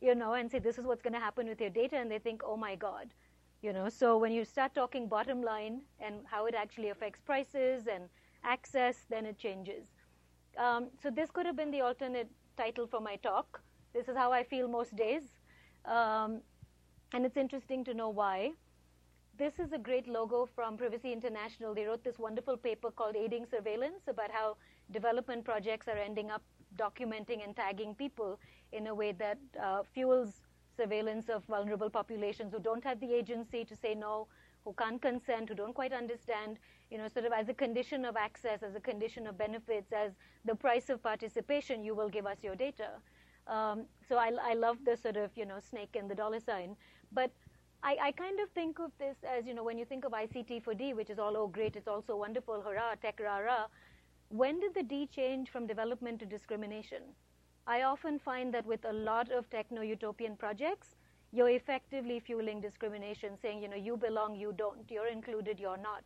you 0.00 0.14
know, 0.14 0.34
and 0.34 0.50
say 0.50 0.60
this 0.60 0.78
is 0.78 0.86
what's 0.86 1.02
going 1.02 1.12
to 1.14 1.20
happen 1.20 1.48
with 1.48 1.60
your 1.60 1.70
data, 1.70 1.96
and 1.96 2.10
they 2.10 2.18
think, 2.20 2.42
oh 2.44 2.56
my 2.56 2.76
God, 2.76 3.08
you 3.62 3.72
know. 3.72 3.88
So 3.88 4.16
when 4.16 4.32
you 4.32 4.44
start 4.44 4.74
talking 4.74 5.08
bottom 5.08 5.42
line 5.42 5.80
and 5.98 6.14
how 6.24 6.46
it 6.46 6.54
actually 6.54 6.90
affects 6.90 7.20
prices 7.20 7.88
and 7.88 8.04
access, 8.44 9.06
then 9.10 9.26
it 9.26 9.36
changes. 9.38 9.88
Um, 10.56 10.88
so 11.02 11.10
this 11.10 11.30
could 11.30 11.46
have 11.46 11.56
been 11.56 11.72
the 11.72 11.80
alternate 11.80 12.30
title 12.56 12.86
for 12.86 13.00
my 13.00 13.16
talk. 13.16 13.60
This 13.92 14.08
is 14.08 14.16
how 14.16 14.32
I 14.32 14.44
feel 14.44 14.68
most 14.68 14.94
days, 14.94 15.22
um, 15.84 16.40
and 17.12 17.26
it's 17.26 17.36
interesting 17.36 17.82
to 17.84 17.94
know 17.94 18.08
why. 18.08 18.52
This 19.36 19.58
is 19.58 19.72
a 19.72 19.78
great 19.78 20.06
logo 20.06 20.46
from 20.54 20.76
Privacy 20.76 21.12
International. 21.12 21.74
They 21.74 21.86
wrote 21.86 22.04
this 22.04 22.18
wonderful 22.18 22.56
paper 22.56 22.92
called 22.92 23.16
Aiding 23.16 23.46
Surveillance 23.46 24.02
about 24.06 24.30
how 24.30 24.58
development 24.92 25.44
projects 25.44 25.88
are 25.88 25.96
ending 25.96 26.30
up 26.30 26.42
documenting 26.76 27.42
and 27.42 27.56
tagging 27.56 27.96
people 27.96 28.38
in 28.72 28.86
a 28.86 28.94
way 28.94 29.10
that 29.12 29.38
uh, 29.60 29.82
fuels 29.92 30.40
surveillance 30.76 31.28
of 31.28 31.42
vulnerable 31.46 31.90
populations 31.90 32.52
who 32.52 32.60
don't 32.60 32.84
have 32.84 33.00
the 33.00 33.12
agency 33.12 33.64
to 33.64 33.74
say 33.74 33.94
no, 33.94 34.28
who 34.64 34.72
can't 34.74 35.02
consent, 35.02 35.48
who 35.48 35.54
don't 35.54 35.74
quite 35.74 35.92
understand, 35.92 36.58
you 36.90 36.98
know, 36.98 37.08
sort 37.08 37.26
of 37.26 37.32
as 37.32 37.48
a 37.48 37.54
condition 37.54 38.04
of 38.04 38.16
access, 38.16 38.62
as 38.62 38.76
a 38.76 38.80
condition 38.80 39.26
of 39.26 39.36
benefits, 39.36 39.92
as 39.92 40.12
the 40.44 40.54
price 40.54 40.90
of 40.90 41.02
participation, 41.02 41.82
you 41.82 41.94
will 41.94 42.08
give 42.08 42.26
us 42.26 42.38
your 42.44 42.54
data. 42.54 42.90
Um, 43.46 43.84
so 44.08 44.16
I, 44.16 44.32
I, 44.42 44.54
love 44.54 44.78
the 44.84 44.96
sort 44.96 45.16
of, 45.16 45.30
you 45.34 45.44
know, 45.44 45.58
snake 45.58 45.96
and 45.98 46.10
the 46.10 46.14
dollar 46.14 46.40
sign. 46.40 46.76
But 47.10 47.30
I, 47.82 47.96
I, 48.00 48.12
kind 48.12 48.38
of 48.38 48.48
think 48.50 48.78
of 48.78 48.92
this 48.98 49.16
as, 49.24 49.46
you 49.46 49.54
know, 49.54 49.64
when 49.64 49.78
you 49.78 49.84
think 49.84 50.04
of 50.04 50.12
ICT 50.12 50.62
for 50.62 50.74
D, 50.74 50.92
which 50.94 51.10
is 51.10 51.18
all, 51.18 51.36
oh, 51.36 51.48
great, 51.48 51.74
it's 51.74 51.88
also 51.88 52.16
wonderful, 52.16 52.60
hurrah, 52.60 52.94
tech 53.00 53.18
rah, 53.20 53.38
rah 53.38 53.66
when 54.30 54.60
did 54.60 54.74
the 54.74 54.84
D 54.84 55.08
change 55.08 55.50
from 55.50 55.66
development 55.66 56.20
to 56.20 56.26
discrimination? 56.26 57.02
I 57.66 57.82
often 57.82 58.18
find 58.20 58.54
that 58.54 58.64
with 58.64 58.84
a 58.84 58.92
lot 58.92 59.30
of 59.32 59.50
techno-utopian 59.50 60.36
projects, 60.36 60.94
you're 61.32 61.50
effectively 61.50 62.20
fueling 62.20 62.60
discrimination, 62.60 63.36
saying, 63.42 63.60
you 63.60 63.68
know, 63.68 63.76
you 63.76 63.96
belong, 63.96 64.36
you 64.36 64.52
don't, 64.56 64.88
you're 64.88 65.08
included, 65.08 65.58
you're 65.58 65.76
not. 65.76 66.04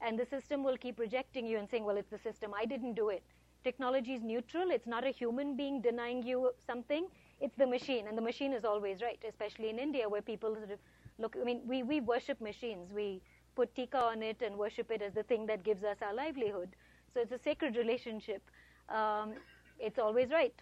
And 0.00 0.18
the 0.18 0.26
system 0.26 0.64
will 0.64 0.76
keep 0.76 0.98
rejecting 0.98 1.46
you 1.46 1.58
and 1.58 1.70
saying, 1.70 1.84
well, 1.84 1.96
it's 1.96 2.10
the 2.10 2.18
system, 2.18 2.52
I 2.54 2.64
didn't 2.64 2.94
do 2.94 3.08
it. 3.10 3.22
Technology 3.62 4.14
is 4.14 4.22
neutral, 4.22 4.70
it's 4.70 4.86
not 4.86 5.04
a 5.04 5.10
human 5.10 5.56
being 5.56 5.80
denying 5.80 6.22
you 6.22 6.50
something, 6.66 7.06
it's 7.40 7.56
the 7.56 7.66
machine, 7.66 8.08
and 8.08 8.16
the 8.16 8.22
machine 8.22 8.52
is 8.52 8.64
always 8.64 9.02
right, 9.02 9.22
especially 9.28 9.68
in 9.68 9.78
India 9.78 10.08
where 10.08 10.22
people 10.22 10.54
sort 10.54 10.70
of 10.70 10.78
look, 11.20 11.36
I 11.40 11.44
mean, 11.44 11.60
we, 11.64 11.82
we 11.82 12.00
worship 12.00 12.40
machines. 12.40 12.92
We 12.92 13.20
put 13.54 13.74
tika 13.74 13.98
on 13.98 14.22
it 14.22 14.42
and 14.42 14.56
worship 14.56 14.90
it 14.90 15.02
as 15.02 15.12
the 15.12 15.22
thing 15.22 15.46
that 15.46 15.62
gives 15.62 15.84
us 15.84 15.98
our 16.02 16.14
livelihood. 16.14 16.70
So 17.12 17.20
it's 17.20 17.32
a 17.32 17.38
sacred 17.38 17.76
relationship. 17.76 18.42
Um, 18.88 19.34
it's 19.78 19.98
always 19.98 20.30
right. 20.30 20.54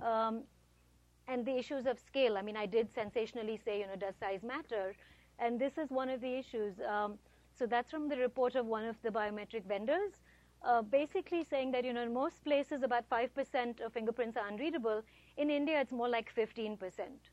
Um, 0.00 0.42
and 1.28 1.44
the 1.44 1.56
issues 1.56 1.86
of 1.86 1.98
scale. 1.98 2.36
I 2.38 2.42
mean, 2.42 2.56
I 2.56 2.66
did 2.66 2.88
sensationally 2.94 3.60
say, 3.64 3.80
you 3.80 3.86
know, 3.86 3.96
does 3.96 4.14
size 4.20 4.42
matter? 4.42 4.94
And 5.38 5.60
this 5.60 5.76
is 5.76 5.90
one 5.90 6.08
of 6.08 6.20
the 6.20 6.34
issues. 6.34 6.74
Um, 6.88 7.18
so 7.58 7.66
that's 7.66 7.90
from 7.90 8.08
the 8.08 8.16
report 8.16 8.54
of 8.54 8.66
one 8.66 8.84
of 8.84 8.96
the 9.02 9.10
biometric 9.10 9.64
vendors, 9.66 10.12
uh, 10.62 10.82
basically 10.82 11.44
saying 11.44 11.72
that, 11.72 11.84
you 11.84 11.92
know, 11.92 12.02
in 12.02 12.12
most 12.12 12.44
places 12.44 12.82
about 12.82 13.04
5% 13.08 13.80
of 13.80 13.92
fingerprints 13.92 14.36
are 14.36 14.46
unreadable. 14.48 15.02
In 15.36 15.50
India, 15.50 15.80
it's 15.80 15.92
more 15.92 16.08
like 16.08 16.30
15%. 16.30 17.30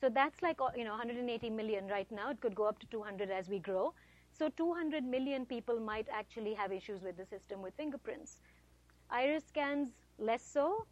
So 0.00 0.08
that's 0.08 0.42
like, 0.42 0.58
you 0.76 0.84
know, 0.84 0.90
180 0.90 1.50
million 1.50 1.86
right 1.88 2.10
now. 2.10 2.30
It 2.30 2.40
could 2.40 2.54
go 2.54 2.64
up 2.64 2.78
to 2.80 2.86
200 2.86 3.30
as 3.30 3.48
we 3.48 3.58
grow. 3.58 3.94
So 4.32 4.48
200 4.48 5.04
million 5.04 5.46
people 5.46 5.78
might 5.80 6.08
actually 6.12 6.54
have 6.54 6.72
issues 6.72 7.02
with 7.02 7.16
the 7.16 7.24
system 7.26 7.62
with 7.62 7.74
fingerprints. 7.76 8.40
Iris 9.10 9.44
scans, 9.46 9.90
less 10.18 10.42
so, 10.42 10.86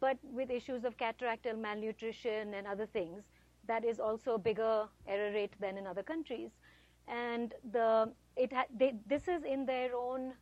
but 0.00 0.18
with 0.22 0.50
issues 0.50 0.84
of 0.84 0.96
cataractal 0.96 1.58
malnutrition 1.58 2.54
and 2.54 2.66
other 2.66 2.86
things, 2.86 3.24
that 3.66 3.84
is 3.84 3.98
also 4.00 4.34
a 4.34 4.38
bigger 4.38 4.88
error 5.06 5.32
rate 5.32 5.54
than 5.60 5.76
in 5.76 5.86
other 5.86 6.02
countries. 6.02 6.50
And 7.08 7.54
the 7.72 8.12
it 8.36 8.52
ha- 8.52 8.66
they, 8.74 8.94
this 9.06 9.28
is 9.28 9.44
in 9.44 9.66
their 9.66 9.94
own 9.94 10.34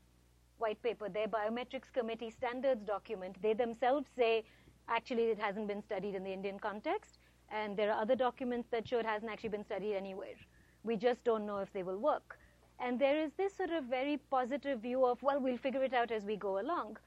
white 0.58 0.82
paper, 0.82 1.08
their 1.08 1.28
biometrics 1.28 1.92
committee 1.92 2.30
standards 2.30 2.84
document. 2.84 3.36
They 3.42 3.54
themselves 3.54 4.06
say 4.16 4.44
actually 4.88 5.24
it 5.24 5.38
hasn't 5.38 5.68
been 5.68 5.82
studied 5.82 6.14
in 6.14 6.24
the 6.24 6.32
Indian 6.32 6.58
context, 6.58 7.18
and 7.50 7.76
there 7.76 7.92
are 7.92 8.00
other 8.00 8.16
documents 8.16 8.68
that 8.70 8.86
show 8.88 8.98
it 8.98 9.06
hasn't 9.06 9.30
actually 9.30 9.50
been 9.50 9.64
studied 9.64 9.94
anywhere. 9.94 10.36
We 10.82 10.96
just 10.96 11.24
don't 11.24 11.46
know 11.46 11.58
if 11.58 11.72
they 11.72 11.82
will 11.82 11.98
work. 11.98 12.38
And 12.80 12.98
there 12.98 13.18
is 13.22 13.32
this 13.36 13.54
sort 13.56 13.70
of 13.70 13.84
very 13.84 14.18
positive 14.30 14.80
view 14.80 15.06
of, 15.06 15.22
well, 15.22 15.40
we'll 15.40 15.56
figure 15.56 15.82
it 15.82 15.94
out 15.94 16.10
as 16.10 16.24
we 16.24 16.36
go 16.36 16.60
along, 16.60 16.98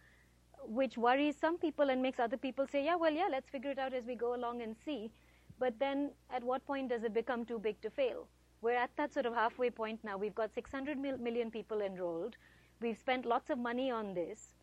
which 0.66 0.98
worries 0.98 1.36
some 1.39 1.58
people 1.58 1.89
and 1.89 2.02
makes 2.02 2.20
other 2.20 2.38
people 2.38 2.66
say, 2.68 2.84
yeah, 2.86 2.95
well, 2.95 3.12
yeah, 3.12 3.28
let's 3.30 3.50
figure 3.50 3.72
it 3.72 3.78
out 3.78 3.93
as 3.93 4.06
we 4.06 4.16
go 4.16 4.36
along 4.36 4.62
and 4.62 4.76
see. 4.86 5.12
But 5.60 5.78
then 5.80 6.12
at 6.30 6.43
what 6.43 6.66
point 6.66 6.89
does 6.89 7.04
it 7.04 7.14
become 7.14 7.45
too 7.45 7.60
big 7.60 7.82
to 7.82 7.89
fail? 7.89 8.28
We're 8.62 8.76
at 8.76 8.91
that 8.98 9.14
sort 9.14 9.26
of 9.26 9.34
halfway 9.34 9.70
point 9.70 10.00
now. 10.04 10.18
We've 10.18 10.34
got 10.36 10.54
600 10.54 10.98
mil- 10.98 11.18
million 11.18 11.52
people 11.52 11.82
enrolled. 11.82 12.38
We've 12.80 12.97
spent 12.97 13.25
lots 13.25 13.49
of 13.49 13.57
money 13.57 13.89
on 13.89 14.13
this, 14.13 14.53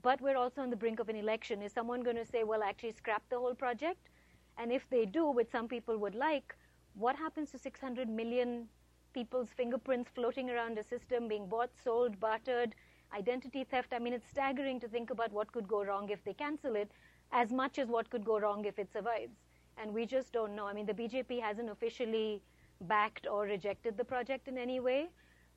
but 0.00 0.20
we're 0.20 0.36
also 0.36 0.62
on 0.62 0.70
the 0.70 0.76
brink 0.76 1.00
of 1.00 1.08
an 1.08 1.16
election. 1.16 1.60
Is 1.60 1.72
someone 1.72 2.02
going 2.02 2.16
to 2.16 2.24
say, 2.24 2.44
well, 2.44 2.62
actually 2.62 2.92
scrap 2.92 3.22
the 3.30 3.38
whole 3.38 3.54
project? 3.54 4.10
And 4.58 4.70
if 4.70 4.88
they 4.90 5.06
do, 5.06 5.30
which 5.30 5.50
some 5.50 5.66
people 5.66 5.96
would 5.98 6.14
like, 6.14 6.54
what 6.94 7.16
happens 7.16 7.50
to 7.50 7.58
600 7.58 8.08
million 8.08 8.68
people's 9.12 9.48
fingerprints 9.56 10.10
floating 10.14 10.50
around 10.50 10.78
a 10.78 10.84
system, 10.84 11.26
being 11.26 11.48
bought, 11.48 11.70
sold, 11.82 12.20
bartered, 12.20 12.76
identity 13.12 13.64
theft? 13.64 13.92
I 13.92 13.98
mean, 13.98 14.12
it's 14.12 14.28
staggering 14.28 14.78
to 14.80 14.88
think 14.88 15.10
about 15.10 15.32
what 15.32 15.50
could 15.50 15.66
go 15.66 15.84
wrong 15.84 16.10
if 16.10 16.22
they 16.22 16.34
cancel 16.34 16.76
it, 16.76 16.92
as 17.32 17.50
much 17.50 17.80
as 17.80 17.88
what 17.88 18.08
could 18.08 18.24
go 18.24 18.38
wrong 18.38 18.64
if 18.66 18.78
it 18.78 18.92
survives. 18.92 19.34
And 19.78 19.92
we 19.92 20.06
just 20.06 20.32
don't 20.32 20.54
know. 20.54 20.68
I 20.68 20.72
mean, 20.72 20.86
the 20.86 20.94
BJP 20.94 21.40
hasn't 21.42 21.68
officially 21.68 22.40
backed 22.82 23.26
or 23.26 23.42
rejected 23.42 23.96
the 23.96 24.04
project 24.04 24.46
in 24.46 24.56
any 24.56 24.78
way. 24.78 25.08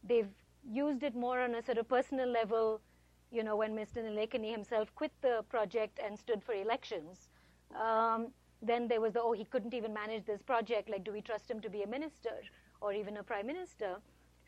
They've 0.03 0.29
used 0.69 1.03
it 1.03 1.15
more 1.15 1.39
on 1.39 1.55
a 1.55 1.63
sort 1.63 1.77
of 1.77 1.87
personal 1.87 2.29
level, 2.29 2.81
you 3.31 3.43
know, 3.43 3.55
when 3.55 3.75
Mr. 3.75 3.97
Nilekani 3.97 4.51
himself 4.51 4.93
quit 4.95 5.11
the 5.21 5.43
project 5.49 5.99
and 6.03 6.17
stood 6.17 6.43
for 6.43 6.53
elections. 6.53 7.29
Um, 7.75 8.27
then 8.61 8.87
there 8.87 9.01
was 9.01 9.13
the, 9.13 9.21
oh, 9.21 9.33
he 9.33 9.45
couldn't 9.45 9.73
even 9.73 9.93
manage 9.93 10.25
this 10.25 10.41
project. 10.41 10.89
Like, 10.89 11.03
do 11.03 11.11
we 11.11 11.21
trust 11.21 11.49
him 11.49 11.59
to 11.61 11.69
be 11.69 11.83
a 11.83 11.87
minister 11.87 12.31
or 12.81 12.93
even 12.93 13.17
a 13.17 13.23
prime 13.23 13.47
minister? 13.47 13.97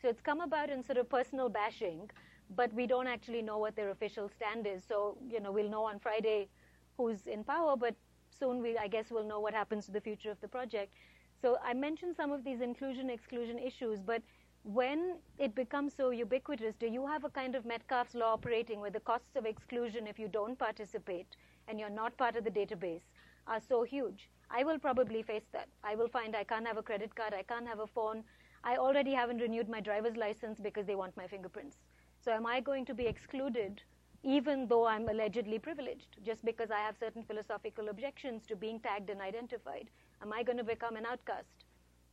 So 0.00 0.08
it's 0.08 0.20
come 0.20 0.40
about 0.40 0.70
in 0.70 0.82
sort 0.82 0.98
of 0.98 1.08
personal 1.08 1.48
bashing, 1.48 2.10
but 2.56 2.72
we 2.72 2.86
don't 2.86 3.06
actually 3.06 3.42
know 3.42 3.58
what 3.58 3.76
their 3.76 3.90
official 3.90 4.28
stand 4.28 4.66
is. 4.66 4.82
So, 4.86 5.16
you 5.28 5.40
know, 5.40 5.52
we'll 5.52 5.68
know 5.68 5.84
on 5.84 5.98
Friday 5.98 6.48
who's 6.96 7.26
in 7.26 7.44
power, 7.44 7.76
but 7.76 7.94
soon 8.38 8.62
we, 8.62 8.76
I 8.78 8.88
guess, 8.88 9.10
we'll 9.10 9.24
know 9.24 9.40
what 9.40 9.54
happens 9.54 9.86
to 9.86 9.92
the 9.92 10.00
future 10.00 10.30
of 10.30 10.40
the 10.40 10.48
project. 10.48 10.92
So 11.40 11.58
I 11.64 11.72
mentioned 11.74 12.16
some 12.16 12.32
of 12.32 12.44
these 12.44 12.60
inclusion 12.60 13.08
exclusion 13.10 13.58
issues, 13.58 14.00
but 14.00 14.22
when 14.62 15.16
it 15.38 15.54
becomes 15.54 15.94
so 15.94 16.10
ubiquitous, 16.10 16.74
do 16.76 16.86
you 16.86 17.06
have 17.06 17.24
a 17.24 17.30
kind 17.30 17.54
of 17.54 17.64
Metcalfe's 17.64 18.14
law 18.14 18.34
operating 18.34 18.80
where 18.80 18.90
the 18.90 19.00
costs 19.00 19.34
of 19.36 19.46
exclusion 19.46 20.06
if 20.06 20.18
you 20.18 20.28
don't 20.28 20.58
participate 20.58 21.36
and 21.66 21.80
you're 21.80 21.88
not 21.90 22.16
part 22.16 22.36
of 22.36 22.44
the 22.44 22.50
database 22.50 23.02
are 23.46 23.60
so 23.60 23.82
huge? 23.82 24.28
I 24.50 24.64
will 24.64 24.78
probably 24.78 25.22
face 25.22 25.46
that. 25.52 25.68
I 25.82 25.94
will 25.94 26.08
find 26.08 26.36
I 26.36 26.44
can't 26.44 26.66
have 26.66 26.76
a 26.76 26.82
credit 26.82 27.14
card, 27.14 27.32
I 27.32 27.42
can't 27.42 27.66
have 27.66 27.80
a 27.80 27.86
phone. 27.86 28.22
I 28.62 28.76
already 28.76 29.12
haven't 29.12 29.38
renewed 29.38 29.70
my 29.70 29.80
driver's 29.80 30.16
license 30.16 30.58
because 30.60 30.86
they 30.86 30.94
want 30.94 31.16
my 31.16 31.26
fingerprints. 31.26 31.78
So 32.22 32.32
am 32.32 32.44
I 32.44 32.60
going 32.60 32.84
to 32.86 32.94
be 32.94 33.06
excluded 33.06 33.80
even 34.22 34.66
though 34.68 34.86
I'm 34.86 35.08
allegedly 35.08 35.58
privileged 35.58 36.18
just 36.22 36.44
because 36.44 36.70
I 36.70 36.80
have 36.80 36.96
certain 36.98 37.22
philosophical 37.22 37.88
objections 37.88 38.44
to 38.48 38.56
being 38.56 38.78
tagged 38.80 39.08
and 39.08 39.22
identified? 39.22 39.88
Am 40.20 40.32
I 40.34 40.42
going 40.42 40.58
to 40.58 40.64
become 40.64 40.96
an 40.96 41.06
outcast 41.06 41.64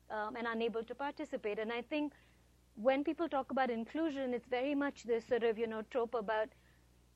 um, 0.09 0.37
and 0.37 0.47
unable 0.47 0.83
to 0.85 0.95
participate? 0.95 1.59
And 1.59 1.73
I 1.73 1.81
think 1.81 2.13
when 2.81 3.03
people 3.03 3.27
talk 3.27 3.51
about 3.51 3.69
inclusion, 3.71 4.33
it's 4.33 4.47
very 4.47 4.75
much 4.75 5.03
this 5.03 5.25
sort 5.25 5.43
of, 5.43 5.57
you 5.57 5.67
know, 5.67 5.81
trope 5.89 6.13
about 6.13 6.49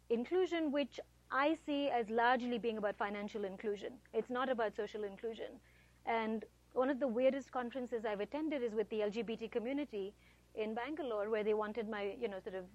inclusion, 0.10 0.72
which 0.72 1.00
I 1.32 1.56
see 1.66 1.90
as 1.90 2.10
largely 2.10 2.58
being 2.58 2.78
about 2.78 2.98
financial 2.98 3.46
inclusion. 3.46 3.94
It's 4.14 4.30
not 4.30 4.50
about 4.50 4.76
social 4.76 5.04
inclusion. 5.04 5.60
And 6.06 6.46
one 6.74 6.90
of 6.90 7.00
the 7.00 7.08
weirdest 7.08 7.52
conferences 7.52 8.06
I've 8.06 8.22
attended 8.22 8.64
is 8.64 8.74
with 8.74 8.90
the 8.90 9.02
LGBT 9.02 9.52
community 9.52 10.14
in 10.56 10.74
Bangalore, 10.74 11.30
where 11.30 11.44
they 11.44 11.54
wanted 11.54 11.88
my, 11.88 12.16
you 12.20 12.28
know, 12.28 12.40
sort 12.40 12.56
of 12.56 12.66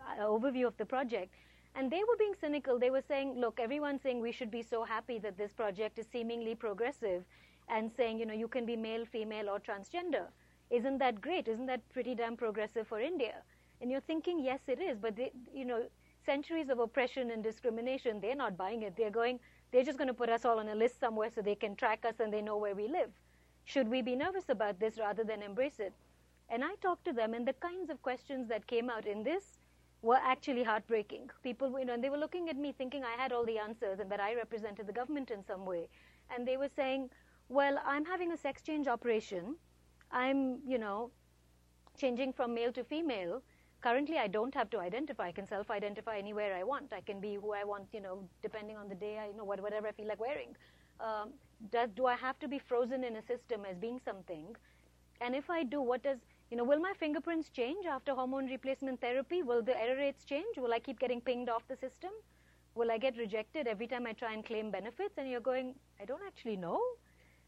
uh, 0.00 0.24
overview 0.24 0.66
of 0.66 0.76
the 0.76 0.84
project. 0.84 1.34
And 1.74 1.90
they 1.90 2.02
were 2.06 2.16
being 2.18 2.34
cynical. 2.38 2.78
They 2.78 2.90
were 2.90 3.02
saying, 3.08 3.40
look, 3.40 3.58
everyone's 3.58 4.02
saying 4.02 4.20
we 4.20 4.32
should 4.32 4.50
be 4.50 4.62
so 4.62 4.84
happy 4.84 5.18
that 5.20 5.38
this 5.38 5.52
project 5.52 5.98
is 5.98 6.06
seemingly 6.12 6.54
progressive 6.54 7.24
and 7.68 7.90
saying, 7.96 8.18
you 8.18 8.26
know, 8.26 8.34
you 8.34 8.48
can 8.48 8.66
be 8.66 8.76
male, 8.76 9.06
female, 9.06 9.48
or 9.48 9.58
transgender. 9.58 10.26
Isn't 10.70 10.98
that 10.98 11.20
great? 11.20 11.48
Isn't 11.48 11.66
that 11.66 11.88
pretty 11.92 12.14
damn 12.14 12.36
progressive 12.36 12.86
for 12.88 13.00
India? 13.00 13.34
And 13.80 13.90
you're 13.90 14.00
thinking, 14.00 14.42
yes, 14.42 14.60
it 14.66 14.80
is, 14.80 14.98
but 14.98 15.16
they, 15.16 15.32
you 15.52 15.64
know, 15.64 15.84
centuries 16.24 16.70
of 16.70 16.78
oppression 16.78 17.30
and 17.30 17.42
discrimination, 17.42 18.20
they're 18.20 18.34
not 18.34 18.56
buying 18.56 18.82
it. 18.82 18.94
They're 18.96 19.10
going, 19.10 19.40
they're 19.72 19.84
just 19.84 19.98
going 19.98 20.08
to 20.08 20.14
put 20.14 20.30
us 20.30 20.44
all 20.44 20.58
on 20.58 20.68
a 20.68 20.74
list 20.74 20.98
somewhere 20.98 21.30
so 21.34 21.42
they 21.42 21.54
can 21.54 21.76
track 21.76 22.04
us 22.04 22.20
and 22.20 22.32
they 22.32 22.40
know 22.40 22.56
where 22.56 22.74
we 22.74 22.88
live. 22.88 23.10
Should 23.64 23.88
we 23.88 24.02
be 24.02 24.16
nervous 24.16 24.48
about 24.48 24.80
this 24.80 24.98
rather 24.98 25.24
than 25.24 25.42
embrace 25.42 25.80
it? 25.80 25.92
And 26.48 26.62
I 26.62 26.74
talked 26.76 27.04
to 27.06 27.12
them, 27.12 27.34
and 27.34 27.48
the 27.48 27.54
kinds 27.54 27.90
of 27.90 28.02
questions 28.02 28.48
that 28.48 28.66
came 28.66 28.90
out 28.90 29.06
in 29.06 29.22
this 29.22 29.58
were 30.02 30.20
actually 30.22 30.62
heartbreaking. 30.62 31.30
People, 31.42 31.78
you 31.78 31.86
know, 31.86 31.94
and 31.94 32.04
they 32.04 32.10
were 32.10 32.18
looking 32.18 32.50
at 32.50 32.56
me 32.56 32.72
thinking 32.72 33.02
I 33.02 33.20
had 33.20 33.32
all 33.32 33.44
the 33.44 33.58
answers 33.58 34.00
and 34.00 34.10
that 34.10 34.20
I 34.20 34.34
represented 34.34 34.86
the 34.86 34.92
government 34.92 35.30
in 35.30 35.42
some 35.44 35.64
way. 35.64 35.88
And 36.34 36.46
they 36.46 36.58
were 36.58 36.68
saying, 36.76 37.08
well, 37.48 37.80
I'm 37.84 38.04
having 38.04 38.32
a 38.32 38.36
sex 38.36 38.60
change 38.60 38.86
operation. 38.86 39.56
I'm, 40.14 40.60
you 40.66 40.78
know, 40.78 41.10
changing 41.98 42.32
from 42.32 42.54
male 42.54 42.72
to 42.72 42.84
female. 42.84 43.42
Currently, 43.82 44.16
I 44.16 44.28
don't 44.28 44.54
have 44.54 44.70
to 44.70 44.78
identify. 44.78 45.26
I 45.26 45.32
can 45.32 45.46
self-identify 45.46 46.16
anywhere 46.16 46.54
I 46.54 46.62
want. 46.62 46.92
I 46.92 47.00
can 47.00 47.20
be 47.20 47.34
who 47.34 47.52
I 47.52 47.64
want, 47.64 47.84
you 47.92 48.00
know, 48.00 48.26
depending 48.40 48.76
on 48.76 48.88
the 48.88 48.94
day, 48.94 49.18
I, 49.18 49.26
you 49.26 49.36
know, 49.36 49.44
whatever 49.44 49.86
I 49.86 49.92
feel 49.92 50.08
like 50.08 50.20
wearing. 50.20 50.56
Um, 51.00 51.30
does, 51.70 51.90
do 51.94 52.06
I 52.06 52.14
have 52.14 52.38
to 52.38 52.48
be 52.48 52.58
frozen 52.58 53.04
in 53.04 53.16
a 53.16 53.22
system 53.22 53.66
as 53.70 53.76
being 53.76 54.00
something? 54.04 54.56
And 55.20 55.34
if 55.34 55.50
I 55.50 55.64
do, 55.64 55.82
what 55.82 56.02
does, 56.02 56.18
you 56.50 56.56
know, 56.56 56.64
will 56.64 56.80
my 56.80 56.92
fingerprints 56.98 57.50
change 57.50 57.84
after 57.84 58.14
hormone 58.14 58.46
replacement 58.46 59.00
therapy? 59.00 59.42
Will 59.42 59.62
the 59.62 59.78
error 59.78 59.96
rates 59.96 60.24
change? 60.24 60.56
Will 60.56 60.72
I 60.72 60.78
keep 60.78 60.98
getting 60.98 61.20
pinged 61.20 61.48
off 61.48 61.62
the 61.68 61.76
system? 61.76 62.10
Will 62.74 62.90
I 62.90 62.98
get 62.98 63.16
rejected 63.18 63.66
every 63.66 63.86
time 63.86 64.06
I 64.06 64.12
try 64.12 64.32
and 64.32 64.44
claim 64.44 64.70
benefits? 64.70 65.18
And 65.18 65.28
you're 65.28 65.40
going, 65.40 65.74
I 66.00 66.04
don't 66.04 66.22
actually 66.26 66.56
know. 66.56 66.80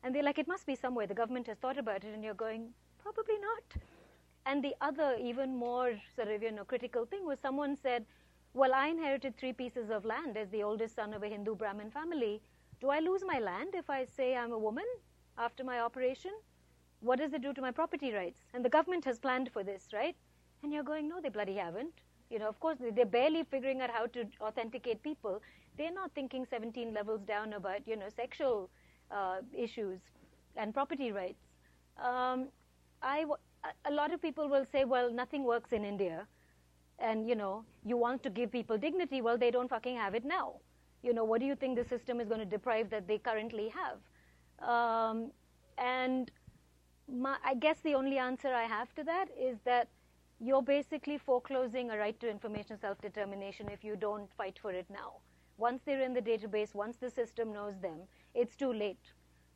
And 0.07 0.15
they're 0.15 0.23
like, 0.23 0.39
it 0.39 0.47
must 0.47 0.67
be 0.69 0.77
somewhere. 0.77 1.09
The 1.09 1.15
government 1.15 1.49
has 1.49 1.59
thought 1.59 1.79
about 1.79 2.05
it. 2.05 2.15
And 2.15 2.23
you're 2.23 2.33
going, 2.33 2.69
probably 3.03 3.35
not. 3.41 3.83
And 4.47 4.63
the 4.63 4.73
other, 4.81 5.17
even 5.21 5.57
more 5.57 5.95
sort 6.15 6.29
of, 6.29 6.45
you 6.45 6.53
know, 6.53 6.63
critical 6.63 7.07
thing 7.07 7.27
was 7.27 7.41
someone 7.41 7.77
said, 7.77 8.07
well, 8.55 8.73
I 8.73 8.87
inherited 8.87 9.37
three 9.37 9.53
pieces 9.53 9.91
of 9.91 10.05
land 10.05 10.37
as 10.37 10.49
the 10.51 10.63
oldest 10.63 10.95
son 10.95 11.13
of 11.13 11.25
a 11.25 11.29
Hindu 11.29 11.57
Brahmin 11.57 11.91
family. 11.91 12.41
Do 12.81 12.89
I 12.89 13.01
lose 13.01 13.25
my 13.27 13.41
land 13.41 13.71
if 13.75 13.91
I 13.91 14.05
say 14.05 14.37
I'm 14.37 14.53
a 14.53 14.59
woman 14.59 14.85
after 15.39 15.65
my 15.65 15.81
operation? 15.81 16.31
What 17.01 17.19
does 17.19 17.33
it 17.33 17.43
do 17.43 17.53
to 17.53 17.61
my 17.61 17.73
property 17.73 18.13
rights? 18.13 18.39
And 18.55 18.65
the 18.65 18.69
government 18.69 19.05
has 19.07 19.19
planned 19.19 19.51
for 19.53 19.65
this, 19.65 19.89
right? 19.93 20.15
And 20.63 20.73
you're 20.73 20.85
going, 20.85 21.09
no, 21.09 21.21
they 21.21 21.31
bloody 21.31 21.57
haven't. 21.57 21.95
You 22.31 22.39
know, 22.39 22.49
of 22.49 22.61
course, 22.61 22.79
they're 22.79 23.07
barely 23.07 23.43
figuring 23.43 23.81
out 23.81 23.91
how 23.91 24.07
to 24.07 24.25
authenticate 24.41 25.03
people. 25.03 25.43
They're 25.77 25.93
not 25.93 26.13
thinking 26.15 26.47
17 26.49 26.95
levels 26.95 27.23
down 27.23 27.55
about, 27.55 27.89
you 27.89 27.97
know, 27.97 28.09
sexual 28.15 28.71
uh, 29.11 29.37
issues 29.57 30.01
and 30.57 30.73
property 30.73 31.13
rights. 31.13 31.43
Um, 32.03 32.49
I, 33.03 33.25
a 33.85 33.93
lot 33.93 34.13
of 34.13 34.21
people 34.23 34.49
will 34.49 34.67
say, 34.71 34.85
well, 34.85 35.13
nothing 35.13 35.45
works 35.45 35.73
in 35.73 35.85
India. 35.85 36.27
And, 36.99 37.29
you 37.29 37.35
know, 37.35 37.65
you 37.85 37.97
want 37.97 38.23
to 38.23 38.31
give 38.31 38.51
people 38.51 38.79
dignity. 38.79 39.21
Well, 39.21 39.37
they 39.37 39.51
don't 39.51 39.69
fucking 39.69 39.97
have 39.97 40.15
it 40.15 40.25
now. 40.25 40.55
You 41.03 41.13
know, 41.13 41.25
what 41.25 41.41
do 41.41 41.47
you 41.47 41.55
think 41.55 41.77
the 41.77 41.85
system 41.85 42.21
is 42.21 42.29
going 42.29 42.41
to 42.41 42.47
deprive 42.47 42.91
that 42.91 43.07
they 43.07 43.19
currently 43.19 43.71
have? 43.71 43.99
Um, 44.67 45.31
and 45.77 46.31
my, 47.13 47.37
I 47.45 47.55
guess 47.55 47.79
the 47.81 47.95
only 47.95 48.19
answer 48.19 48.49
I 48.49 48.65
have 48.65 48.95
to 48.95 49.05
that 49.05 49.27
is 49.39 49.59
that 49.65 49.89
you're 50.41 50.63
basically 50.63 51.19
foreclosing 51.19 51.91
a 51.91 51.99
right 51.99 52.19
to 52.21 52.31
information 52.31 52.79
self-determination 52.81 53.69
if 53.71 53.85
you 53.85 53.97
don't 53.97 54.29
fight 54.37 54.59
for 54.61 54.73
it 54.73 54.87
now. 54.91 55.15
Once 55.59 55.83
they're 55.85 56.03
in 56.03 56.13
the 56.13 56.21
database, 56.21 56.75
once 56.75 56.97
the 56.97 57.11
system 57.11 57.53
knows 57.53 57.75
them, 57.81 58.01
it's 58.37 58.57
too 58.57 58.73
late. 58.73 59.13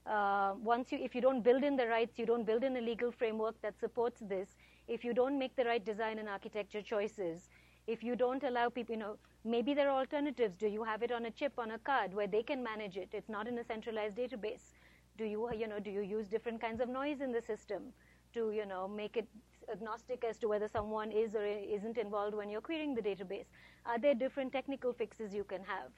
Uh, 0.07 0.55
once 0.62 0.91
you, 0.91 0.99
if 0.99 1.14
you 1.14 1.20
don't 1.20 1.43
build 1.43 1.62
in 1.62 1.76
the 1.76 1.87
rights, 1.87 2.18
you 2.18 2.26
don't 2.26 2.45
build 2.45 2.64
in 2.64 2.76
a 2.76 2.81
legal 2.81 3.12
framework 3.12 3.61
that 3.62 3.78
supports 3.78 4.20
this, 4.20 4.57
if 4.89 5.05
you 5.05 5.12
don't 5.14 5.39
make 5.39 5.55
the 5.57 5.64
right 5.64 5.85
design 5.85 6.18
and 6.18 6.28
architecture 6.28 6.83
choices, 6.83 7.51
if 7.87 8.03
you 8.03 8.16
don't 8.16 8.43
allow 8.43 8.68
people, 8.68 8.95
you 8.95 8.99
know, 8.99 9.16
maybe 9.45 9.74
there 9.74 9.91
are 9.91 9.99
alternatives. 9.99 10.57
Do 10.57 10.68
you 10.68 10.83
have 10.83 11.03
it 11.03 11.12
on 11.12 11.26
a 11.26 11.31
chip, 11.31 11.53
on 11.59 11.72
a 11.72 11.78
card, 11.78 12.14
where 12.14 12.26
they 12.26 12.43
can 12.43 12.62
manage 12.62 12.97
it? 12.97 13.11
It's 13.12 13.28
not 13.28 13.47
in 13.47 13.59
a 13.59 13.64
centralized 13.64 14.16
database. 14.16 14.74
Do 15.18 15.24
you, 15.24 15.49
you 15.57 15.68
know, 15.68 15.78
do 15.78 15.91
you 15.91 16.01
use 16.01 16.28
different 16.28 16.61
kinds 16.61 16.81
of 16.81 16.89
noise 16.89 17.20
in 17.20 17.33
the 17.33 17.43
system 17.43 17.93
to, 18.35 18.53
you 18.53 18.66
know, 18.66 18.89
make 18.89 19.16
it 19.16 19.28
agnostic 19.70 20.24
as 20.28 20.39
to 20.39 20.49
whether 20.49 20.68
someone 20.68 21.11
is 21.12 21.35
or 21.35 21.45
isn't 21.45 21.99
involved 21.99 22.35
when 22.35 22.49
you're 22.49 22.61
querying 22.61 22.95
the 22.95 23.03
database? 23.03 23.47
Are 23.87 23.99
there 23.99 24.14
different 24.14 24.53
technical 24.53 24.93
fixes 24.93 25.35
you 25.35 25.45
can 25.45 25.62
have? 25.64 25.91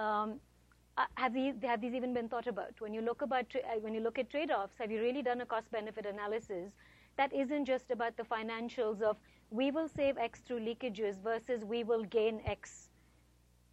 Um, 0.00 0.40
uh, 0.96 1.04
have 1.16 1.34
these 1.34 1.54
have 1.62 1.80
these 1.80 1.94
even 1.94 2.14
been 2.14 2.28
thought 2.28 2.46
about? 2.46 2.80
When 2.80 2.94
you 2.94 3.00
look 3.00 3.22
about 3.22 3.54
uh, 3.54 3.78
when 3.80 3.94
you 3.94 4.00
look 4.00 4.18
at 4.18 4.30
trade-offs, 4.30 4.74
have 4.78 4.90
you 4.90 5.00
really 5.00 5.22
done 5.22 5.40
a 5.40 5.46
cost-benefit 5.46 6.06
analysis 6.06 6.72
that 7.16 7.32
isn't 7.32 7.64
just 7.66 7.90
about 7.90 8.16
the 8.16 8.22
financials 8.22 9.02
of 9.02 9.16
we 9.50 9.70
will 9.70 9.88
save 9.88 10.16
X 10.16 10.40
through 10.40 10.60
leakages 10.60 11.22
versus 11.22 11.64
we 11.64 11.84
will 11.84 12.04
gain 12.04 12.40
X? 12.46 12.88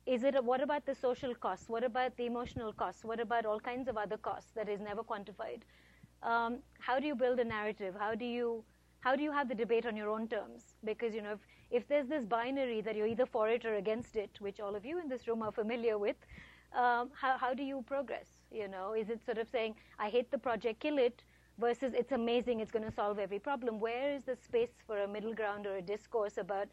Is 0.06 0.24
it 0.24 0.44
what 0.44 0.62
about 0.62 0.86
the 0.86 0.96
social 0.96 1.34
costs? 1.34 1.70
What 1.70 1.84
about 1.84 2.18
the 2.18 2.26
emotional 2.26 2.74
costs? 2.74 3.06
What 3.06 3.22
about 3.22 3.46
all 3.46 3.60
kinds 3.60 3.88
of 3.88 3.98
other 3.98 4.18
costs 4.18 4.52
that 4.56 4.68
is 4.68 4.82
never 4.82 5.02
quantified? 5.02 5.62
Um, 6.22 6.60
how 6.80 7.00
do 7.00 7.08
you 7.08 7.16
build 7.16 7.40
a 7.40 7.46
narrative? 7.46 7.96
How 7.98 8.16
do 8.16 8.26
you 8.26 8.64
how 9.00 9.16
do 9.16 9.24
you 9.24 9.32
have 9.32 9.50
the 9.50 9.56
debate 9.56 9.86
on 9.86 9.96
your 9.96 10.10
own 10.10 10.28
terms? 10.28 10.76
Because 10.84 11.16
you 11.16 11.22
know 11.22 11.34
if, 11.34 11.40
if 11.72 11.88
there's 11.88 12.08
this 12.08 12.26
binary 12.26 12.82
that 12.82 12.96
you're 12.96 13.08
either 13.08 13.26
for 13.26 13.50
it 13.50 13.66
or 13.66 13.76
against 13.76 14.16
it, 14.18 14.30
which 14.40 14.60
all 14.60 14.76
of 14.76 14.86
you 14.86 15.00
in 15.00 15.08
this 15.08 15.28
room 15.28 15.42
are 15.42 15.52
familiar 15.52 15.98
with, 15.98 16.18
um, 16.76 17.10
how, 17.14 17.38
how 17.38 17.54
do 17.54 17.64
you 17.64 17.84
progress? 17.88 18.28
You 18.52 18.68
know, 18.68 18.94
is 18.94 19.10
it 19.10 19.24
sort 19.26 19.38
of 19.38 19.48
saying, 19.52 19.76
I 20.00 20.10
hate 20.10 20.32
the 20.32 20.38
project, 20.38 20.80
kill 20.80 20.98
it, 20.98 21.24
versus 21.60 21.94
it's 21.96 22.12
amazing, 22.12 22.60
it's 22.60 22.72
going 22.72 22.86
to 22.86 22.92
solve 22.92 23.20
every 23.20 23.40
problem? 23.40 23.80
Where 23.80 24.12
is 24.16 24.24
the 24.24 24.36
space 24.36 24.72
for 24.88 25.00
a 25.00 25.08
middle 25.08 25.34
ground 25.34 25.66
or 25.66 25.76
a 25.78 25.82
discourse 25.82 26.38
about 26.38 26.68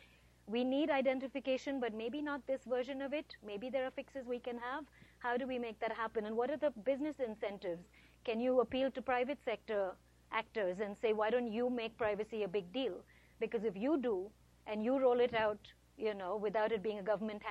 we 0.46 0.64
need 0.64 0.90
identification, 0.90 1.80
but 1.80 1.94
maybe 1.94 2.20
not 2.22 2.46
this 2.46 2.62
version 2.64 3.03
of 3.03 3.12
it? 3.12 3.36
Maybe 3.46 3.70
there 3.70 3.86
are 3.86 3.90
fixes 3.90 4.26
we 4.26 4.38
can 4.38 4.59
have. 4.59 4.84
How 5.18 5.36
do 5.36 5.46
we 5.46 5.59
make 5.59 5.78
that 5.80 5.92
happen? 5.92 6.24
And 6.24 6.36
what 6.36 6.51
are 6.51 6.57
the 6.57 6.72
business 6.84 7.16
incentives? 7.20 7.84
Can 8.24 8.40
you 8.40 8.61
appeal 8.61 8.90
to 8.90 9.03
private 9.03 9.38
sector 9.44 9.92
actors 10.32 10.78
and 10.80 10.96
say, 11.01 11.12
why 11.12 11.30
don't 11.30 11.53
you 11.53 11.70
make 11.70 11.96
privacy 11.96 12.42
a 12.42 12.48
big 12.48 12.72
deal? 12.72 12.94
Because 13.38 13.64
if 13.64 13.76
you 13.76 13.98
do 14.01 14.30
and 14.66 14.82
you 14.84 14.98
roll 14.98 15.20
it 15.20 15.34
out, 15.34 15.59
you 15.98 16.14
know, 16.14 16.36
without 16.36 16.72
it 16.72 16.82
being 16.82 16.98
a 16.98 17.03
government 17.03 17.42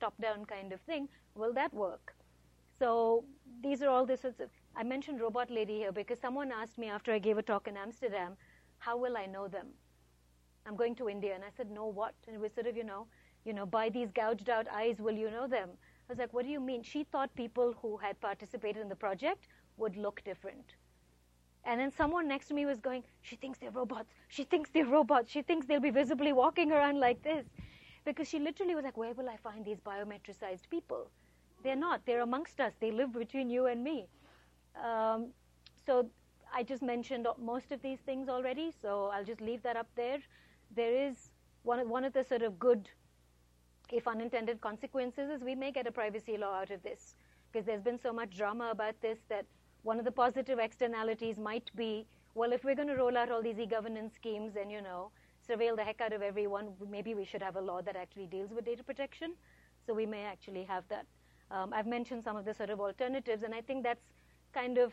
hand-me-down, 0.00 0.44
top-down 0.44 0.44
kind 0.46 0.72
of 0.72 0.80
thing, 0.80 1.08
will 1.34 1.52
that 1.54 1.72
work? 1.72 2.14
So 2.78 3.24
these 3.62 3.82
are 3.82 3.88
all 3.88 4.06
the 4.06 4.16
sorts 4.16 4.40
of. 4.40 4.50
I 4.76 4.82
mentioned 4.84 5.20
Robot 5.20 5.50
Lady 5.50 5.78
here 5.78 5.92
because 5.92 6.20
someone 6.20 6.52
asked 6.52 6.78
me 6.78 6.88
after 6.88 7.12
I 7.12 7.18
gave 7.18 7.38
a 7.38 7.42
talk 7.42 7.68
in 7.68 7.76
Amsterdam, 7.76 8.36
how 8.78 8.96
will 8.96 9.16
I 9.16 9.26
know 9.26 9.48
them? 9.48 9.66
I'm 10.66 10.76
going 10.76 10.94
to 10.96 11.08
India, 11.08 11.34
and 11.34 11.44
I 11.44 11.48
said, 11.56 11.70
know 11.70 11.86
what? 11.86 12.14
And 12.26 12.36
it 12.36 12.40
was 12.40 12.52
sort 12.52 12.66
of, 12.66 12.76
you 12.76 12.84
know, 12.84 13.06
you 13.44 13.52
know, 13.52 13.66
by 13.66 13.88
these 13.88 14.10
gouged 14.12 14.50
out 14.50 14.66
eyes, 14.72 14.98
will 14.98 15.16
you 15.16 15.30
know 15.30 15.48
them? 15.48 15.70
I 16.08 16.12
was 16.12 16.18
like, 16.18 16.32
what 16.32 16.44
do 16.44 16.50
you 16.50 16.60
mean? 16.60 16.82
She 16.82 17.04
thought 17.04 17.34
people 17.34 17.74
who 17.80 17.96
had 17.96 18.20
participated 18.20 18.82
in 18.82 18.88
the 18.88 18.96
project 18.96 19.48
would 19.78 19.96
look 19.96 20.22
different. 20.24 20.74
And 21.64 21.80
then 21.80 21.90
someone 21.90 22.28
next 22.28 22.48
to 22.48 22.54
me 22.54 22.66
was 22.66 22.80
going, 22.80 23.04
she 23.22 23.36
thinks 23.36 23.58
they're 23.58 23.70
robots. 23.70 24.10
She 24.28 24.44
thinks 24.44 24.70
they're 24.70 24.86
robots. 24.86 25.30
She 25.30 25.42
thinks 25.42 25.66
they'll 25.66 25.80
be 25.80 25.90
visibly 25.90 26.32
walking 26.32 26.72
around 26.72 27.00
like 27.00 27.22
this. 27.22 27.46
Because 28.08 28.28
she 28.28 28.38
literally 28.38 28.74
was 28.74 28.84
like, 28.84 28.96
where 28.96 29.12
will 29.12 29.28
I 29.28 29.36
find 29.36 29.64
these 29.64 29.80
biometricized 29.80 30.70
people? 30.70 31.10
They're 31.62 31.76
not. 31.76 32.00
They're 32.06 32.22
amongst 32.22 32.58
us. 32.58 32.72
They 32.80 32.90
live 32.90 33.12
between 33.12 33.50
you 33.50 33.66
and 33.66 33.84
me. 33.84 34.08
Um, 34.82 35.26
so 35.84 36.08
I 36.54 36.62
just 36.62 36.82
mentioned 36.82 37.26
most 37.38 37.70
of 37.70 37.82
these 37.82 37.98
things 38.00 38.28
already, 38.30 38.72
so 38.80 39.10
I'll 39.12 39.24
just 39.24 39.42
leave 39.42 39.62
that 39.62 39.76
up 39.76 39.88
there. 39.94 40.18
There 40.74 40.94
is 41.08 41.30
one 41.64 41.80
of, 41.80 41.88
one 41.88 42.04
of 42.04 42.14
the 42.14 42.24
sort 42.24 42.40
of 42.40 42.58
good, 42.58 42.88
if 43.92 44.08
unintended 44.08 44.62
consequences 44.62 45.28
is 45.28 45.42
we 45.42 45.54
may 45.54 45.70
get 45.70 45.86
a 45.86 45.92
privacy 45.92 46.38
law 46.38 46.54
out 46.54 46.70
of 46.70 46.82
this 46.82 47.14
because 47.52 47.66
there's 47.66 47.82
been 47.82 47.98
so 47.98 48.12
much 48.12 48.36
drama 48.36 48.70
about 48.70 48.98
this 49.02 49.18
that 49.28 49.44
one 49.82 49.98
of 49.98 50.06
the 50.06 50.12
positive 50.12 50.58
externalities 50.58 51.38
might 51.38 51.70
be, 51.76 52.06
well, 52.34 52.52
if 52.52 52.64
we're 52.64 52.74
going 52.74 52.88
to 52.88 52.96
roll 52.96 53.18
out 53.18 53.30
all 53.30 53.42
these 53.42 53.58
e-governance 53.58 54.14
schemes 54.14 54.56
and, 54.56 54.70
you 54.72 54.80
know, 54.80 55.10
surveil 55.48 55.76
the 55.76 55.84
heck 55.84 56.00
out 56.00 56.12
of 56.12 56.22
everyone, 56.22 56.72
maybe 56.90 57.14
we 57.14 57.24
should 57.24 57.42
have 57.42 57.56
a 57.56 57.60
law 57.60 57.80
that 57.82 57.96
actually 57.96 58.26
deals 58.26 58.52
with 58.52 58.64
data 58.64 58.84
protection. 58.84 59.34
So 59.86 59.94
we 59.94 60.06
may 60.06 60.24
actually 60.24 60.64
have 60.64 60.84
that. 60.88 61.06
Um, 61.50 61.72
I've 61.72 61.86
mentioned 61.86 62.24
some 62.24 62.36
of 62.36 62.44
the 62.44 62.52
sort 62.52 62.70
of 62.70 62.80
alternatives, 62.80 63.42
and 63.42 63.54
I 63.54 63.60
think 63.62 63.82
that's 63.82 64.04
kind 64.52 64.78
of 64.78 64.92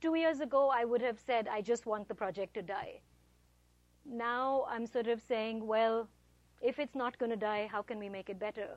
two 0.00 0.14
years 0.14 0.40
ago, 0.40 0.70
I 0.74 0.84
would 0.84 1.02
have 1.02 1.18
said, 1.18 1.48
I 1.48 1.60
just 1.60 1.86
want 1.86 2.08
the 2.08 2.14
project 2.14 2.54
to 2.54 2.62
die. 2.62 3.00
Now 4.06 4.66
I'm 4.68 4.86
sort 4.86 5.06
of 5.06 5.20
saying, 5.20 5.66
well, 5.66 6.08
if 6.62 6.78
it's 6.78 6.94
not 6.94 7.18
going 7.18 7.30
to 7.30 7.36
die, 7.36 7.68
how 7.70 7.82
can 7.82 7.98
we 7.98 8.08
make 8.08 8.28
it 8.28 8.38
better? 8.38 8.68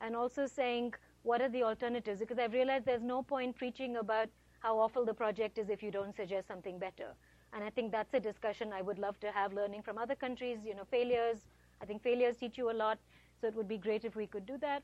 And 0.00 0.16
also 0.16 0.46
saying, 0.46 0.94
what 1.22 1.40
are 1.40 1.48
the 1.48 1.62
alternatives? 1.62 2.20
Because 2.20 2.38
I've 2.38 2.52
realized 2.52 2.84
there's 2.84 3.02
no 3.02 3.22
point 3.22 3.56
preaching 3.56 3.96
about 3.96 4.28
how 4.60 4.78
awful 4.78 5.04
the 5.04 5.14
project 5.14 5.58
is 5.58 5.68
if 5.68 5.82
you 5.82 5.90
don't 5.90 6.14
suggest 6.16 6.48
something 6.48 6.78
better. 6.78 7.14
And 7.54 7.62
I 7.62 7.70
think 7.70 7.92
that's 7.92 8.12
a 8.14 8.20
discussion 8.20 8.72
I 8.72 8.82
would 8.82 8.98
love 8.98 9.18
to 9.20 9.30
have, 9.30 9.52
learning 9.52 9.82
from 9.82 9.96
other 9.96 10.16
countries, 10.16 10.58
you 10.66 10.74
know, 10.74 10.84
failures. 10.90 11.38
I 11.80 11.84
think 11.84 12.02
failures 12.02 12.36
teach 12.36 12.58
you 12.58 12.70
a 12.70 12.72
lot, 12.72 12.98
so 13.40 13.46
it 13.46 13.54
would 13.54 13.68
be 13.68 13.78
great 13.78 14.04
if 14.04 14.16
we 14.16 14.26
could 14.26 14.44
do 14.44 14.58
that. 14.58 14.82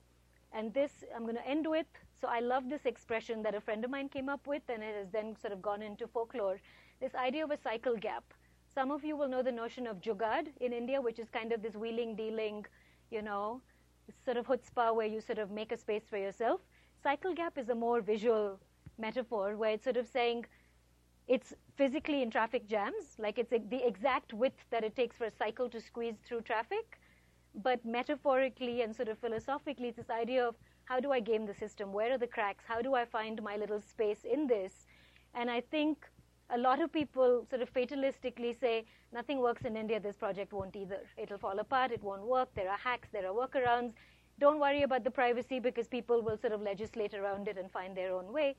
And 0.53 0.73
this, 0.73 1.05
I'm 1.15 1.23
going 1.23 1.37
to 1.37 1.47
end 1.47 1.67
with, 1.69 1.87
so 2.21 2.29
I 2.29 2.41
love 2.41 2.69
this 2.69 2.85
expression 2.85 3.43
that 3.43 3.55
a 3.55 3.61
friend 3.61 3.85
of 3.85 3.91
mine 3.91 4.09
came 4.09 4.29
up 4.29 4.47
with, 4.47 4.63
and 4.69 4.83
it 4.83 4.95
has 4.95 5.09
then 5.11 5.37
sort 5.41 5.53
of 5.53 5.61
gone 5.61 5.83
into 5.83 6.07
folklore, 6.07 6.61
this 7.01 7.15
idea 7.15 7.45
of 7.45 7.51
a 7.51 7.59
cycle 7.59 7.97
gap. 7.97 8.25
Some 8.73 8.93
of 8.93 9.05
you 9.05 9.17
will 9.17 9.29
know 9.29 9.43
the 9.43 9.53
notion 9.53 9.87
of 9.87 10.01
jugad 10.01 10.49
in 10.61 10.73
India, 10.73 11.01
which 11.01 11.19
is 11.19 11.29
kind 11.29 11.53
of 11.53 11.63
this 11.63 11.75
wheeling, 11.75 12.15
dealing, 12.15 12.67
you 13.11 13.23
know, 13.23 13.61
sort 14.25 14.37
of 14.37 14.47
chutzpah 14.47 14.95
where 14.95 15.07
you 15.07 15.21
sort 15.21 15.39
of 15.39 15.51
make 15.51 15.73
a 15.73 15.77
space 15.77 16.03
for 16.09 16.19
yourself. 16.19 16.61
Cycle 17.03 17.35
gap 17.35 17.59
is 17.59 17.69
a 17.69 17.75
more 17.75 18.01
visual 18.01 18.61
metaphor 18.99 19.57
where 19.57 19.73
it's 19.73 19.85
sort 19.85 19.97
of 19.97 20.07
saying 20.07 20.47
it's 21.31 21.55
physically 21.77 22.23
in 22.23 22.31
traffic 22.31 22.67
jams, 22.67 23.05
like 23.17 23.39
it's 23.39 23.51
the 23.51 23.87
exact 23.87 24.33
width 24.35 24.65
that 24.71 24.83
it 24.83 24.97
takes 24.97 25.17
for 25.17 25.27
a 25.27 25.31
cycle 25.31 25.69
to 25.71 25.81
squeeze 25.81 26.17
through 26.25 26.41
traffic. 26.41 26.99
But 27.55 27.85
metaphorically 27.85 28.83
and 28.83 28.95
sort 28.95 29.09
of 29.09 29.19
philosophically, 29.19 29.89
it's 29.89 29.97
this 29.97 30.11
idea 30.11 30.45
of 30.47 30.57
how 30.87 30.99
do 30.99 31.13
I 31.13 31.21
game 31.21 31.47
the 31.47 31.55
system? 31.55 31.93
Where 31.93 32.13
are 32.13 32.19
the 32.19 32.27
cracks? 32.27 32.65
How 32.67 32.83
do 32.83 32.95
I 32.95 33.05
find 33.05 33.41
my 33.45 33.57
little 33.57 33.81
space 33.81 34.25
in 34.25 34.49
this? 34.49 34.89
And 35.35 35.49
I 35.49 35.61
think 35.61 36.05
a 36.53 36.59
lot 36.59 36.83
of 36.83 36.93
people 36.93 37.47
sort 37.49 37.63
of 37.63 37.73
fatalistically 37.73 38.59
say 38.59 38.85
nothing 39.13 39.39
works 39.39 39.63
in 39.65 39.77
India, 39.77 40.01
this 40.01 40.17
project 40.17 40.53
won't 40.53 40.75
either. 40.75 41.03
It'll 41.17 41.39
fall 41.39 41.61
apart, 41.61 41.93
it 41.93 42.03
won't 42.03 42.27
work, 42.27 42.49
there 42.57 42.69
are 42.69 42.79
hacks, 42.79 43.09
there 43.13 43.27
are 43.31 43.35
workarounds. 43.35 43.93
Don't 44.41 44.59
worry 44.59 44.83
about 44.83 45.05
the 45.05 45.13
privacy 45.13 45.61
because 45.61 45.87
people 45.87 46.23
will 46.23 46.39
sort 46.39 46.53
of 46.53 46.61
legislate 46.61 47.15
around 47.15 47.47
it 47.47 47.57
and 47.57 47.71
find 47.71 47.97
their 47.97 48.13
own 48.13 48.33
way. 48.33 48.57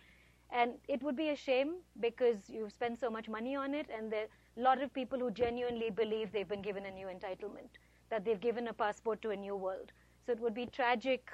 And 0.52 0.74
it 0.88 1.02
would 1.02 1.16
be 1.16 1.30
a 1.30 1.36
shame 1.36 1.76
because 1.99 2.49
you've 2.49 2.74
spent 2.74 2.99
so 2.99 3.10
much 3.10 3.30
money 3.30 3.56
on 3.56 3.74
it, 3.74 3.88
and 3.95 4.12
there 4.12 4.24
are 4.24 4.28
a 4.58 4.62
lot 4.62 4.82
of 4.82 4.93
people 4.93 5.18
who 5.18 5.32
genuinely 5.32 5.89
believe 5.89 6.32
they've 6.32 6.47
been 6.47 6.62
given 6.62 6.86
a 6.86 6.91
new 6.91 7.08
entitlement, 7.08 7.80
that 8.10 8.26
they've 8.26 8.39
given 8.39 8.68
a 8.68 8.74
passport 8.74 9.22
to 9.22 9.30
a 9.30 9.36
new 9.36 9.56
world. 9.56 9.93
So 10.26 10.34
it 10.34 10.39
would 10.39 10.54
be 10.54 10.66
tragic 10.66 11.32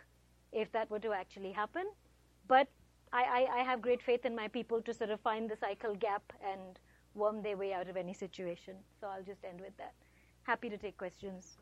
if 0.52 0.72
that 0.72 0.90
were 0.90 1.00
to 1.00 1.14
actually 1.14 1.52
happen. 1.52 1.86
But 2.48 2.68
I, 3.12 3.24
I, 3.24 3.60
I 3.60 3.64
have 3.64 3.82
great 3.82 4.02
faith 4.04 4.26
in 4.26 4.36
my 4.36 4.48
people 4.48 4.82
to 4.84 4.94
sort 4.94 5.10
of 5.10 5.20
find 5.22 5.50
the 5.50 5.56
cycle 5.56 5.96
gap 5.96 6.32
and 6.46 6.80
worm 7.16 7.42
their 7.42 7.58
way 7.58 7.74
out 7.74 7.90
of 7.90 7.98
any 7.98 8.14
situation. 8.14 8.76
So 9.00 9.08
I'll 9.08 9.24
just 9.24 9.44
end 9.44 9.62
with 9.62 9.76
that. 9.78 9.94
Happy 10.44 10.70
to 10.70 10.78
take 10.78 10.98
questions. 10.98 11.58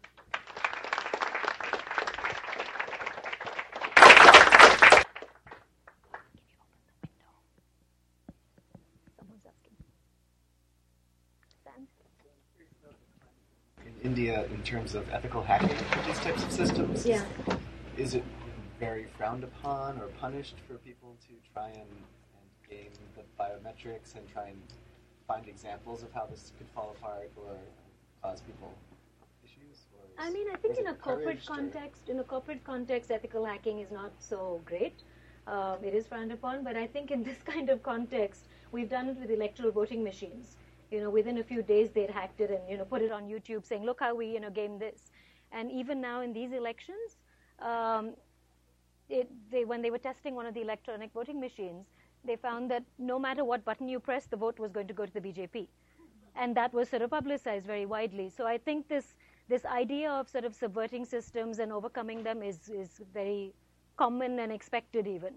in 13.85 13.94
India 14.05 14.45
in 14.53 14.61
terms 14.61 14.93
of 14.93 15.03
ethical 15.11 15.41
hacking 15.41 15.75
for 15.91 16.01
these 16.07 16.19
types 16.19 16.43
of 16.43 16.51
systems? 16.51 17.05
Yeah. 17.05 17.25
Is 17.97 18.13
it 18.13 18.23
very 18.79 19.07
frowned 19.17 19.43
upon 19.43 19.99
or 19.99 20.07
punished 20.21 20.57
for 20.67 20.75
people 20.75 21.15
to 21.27 21.33
try 21.51 21.69
and, 21.69 21.91
and 22.37 22.47
game 22.69 22.91
the 23.15 23.23
biometrics 23.41 24.15
and 24.15 24.27
try 24.31 24.47
and 24.49 24.61
find 25.27 25.47
examples 25.47 26.03
of 26.03 26.11
how 26.13 26.27
this 26.27 26.51
could 26.57 26.67
fall 26.75 26.95
apart 26.97 27.31
or 27.35 27.55
cause 28.21 28.41
people 28.41 28.71
issues? 29.43 29.77
I 30.19 30.29
mean, 30.29 30.47
I 30.53 30.57
think 30.57 30.77
in 30.77 30.87
a 30.87 30.93
corporate 30.93 31.43
context, 31.43 32.03
or? 32.07 32.11
in 32.11 32.19
a 32.19 32.23
corporate 32.23 32.63
context, 32.63 33.09
ethical 33.09 33.43
hacking 33.43 33.79
is 33.79 33.89
not 33.91 34.11
so 34.19 34.61
great. 34.65 35.01
Um, 35.47 35.77
it 35.83 35.95
is 35.95 36.05
frowned 36.05 36.31
upon, 36.31 36.63
but 36.63 36.77
I 36.77 36.85
think 36.85 37.09
in 37.09 37.23
this 37.23 37.37
kind 37.53 37.69
of 37.69 37.81
context, 37.81 38.45
we've 38.71 38.89
done 38.89 39.09
it 39.09 39.17
with 39.17 39.31
electoral 39.31 39.71
voting 39.71 40.03
machines 40.03 40.57
you 40.91 41.01
know, 41.01 41.09
within 41.09 41.37
a 41.37 41.43
few 41.43 41.61
days 41.61 41.89
they'd 41.91 42.09
hacked 42.09 42.41
it 42.41 42.51
and, 42.51 42.59
you 42.69 42.77
know, 42.77 42.85
put 42.85 43.01
it 43.01 43.11
on 43.11 43.27
YouTube 43.27 43.65
saying, 43.65 43.83
look 43.83 43.99
how 43.99 44.15
we, 44.15 44.27
you 44.27 44.39
know, 44.39 44.49
game 44.49 44.77
this. 44.79 45.11
And 45.51 45.71
even 45.71 46.01
now 46.01 46.21
in 46.21 46.33
these 46.33 46.51
elections, 46.51 47.17
um, 47.59 48.11
it, 49.09 49.29
they, 49.51 49.65
when 49.65 49.81
they 49.81 49.91
were 49.91 49.97
testing 49.97 50.35
one 50.35 50.45
of 50.45 50.53
the 50.53 50.61
electronic 50.61 51.11
voting 51.13 51.39
machines, 51.39 51.85
they 52.23 52.35
found 52.35 52.71
that 52.71 52.83
no 52.97 53.19
matter 53.19 53.43
what 53.43 53.63
button 53.63 53.87
you 53.87 53.99
press, 53.99 54.25
the 54.25 54.37
vote 54.37 54.59
was 54.59 54.71
going 54.71 54.87
to 54.87 54.93
go 54.93 55.05
to 55.05 55.13
the 55.13 55.21
BJP. 55.21 55.67
And 56.35 56.55
that 56.55 56.73
was 56.73 56.89
sort 56.89 57.01
of 57.01 57.11
publicized 57.11 57.65
very 57.65 57.85
widely. 57.85 58.29
So 58.29 58.45
I 58.45 58.57
think 58.57 58.87
this, 58.87 59.15
this 59.47 59.63
idea 59.65 60.11
of 60.11 60.27
sort 60.27 60.43
of 60.43 60.53
subverting 60.53 61.05
systems 61.05 61.59
and 61.59 61.71
overcoming 61.71 62.23
them 62.23 62.43
is, 62.43 62.67
is 62.69 63.01
very 63.13 63.53
common 63.95 64.39
and 64.39 64.51
expected 64.51 65.07
even. 65.07 65.33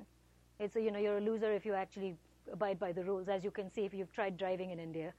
It's 0.59 0.75
a, 0.77 0.81
you 0.81 0.91
know, 0.91 0.99
you're 0.99 1.19
a 1.19 1.21
loser 1.21 1.53
if 1.53 1.65
you 1.65 1.75
actually 1.75 2.17
abide 2.53 2.79
by 2.79 2.93
the 2.93 3.05
rules, 3.05 3.29
as 3.29 3.45
you 3.45 3.51
can 3.51 3.71
see 3.71 3.85
if 3.85 3.95
you've 3.95 4.13
tried 4.13 4.37
driving 4.37 4.71
in 4.71 4.81
India. 4.81 5.13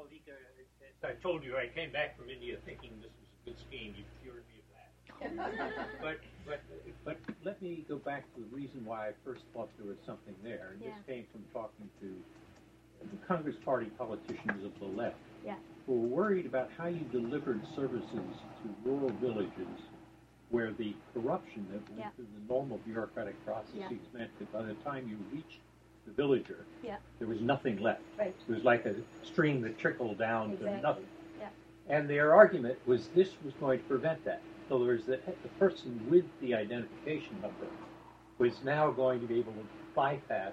Oh, 0.00 0.06
I 1.06 1.12
told 1.22 1.44
you 1.44 1.56
I 1.56 1.68
came 1.68 1.92
back 1.92 2.16
from 2.16 2.30
India 2.30 2.56
thinking 2.64 2.90
this 3.00 3.10
was 3.20 3.28
a 3.28 3.50
good 3.50 3.58
scheme. 3.68 3.94
You 3.96 4.04
cured 4.22 4.44
me 4.48 4.60
of 4.60 4.68
that. 4.72 6.00
but 6.02 6.20
but 6.46 6.60
but 7.04 7.16
let 7.44 7.60
me 7.60 7.84
go 7.88 7.96
back 7.96 8.24
to 8.34 8.40
the 8.40 8.56
reason 8.56 8.84
why 8.84 9.08
I 9.08 9.12
first 9.24 9.42
thought 9.52 9.68
there 9.76 9.86
was 9.86 9.98
something 10.06 10.34
there, 10.42 10.70
and 10.72 10.80
Yeah. 10.80 10.94
this 10.96 11.04
came 11.06 11.26
from 11.32 11.44
talking 11.52 11.88
to 12.00 12.08
the 13.10 13.26
Congress 13.26 13.56
Party 13.64 13.86
politicians 13.98 14.64
of 14.64 14.78
the 14.78 14.86
left 14.86 15.16
Yeah. 15.44 15.56
who 15.86 16.00
were 16.00 16.08
worried 16.08 16.46
about 16.46 16.70
how 16.76 16.86
you 16.86 17.04
delivered 17.12 17.60
services 17.74 18.08
to 18.62 18.74
rural 18.84 19.10
villages 19.20 19.68
where 20.50 20.72
the 20.72 20.94
corruption 21.14 21.66
that 21.72 21.80
went 21.90 22.00
Yeah. 22.00 22.10
through 22.16 22.26
the 22.34 22.52
normal 22.52 22.78
bureaucratic 22.78 23.42
processes 23.44 23.74
Yeah. 23.78 23.96
meant 24.12 24.38
that 24.38 24.52
by 24.52 24.62
the 24.62 24.74
time 24.76 25.08
you 25.08 25.16
reached 25.32 25.60
the 26.06 26.12
villager, 26.12 26.64
Yeah. 26.82 26.96
there 27.18 27.28
was 27.28 27.40
nothing 27.40 27.78
left. 27.80 28.02
Right. 28.18 28.34
It 28.48 28.52
was 28.52 28.64
like 28.64 28.86
a 28.86 28.94
stream 29.22 29.60
that 29.62 29.78
trickled 29.78 30.18
down 30.18 30.52
Exactly. 30.52 30.76
to 30.76 30.82
nothing. 30.82 31.06
Yeah. 31.38 31.48
And 31.88 32.08
their 32.08 32.34
argument 32.34 32.78
was 32.86 33.08
this 33.08 33.34
was 33.44 33.54
going 33.54 33.78
to 33.80 33.84
prevent 33.86 34.24
that. 34.24 34.40
In 34.68 34.76
other 34.76 34.84
words, 34.84 35.04
that 35.06 35.24
the 35.42 35.48
person 35.58 36.00
with 36.08 36.24
the 36.40 36.54
identification 36.54 37.34
number 37.42 37.66
was 38.38 38.62
now 38.64 38.90
going 38.90 39.20
to 39.20 39.26
be 39.26 39.38
able 39.38 39.52
to 39.52 39.64
bypass 39.94 40.52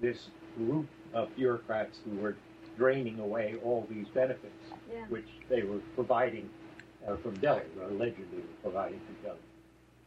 this 0.00 0.28
group 0.56 0.88
of 1.14 1.34
bureaucrats 1.36 2.00
who 2.04 2.16
were 2.18 2.34
draining 2.76 3.18
away 3.20 3.56
all 3.62 3.86
these 3.90 4.08
benefits, 4.08 4.72
Yeah. 4.90 5.04
which 5.08 5.28
they 5.48 5.62
were 5.62 5.78
providing 5.94 6.48
uh, 7.06 7.16
from 7.16 7.34
Delhi, 7.38 7.62
or 7.80 7.88
allegedly 7.88 8.38
were 8.38 8.70
providing 8.70 9.00
from 9.00 9.14
Delhi. 9.24 9.38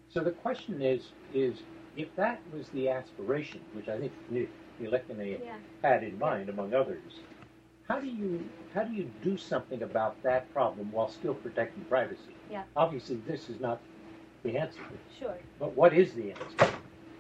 So 0.10 0.22
the 0.22 0.32
question 0.32 0.82
is, 0.82 1.12
is 1.34 1.62
if 1.98 2.14
that 2.16 2.40
was 2.54 2.70
the 2.70 2.90
aspiration, 2.90 3.60
which 3.74 3.88
I 3.90 4.00
think 4.00 4.12
Nilekani 4.82 5.40
Yeah. 5.44 5.58
had 5.82 6.04
in 6.04 6.18
mind, 6.20 6.50
among 6.50 6.74
others, 6.74 7.20
how 7.88 8.00
do 8.00 8.08
you 8.08 8.50
how 8.74 8.84
do 8.84 8.94
you 8.94 9.06
do 9.22 9.38
something 9.38 9.82
about 9.84 10.22
that 10.24 10.52
problem 10.54 10.92
while 10.92 11.08
still 11.08 11.34
protecting 11.36 11.86
privacy? 11.86 12.36
Yeah. 12.50 12.64
Obviously, 12.76 13.18
this 13.28 13.50
is 13.50 13.60
not 13.60 13.80
the 14.44 14.58
answer, 14.58 14.82
Sure. 15.18 15.38
but 15.60 15.76
what 15.76 15.94
is 15.94 16.14
the 16.14 16.32
answer? 16.32 16.74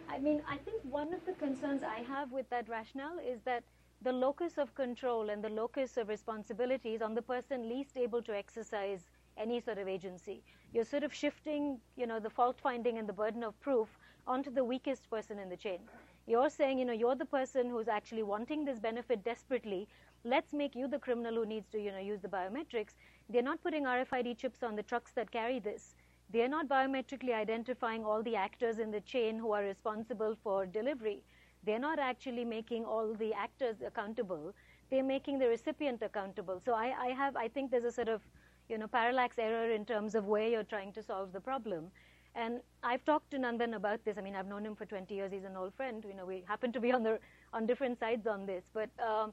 I 0.10 0.20
mean, 0.20 0.42
I 0.50 0.58
think 0.58 0.82
one 0.84 1.14
of 1.14 1.26
the 1.26 1.34
concerns 1.34 1.84
I 1.84 2.00
have 2.02 2.32
with 2.32 2.50
that 2.50 2.68
rationale 2.70 3.20
is 3.20 3.42
that 3.44 3.64
the 4.02 4.12
locus 4.14 4.58
of 4.58 4.74
control 4.76 5.30
and 5.30 5.44
the 5.44 5.50
locus 5.50 5.98
of 5.98 6.10
responsibility 6.10 6.94
is 6.94 7.02
on 7.02 7.16
the 7.16 7.22
person 7.22 7.70
least 7.70 7.98
able 7.98 8.22
to 8.24 8.36
exercise 8.36 9.10
any 9.38 9.60
sort 9.60 9.78
of 9.78 9.88
agency. 9.88 10.44
You're 10.74 10.84
sort 10.86 11.04
of 11.04 11.14
shifting, 11.14 11.80
you 11.96 12.06
know, 12.08 12.20
the 12.20 12.30
fault 12.30 12.60
finding 12.62 12.98
and 12.98 13.08
the 13.08 13.14
burden 13.14 13.44
of 13.44 13.60
proof 13.62 13.98
onto 14.28 14.52
the 14.52 14.64
weakest 14.64 15.10
person 15.10 15.40
in 15.40 15.50
the 15.50 15.58
chain. 15.58 15.80
You're 16.28 16.50
saying, 16.50 16.80
you 16.80 16.86
know, 16.86 16.94
you're 16.94 17.16
the 17.16 17.26
person 17.26 17.70
who's 17.70 17.88
actually 17.88 18.24
wanting 18.24 18.66
this 18.66 18.80
benefit 18.80 19.24
desperately. 19.24 19.88
Let's 20.24 20.54
make 20.54 20.76
you 20.76 20.88
the 20.88 21.00
criminal 21.00 21.36
who 21.36 21.46
needs 21.46 21.70
to, 21.70 21.80
you 21.80 21.92
know, 21.92 22.00
use 22.00 22.20
the 22.22 22.28
biometrics. 22.28 22.96
They're 23.30 23.44
not 23.44 23.62
putting 23.64 23.84
RFID 23.86 24.38
chips 24.38 24.64
on 24.64 24.76
the 24.76 24.84
trucks 24.84 25.12
that 25.14 25.32
carry 25.32 25.60
this. 25.60 25.96
They're 26.32 26.48
not 26.50 26.68
biometrically 26.68 27.34
identifying 27.34 28.04
all 28.04 28.24
the 28.24 28.36
actors 28.36 28.80
in 28.80 28.92
the 28.92 29.02
chain 29.02 29.38
who 29.38 29.52
are 29.52 29.62
responsible 29.64 30.36
for 30.44 30.66
delivery. 30.66 31.24
They're 31.64 31.80
not 31.80 32.00
actually 32.00 32.46
making 32.46 32.86
all 32.86 33.14
the 33.14 33.34
actors 33.34 33.82
accountable. 33.86 34.54
They're 34.90 35.04
making 35.04 35.40
the 35.40 35.48
recipient 35.48 36.02
accountable. 36.02 36.60
So 36.64 36.74
I, 36.74 36.94
I 37.00 37.08
have, 37.10 37.36
I 37.36 37.48
think 37.48 37.72
there's 37.72 37.84
a 37.86 37.92
sort 37.92 38.08
of, 38.10 38.22
you 38.70 38.78
know, 38.80 38.88
parallax 38.88 39.38
error 39.38 39.72
in 39.72 39.86
terms 39.86 40.16
of 40.16 40.26
where 40.26 40.48
you're 40.48 40.64
trying 40.64 40.92
to 40.94 41.04
solve 41.04 41.34
the 41.34 41.40
problem. 41.40 41.92
And 42.36 42.60
I've 42.84 43.04
talked 43.06 43.32
to 43.32 43.38
Nandan 43.38 43.76
about 43.76 44.04
this. 44.04 44.18
I 44.18 44.22
mean, 44.22 44.36
I've 44.36 44.48
known 44.48 44.66
him 44.66 44.76
for 44.76 44.86
20 44.86 45.14
years. 45.16 45.32
He's 45.32 45.46
an 45.46 45.56
old 45.56 45.74
friend. 45.74 46.04
You 46.08 46.14
know, 46.14 46.26
we 46.26 46.44
happen 46.48 46.72
to 46.74 46.80
be 46.82 46.92
on 46.92 47.02
the 47.02 47.20
on 47.54 47.66
different 47.66 47.98
sides 47.98 48.28
on 48.28 48.46
this. 48.46 48.64
But 48.74 48.90
um, 49.00 49.32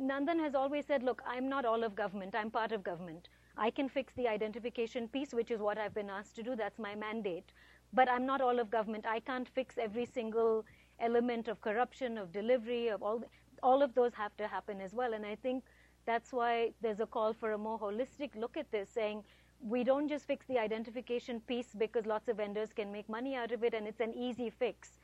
Nandan 0.00 0.40
has 0.40 0.54
always 0.54 0.86
said, 0.86 1.02
look, 1.02 1.22
I'm 1.26 1.48
not 1.48 1.66
all 1.66 1.84
of 1.84 1.94
government. 1.94 2.34
I'm 2.34 2.50
part 2.50 2.72
of 2.72 2.82
government. 2.82 3.28
I 3.58 3.70
can 3.70 3.88
fix 3.88 4.14
the 4.14 4.28
identification 4.28 5.08
piece, 5.08 5.34
which 5.34 5.50
is 5.50 5.60
what 5.60 5.76
I've 5.76 5.92
been 5.94 6.08
asked 6.08 6.34
to 6.36 6.42
do. 6.42 6.56
That's 6.56 6.78
my 6.78 6.94
mandate. 6.94 7.52
But 7.92 8.08
I'm 8.08 8.24
not 8.24 8.40
all 8.40 8.58
of 8.58 8.70
government. 8.70 9.04
I 9.06 9.20
can't 9.20 9.48
fix 9.48 9.76
every 9.76 10.06
single 10.06 10.64
element 11.00 11.48
of 11.48 11.60
corruption, 11.60 12.16
of 12.16 12.32
delivery, 12.32 12.88
of 12.88 13.02
all. 13.02 13.22
All 13.62 13.82
of 13.82 13.94
those 13.94 14.14
have 14.14 14.34
to 14.38 14.48
happen 14.48 14.80
as 14.80 14.94
well. 14.94 15.12
And 15.12 15.26
I 15.26 15.36
think 15.36 15.64
that's 16.06 16.32
why 16.32 16.72
there's 16.80 17.00
a 17.00 17.06
call 17.06 17.34
for 17.34 17.52
a 17.52 17.58
more 17.58 17.78
holistic 17.78 18.34
look 18.34 18.56
at 18.56 18.70
this, 18.72 18.88
saying 18.88 19.22
we 19.62 19.84
don't 19.84 20.08
just 20.08 20.26
fix 20.26 20.44
the 20.46 20.58
identification 20.58 21.40
piece 21.40 21.68
because 21.78 22.04
lots 22.04 22.28
of 22.28 22.36
vendors 22.38 22.72
can 22.72 22.90
make 22.90 23.08
money 23.08 23.36
out 23.36 23.52
of 23.52 23.62
it 23.62 23.74
and 23.74 23.86
it's 23.86 24.00
an 24.00 24.12
easy 24.12 24.50
fix. 24.50 24.98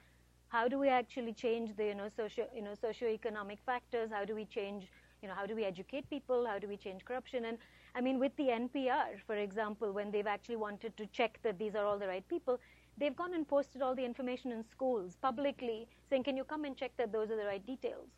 How 0.48 0.66
do 0.66 0.78
we 0.78 0.88
actually 0.88 1.32
change 1.32 1.76
the 1.76 1.84
you 1.86 1.94
know 1.94 2.08
socio 2.08 2.46
you 2.54 2.62
know 2.62 2.72
socioeconomic 2.72 3.58
factors? 3.64 4.10
How 4.10 4.24
do 4.24 4.34
we 4.34 4.44
change 4.44 4.90
you 5.22 5.28
know 5.28 5.34
how 5.34 5.46
do 5.46 5.54
we 5.54 5.64
educate 5.64 6.10
people? 6.10 6.44
How 6.46 6.58
do 6.58 6.66
we 6.66 6.76
change 6.76 7.04
corruption? 7.04 7.44
And 7.44 7.58
I 7.94 8.00
mean 8.00 8.18
with 8.18 8.34
the 8.36 8.48
NPR, 8.48 9.20
for 9.26 9.36
example, 9.36 9.92
when 9.92 10.10
they've 10.10 10.26
actually 10.26 10.56
wanted 10.56 10.96
to 10.96 11.06
check 11.06 11.38
that 11.42 11.58
these 11.58 11.76
are 11.76 11.84
all 11.84 11.98
the 11.98 12.08
right 12.08 12.26
people, 12.28 12.58
they've 12.96 13.14
gone 13.16 13.34
and 13.34 13.46
posted 13.46 13.80
all 13.82 13.94
the 13.94 14.04
information 14.04 14.50
in 14.50 14.64
schools 14.64 15.16
publicly, 15.22 15.86
saying, 16.10 16.24
"Can 16.24 16.36
you 16.36 16.44
come 16.44 16.64
and 16.64 16.76
check 16.76 16.96
that 16.96 17.12
those 17.12 17.30
are 17.30 17.36
the 17.36 17.46
right 17.46 17.64
details?" 17.64 18.17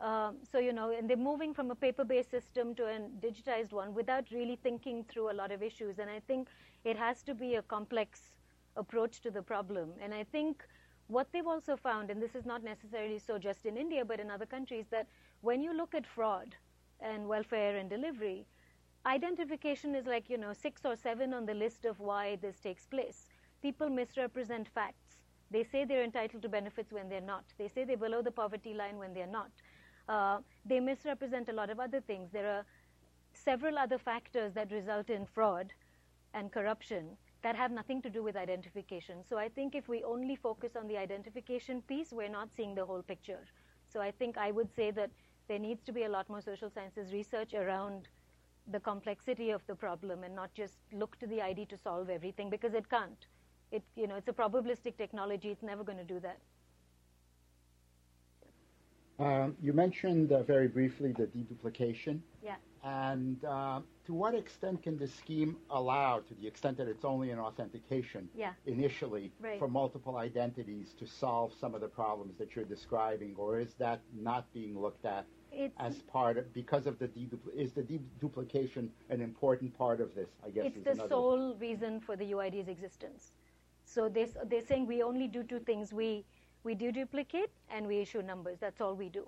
Um, 0.00 0.36
so 0.50 0.58
you 0.58 0.72
know, 0.72 0.90
and 0.90 1.08
they're 1.08 1.16
moving 1.16 1.54
from 1.54 1.70
a 1.70 1.74
paper-based 1.74 2.30
system 2.30 2.74
to 2.74 2.84
a 2.84 2.98
digitized 3.26 3.72
one 3.72 3.94
without 3.94 4.30
really 4.30 4.56
thinking 4.62 5.04
through 5.08 5.30
a 5.30 5.32
lot 5.34 5.50
of 5.52 5.62
issues. 5.62 5.98
And 5.98 6.10
I 6.10 6.20
think 6.20 6.48
it 6.84 6.96
has 6.98 7.22
to 7.22 7.34
be 7.34 7.54
a 7.54 7.62
complex 7.62 8.20
approach 8.76 9.20
to 9.22 9.30
the 9.30 9.42
problem. 9.42 9.92
And 10.02 10.12
I 10.12 10.24
think 10.24 10.62
what 11.08 11.28
they've 11.32 11.46
also 11.46 11.76
found, 11.76 12.10
and 12.10 12.20
this 12.20 12.34
is 12.34 12.44
not 12.44 12.62
necessarily 12.62 13.18
so 13.18 13.38
just 13.38 13.64
in 13.64 13.76
India, 13.76 14.04
but 14.04 14.20
in 14.20 14.30
other 14.30 14.46
countries, 14.46 14.86
that 14.90 15.06
when 15.40 15.62
you 15.62 15.72
look 15.74 15.94
at 15.94 16.06
fraud 16.06 16.56
and 17.00 17.26
welfare 17.26 17.76
and 17.76 17.88
delivery, 17.88 18.46
identification 19.06 19.94
is 19.94 20.06
like 20.06 20.28
you 20.28 20.36
know 20.36 20.52
six 20.52 20.84
or 20.84 20.96
seven 20.96 21.32
on 21.32 21.46
the 21.46 21.54
list 21.54 21.84
of 21.86 22.00
why 22.00 22.36
this 22.36 22.58
takes 22.60 22.86
place. 22.86 23.28
People 23.62 23.88
misrepresent 23.88 24.68
facts. 24.68 25.16
They 25.50 25.62
say 25.62 25.84
they're 25.84 26.02
entitled 26.04 26.42
to 26.42 26.48
benefits 26.48 26.92
when 26.92 27.08
they're 27.08 27.20
not. 27.20 27.44
They 27.56 27.68
say 27.68 27.84
they're 27.84 27.96
below 27.96 28.20
the 28.20 28.32
poverty 28.32 28.74
line 28.74 28.98
when 28.98 29.14
they're 29.14 29.26
not. 29.26 29.50
Uh, 30.08 30.38
they 30.64 30.80
misrepresent 30.80 31.48
a 31.48 31.52
lot 31.52 31.70
of 31.70 31.80
other 31.80 32.00
things. 32.00 32.30
There 32.32 32.46
are 32.46 32.64
several 33.32 33.78
other 33.78 33.98
factors 33.98 34.52
that 34.54 34.70
result 34.70 35.10
in 35.10 35.26
fraud 35.26 35.72
and 36.34 36.52
corruption 36.52 37.16
that 37.42 37.56
have 37.56 37.70
nothing 37.70 38.02
to 38.02 38.10
do 38.10 38.22
with 38.22 38.36
identification. 38.36 39.24
So 39.28 39.38
I 39.38 39.48
think 39.48 39.74
if 39.74 39.88
we 39.88 40.02
only 40.04 40.36
focus 40.36 40.76
on 40.76 40.88
the 40.88 40.96
identification 40.96 41.82
piece, 41.82 42.12
we're 42.12 42.28
not 42.28 42.48
seeing 42.56 42.74
the 42.74 42.84
whole 42.84 43.02
picture. 43.02 43.44
So 43.88 44.00
I 44.00 44.10
think 44.10 44.36
I 44.36 44.50
would 44.50 44.74
say 44.74 44.90
that 44.92 45.10
there 45.48 45.58
needs 45.58 45.82
to 45.84 45.92
be 45.92 46.04
a 46.04 46.08
lot 46.08 46.28
more 46.28 46.40
social 46.40 46.70
sciences 46.70 47.12
research 47.12 47.54
around 47.54 48.08
the 48.72 48.80
complexity 48.80 49.50
of 49.50 49.64
the 49.66 49.74
problem 49.74 50.24
and 50.24 50.34
not 50.34 50.52
just 50.54 50.78
look 50.92 51.18
to 51.20 51.26
the 51.26 51.40
ID 51.40 51.66
to 51.66 51.76
solve 51.76 52.10
everything 52.10 52.50
because 52.50 52.74
it 52.74 52.88
can't. 52.90 53.26
It, 53.70 53.82
you 53.94 54.06
know, 54.06 54.16
it's 54.16 54.28
a 54.28 54.32
probabilistic 54.32 54.96
technology. 54.96 55.50
It's 55.50 55.62
never 55.62 55.84
going 55.84 55.98
to 55.98 56.04
do 56.04 56.18
that. 56.20 56.38
Um, 59.18 59.56
you 59.62 59.72
mentioned 59.72 60.32
uh, 60.32 60.42
very 60.42 60.68
briefly 60.68 61.12
the 61.12 61.26
deduplication. 61.26 62.20
Yeah. 62.42 62.56
And 62.84 63.42
uh, 63.44 63.80
to 64.04 64.12
what 64.14 64.34
extent 64.34 64.82
can 64.82 64.96
the 64.98 65.08
scheme 65.08 65.56
allow, 65.70 66.20
to 66.20 66.34
the 66.34 66.46
extent 66.46 66.76
that 66.76 66.86
it's 66.86 67.04
only 67.04 67.30
an 67.30 67.38
authentication 67.38 68.28
Yeah. 68.36 68.52
initially, 68.66 69.32
Right. 69.40 69.58
for 69.58 69.68
multiple 69.68 70.16
identities 70.18 70.92
to 70.98 71.06
solve 71.06 71.52
some 71.58 71.74
of 71.74 71.80
the 71.80 71.88
problems 71.88 72.36
that 72.38 72.54
you're 72.54 72.64
describing, 72.66 73.34
or 73.36 73.58
is 73.58 73.74
that 73.74 74.00
not 74.14 74.52
being 74.52 74.78
looked 74.78 75.04
at 75.06 75.24
It's, 75.50 75.74
as 75.78 75.96
part 76.02 76.36
of 76.36 76.52
because 76.52 76.86
of 76.86 76.98
the 76.98 77.08
dedupl- 77.08 77.54
is 77.56 77.72
the 77.72 77.82
deduplication 77.82 78.90
an 79.08 79.20
important 79.22 79.76
part 79.76 80.00
of 80.00 80.14
this? 80.14 80.28
I 80.44 80.50
guess 80.50 80.66
it's 80.66 80.84
the 80.84 80.90
another. 80.92 81.08
sole 81.08 81.54
reason 81.56 82.00
for 82.00 82.14
the 82.16 82.30
UID's 82.32 82.68
existence. 82.68 83.32
So 83.84 84.08
they, 84.08 84.28
they're 84.46 84.66
saying 84.66 84.86
we 84.86 85.02
only 85.02 85.26
do 85.28 85.42
two 85.42 85.60
things. 85.60 85.92
We, 85.92 86.24
we 86.66 86.74
deduplicate 86.74 87.52
and 87.70 87.86
we 87.86 87.98
issue 88.00 88.22
numbers. 88.22 88.58
That's 88.60 88.80
all 88.80 88.94
we 88.94 89.08
do. 89.08 89.24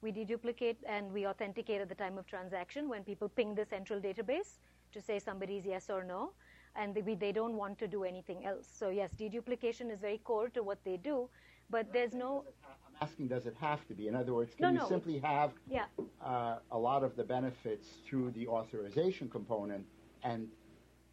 We 0.00 0.10
deduplicate 0.10 0.76
and 0.86 1.12
we 1.12 1.26
authenticate 1.26 1.82
at 1.82 1.88
the 1.90 1.94
time 1.94 2.16
of 2.16 2.26
transaction 2.26 2.88
when 2.88 3.04
people 3.04 3.28
ping 3.28 3.54
the 3.54 3.66
central 3.66 4.00
database 4.00 4.52
to 4.94 5.02
say 5.08 5.18
somebody's 5.18 5.66
yes 5.66 5.90
or 5.90 6.02
no. 6.02 6.32
And 6.76 6.94
they, 6.94 7.02
we, 7.02 7.14
they 7.14 7.32
don't 7.32 7.56
want 7.62 7.78
to 7.80 7.88
do 7.88 8.04
anything 8.04 8.46
else. 8.46 8.66
So 8.80 8.88
yes, 8.88 9.10
deduplication 9.18 9.90
is 9.92 10.00
very 10.00 10.18
core 10.18 10.48
to 10.50 10.62
what 10.62 10.78
they 10.84 10.96
do, 10.96 11.28
but 11.68 11.92
there's 11.92 12.14
no, 12.14 12.44
I'm 12.90 12.96
asking, 13.06 13.28
does 13.28 13.46
it 13.46 13.56
have 13.60 13.86
to 13.88 13.94
be? 13.94 14.08
In 14.08 14.14
other 14.14 14.32
words, 14.32 14.52
No, 14.58 14.68
can 14.68 14.76
you 14.76 14.80
no, 14.80 14.88
simply 14.88 15.18
have 15.18 15.52
yeah. 15.68 15.86
uh, 16.24 16.58
a 16.70 16.78
lot 16.78 17.02
of 17.02 17.16
the 17.16 17.24
benefits 17.24 17.88
through 18.06 18.30
the 18.30 18.46
authorization 18.48 19.28
component 19.28 19.84
and 20.22 20.48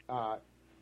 uh, 0.08 0.38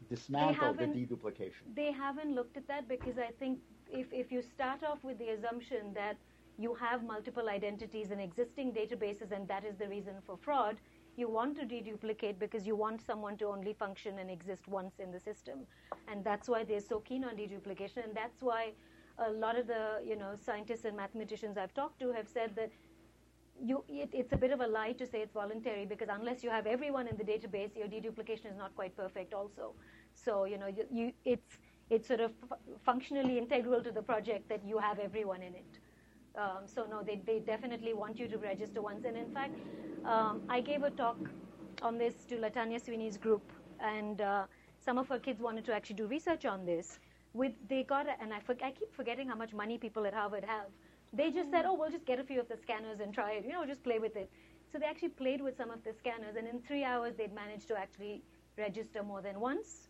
dismantle 0.10 0.74
the 0.74 0.86
deduplication? 0.86 1.64
They 1.76 1.92
haven't 1.92 2.36
looked 2.36 2.58
at 2.58 2.68
that 2.68 2.88
because 2.88 3.18
I 3.18 3.32
think 3.40 3.60
if, 3.92 4.12
if 4.12 4.32
you 4.32 4.42
start 4.42 4.84
off 4.84 5.04
with 5.04 5.18
the 5.18 5.30
assumption 5.30 5.94
that 5.94 6.18
you 6.58 6.74
have 6.76 7.04
multiple 7.04 7.50
identities 7.50 8.12
in 8.12 8.20
existing 8.20 8.72
databases 8.72 9.32
and 9.32 9.48
that 9.48 9.66
is 9.66 9.76
the 9.78 9.88
reason 9.88 10.14
for 10.26 10.38
fraud, 10.38 10.78
you 11.16 11.30
want 11.30 11.56
to 11.58 11.66
deduplicate 11.66 12.40
because 12.40 12.66
you 12.66 12.76
want 12.76 13.02
someone 13.02 13.38
to 13.38 13.46
only 13.46 13.74
function 13.74 14.20
and 14.20 14.30
exist 14.30 14.68
once 14.68 15.00
in 15.00 15.12
the 15.12 15.20
system. 15.20 15.60
And 16.08 16.24
that's 16.24 16.50
why 16.50 16.64
they're 16.64 16.80
so 16.80 17.00
keen 17.00 17.24
on 17.24 17.36
deduplication 17.36 18.04
and 18.04 18.16
that's 18.16 18.42
why 18.42 18.74
a 19.20 19.30
lot 19.30 19.58
of 19.58 19.68
the 19.68 20.02
you 20.04 20.16
know 20.16 20.34
scientists 20.36 20.86
and 20.86 20.98
mathematicians 20.98 21.56
I've 21.58 21.74
talked 21.74 22.00
to 22.00 22.12
have 22.14 22.28
said 22.28 22.56
that 22.56 22.72
you, 23.62 23.84
it, 23.88 24.10
it's 24.12 24.34
a 24.34 24.38
bit 24.38 24.52
of 24.52 24.62
a 24.62 24.68
lie 24.68 24.94
to 24.94 25.06
say 25.06 25.22
it's 25.22 25.34
voluntary 25.34 25.86
because 25.86 26.10
unless 26.12 26.44
you 26.44 26.50
have 26.50 26.66
everyone 26.66 27.08
in 27.08 27.16
the 27.18 27.24
database, 27.24 27.76
your 27.76 27.88
deduplication 27.88 28.48
is 28.48 28.58
not 28.58 28.76
quite 28.76 28.96
perfect 28.98 29.34
also. 29.34 29.76
So 30.14 30.46
you 30.46 30.58
know, 30.58 30.68
you, 30.68 30.86
you 30.92 31.14
it's 31.26 31.58
it's 31.90 32.08
sort 32.08 32.20
of 32.20 32.32
functionally 32.86 33.38
integral 33.38 33.82
to 33.84 33.92
the 33.92 34.02
project 34.02 34.50
that 34.50 34.62
you 34.66 34.78
have 34.78 35.00
everyone 35.00 35.42
in 35.42 35.54
it. 35.54 35.80
Um, 36.36 36.64
so 36.66 36.86
no, 36.90 37.04
they, 37.04 37.22
they 37.26 37.40
definitely 37.40 37.94
want 37.94 38.18
you 38.18 38.28
to 38.28 38.38
register 38.38 38.82
once. 38.82 39.06
And 39.06 39.16
in 39.16 39.32
fact, 39.34 39.60
um, 40.06 40.42
I 40.50 40.62
gave 40.62 40.84
a 40.84 40.90
talk 40.90 41.18
on 41.82 41.98
this 41.98 42.16
to 42.30 42.36
Latanya 42.38 42.84
Sweeney's 42.84 43.18
group, 43.18 43.44
and 43.80 44.22
uh, 44.22 44.46
some 44.84 44.98
of 44.98 45.08
her 45.10 45.20
kids 45.20 45.42
wanted 45.42 45.66
to 45.66 45.74
actually 45.74 45.98
do 45.98 46.08
research 46.08 46.46
on 46.46 46.66
this. 46.66 47.00
With 47.34 47.54
they 47.68 47.84
got, 47.84 48.08
and 48.22 48.34
I, 48.34 48.40
for, 48.40 48.56
I 48.64 48.72
keep 48.72 48.94
forgetting 48.94 49.28
how 49.28 49.36
much 49.36 49.54
money 49.54 49.78
people 49.78 50.06
at 50.06 50.14
Harvard 50.14 50.44
have. 50.44 50.68
They 51.12 51.30
just 51.30 51.52
said, 51.52 51.66
oh, 51.68 51.76
we'll 51.76 51.92
just 51.92 52.06
get 52.06 52.20
a 52.20 52.24
few 52.24 52.40
of 52.40 52.48
the 52.48 52.58
scanners 52.58 53.00
and 53.00 53.14
try 53.14 53.34
it. 53.34 53.46
You 53.46 53.52
know, 53.52 53.66
just 53.66 53.84
play 53.84 54.00
with 54.00 54.16
it. 54.16 54.32
So 54.72 54.80
they 54.80 54.86
actually 54.86 55.10
played 55.10 55.42
with 55.42 55.56
some 55.56 55.70
of 55.70 55.84
the 55.84 55.94
scanners, 55.94 56.36
and 56.36 56.48
in 56.48 56.60
three 56.62 56.84
hours 56.84 57.14
they'd 57.16 57.34
managed 57.34 57.68
to 57.68 57.78
actually 57.78 58.24
register 58.58 59.04
more 59.04 59.22
than 59.22 59.40
once 59.40 59.90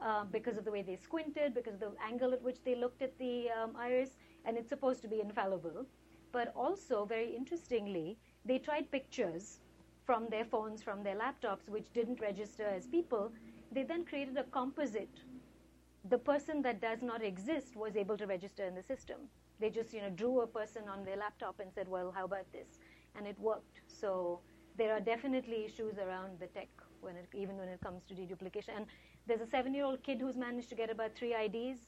uh, 0.00 0.24
because 0.24 0.56
of 0.56 0.64
the 0.64 0.70
way 0.70 0.82
they 0.82 0.96
squinted, 0.96 1.54
because 1.54 1.74
of 1.74 1.80
the 1.80 1.92
angle 2.02 2.32
at 2.32 2.42
which 2.42 2.62
they 2.64 2.74
looked 2.74 3.02
at 3.02 3.18
the 3.18 3.50
um, 3.50 3.76
iris, 3.76 4.16
and 4.44 4.56
it's 4.56 4.68
supposed 4.68 5.02
to 5.02 5.08
be 5.08 5.20
infallible. 5.20 5.86
But 6.32 6.52
also, 6.54 7.04
very 7.04 7.34
interestingly, 7.34 8.18
they 8.44 8.58
tried 8.58 8.90
pictures 8.90 9.60
from 10.04 10.28
their 10.28 10.44
phones, 10.44 10.82
from 10.82 11.02
their 11.02 11.16
laptops, 11.16 11.68
which 11.68 11.92
didn't 11.92 12.20
register 12.20 12.64
as 12.66 12.86
people. 12.86 13.32
They 13.72 13.82
then 13.84 14.04
created 14.04 14.36
a 14.36 14.44
composite. 14.44 15.24
The 16.04 16.18
person 16.18 16.62
that 16.62 16.80
does 16.80 17.02
not 17.02 17.22
exist 17.22 17.76
was 17.76 17.96
able 17.96 18.16
to 18.18 18.26
register 18.26 18.64
in 18.64 18.74
the 18.74 18.82
system. 18.82 19.28
They 19.60 19.70
just, 19.70 19.92
you 19.92 20.00
know, 20.00 20.10
drew 20.10 20.40
a 20.40 20.46
person 20.46 20.88
on 20.88 21.04
their 21.04 21.16
laptop 21.16 21.60
and 21.60 21.72
said, 21.72 21.88
"Well, 21.88 22.10
how 22.12 22.24
about 22.24 22.50
this?" 22.52 22.78
and 23.14 23.26
it 23.26 23.38
worked. 23.38 23.80
So 23.86 24.40
there 24.76 24.92
are 24.92 25.00
definitely 25.00 25.64
issues 25.64 25.98
around 25.98 26.38
the 26.40 26.46
tech 26.48 26.70
when 27.00 27.16
it, 27.16 27.28
even 27.34 27.56
when 27.56 27.68
it 27.68 27.80
comes 27.80 28.02
to 28.08 28.14
deduplication. 28.14 28.76
And 28.76 28.86
there's 29.26 29.40
a 29.40 29.46
seven-year-old 29.46 30.02
kid 30.02 30.20
who's 30.20 30.36
managed 30.36 30.68
to 30.70 30.74
get 30.74 30.90
about 30.90 31.14
three 31.14 31.34
IDs. 31.34 31.80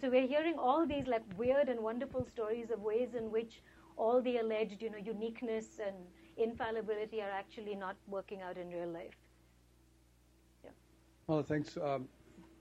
So 0.00 0.10
we're 0.10 0.26
hearing 0.26 0.58
all 0.58 0.86
these 0.86 1.06
like 1.06 1.22
weird 1.36 1.68
and 1.68 1.80
wonderful 1.80 2.26
stories 2.26 2.70
of 2.70 2.80
ways 2.80 3.14
in 3.14 3.30
which 3.30 3.62
all 3.96 4.20
the 4.20 4.38
alleged, 4.38 4.82
you 4.82 4.90
know, 4.90 4.98
uniqueness 4.98 5.80
and 5.84 5.96
infallibility 6.36 7.22
are 7.22 7.30
actually 7.30 7.74
not 7.74 7.96
working 8.08 8.42
out 8.42 8.56
in 8.58 8.68
real 8.70 8.88
life. 8.88 9.16
Yeah. 10.64 10.70
Well, 11.28 11.42
thanks. 11.42 11.76
Um, 11.76 12.08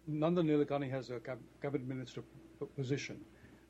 Nandan 0.10 0.46
Nilekani 0.46 0.90
has 0.92 1.10
a 1.10 1.20
cabinet 1.62 1.88
minister 1.88 2.24
position, 2.76 3.20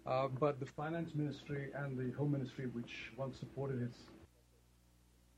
uh, 0.05 0.27
but 0.27 0.59
the 0.59 0.65
finance 0.65 1.15
ministry 1.15 1.69
and 1.75 1.97
the 1.97 2.15
home 2.17 2.33
ministry, 2.33 2.67
which 2.67 3.11
once 3.17 3.39
supported 3.39 3.79
his 3.79 4.09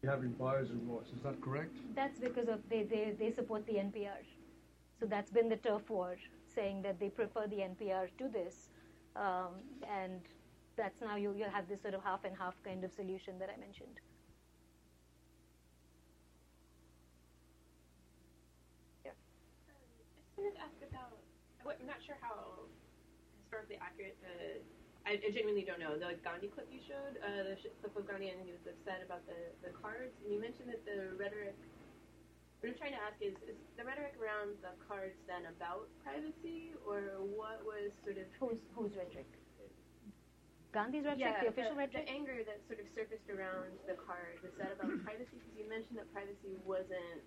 having 0.08 0.32
buyer's 0.32 0.72
remorse. 0.72 1.08
Is 1.16 1.22
that 1.24 1.40
correct? 1.42 1.76
That's 1.96 2.20
because 2.20 2.48
of 2.48 2.60
they, 2.70 2.84
they, 2.84 3.14
they 3.20 3.32
support 3.32 3.66
the 3.68 3.74
NPR. 3.74 4.24
So 5.00 5.06
that's 5.06 5.30
been 5.30 5.50
the 5.50 5.58
turf 5.58 5.90
war, 5.90 6.16
saying 6.56 6.82
that 6.82 7.00
they 7.00 7.10
prefer 7.10 7.46
the 7.48 7.58
NPR 7.58 8.10
to 8.18 8.28
this. 8.28 8.70
Um, 9.16 9.62
and 9.88 10.22
that's 10.76 11.02
now 11.02 11.16
you, 11.18 11.34
you 11.38 11.46
have 11.52 11.68
this 11.68 11.82
sort 11.82 11.94
of 11.94 12.04
half 12.04 12.24
and 12.24 12.36
half 12.36 12.56
kind 12.64 12.84
of 12.84 12.92
solution 12.92 13.38
that 13.40 13.50
I 13.56 13.60
mentioned. 13.60 14.00
Yeah. 19.06 19.12
Um, 19.70 19.76
I 20.18 20.22
just 20.26 20.38
wanted 20.38 20.56
to 20.56 20.62
ask 20.62 20.78
about, 20.90 21.18
I'm 21.62 21.86
not 21.86 22.02
sure 22.06 22.16
how 22.22 22.66
historically 23.44 23.78
accurate 23.82 24.18
the 24.22 24.62
I, 25.08 25.16
I 25.24 25.32
genuinely 25.32 25.64
don't 25.64 25.80
know. 25.80 25.96
The 25.96 26.20
Gandhi 26.20 26.52
clip 26.52 26.68
you 26.68 26.84
showed, 26.84 27.16
uh, 27.24 27.56
the 27.56 27.56
clip 27.80 27.96
of 27.96 28.04
Gandhi, 28.04 28.28
and 28.28 28.44
he 28.44 28.52
was 28.52 28.68
upset 28.68 29.00
about 29.00 29.24
the, 29.24 29.56
the 29.64 29.72
cards, 29.72 30.12
and 30.20 30.36
you 30.36 30.40
mentioned 30.44 30.68
that 30.68 30.84
the 30.84 31.16
rhetoric. 31.16 31.56
What 32.60 32.74
I'm 32.74 32.80
trying 32.82 32.98
to 32.98 33.04
ask 33.06 33.16
is, 33.22 33.38
is 33.48 33.56
the 33.80 33.86
rhetoric 33.86 34.18
around 34.20 34.58
the 34.66 34.74
cards 34.84 35.16
then 35.30 35.48
about 35.48 35.88
privacy, 36.04 36.76
or 36.84 37.24
what 37.24 37.64
was 37.64 37.96
sort 38.04 38.20
of 38.20 38.28
whose 38.36 38.60
whose 38.76 38.92
rhetoric? 39.00 39.32
Gandhi's 40.76 41.08
rhetoric, 41.08 41.24
yeah, 41.24 41.40
the 41.40 41.56
official 41.56 41.80
the, 41.80 41.88
rhetoric. 41.88 42.04
The 42.04 42.12
anger 42.12 42.38
that 42.44 42.60
sort 42.68 42.84
of 42.84 42.92
surfaced 42.92 43.32
around 43.32 43.72
the 43.88 43.96
cards 43.96 44.44
is 44.44 44.52
that 44.60 44.76
about 44.76 44.92
privacy? 45.08 45.40
Because 45.40 45.56
you 45.56 45.70
mentioned 45.72 45.96
that 46.04 46.12
privacy 46.12 46.60
wasn't 46.68 47.24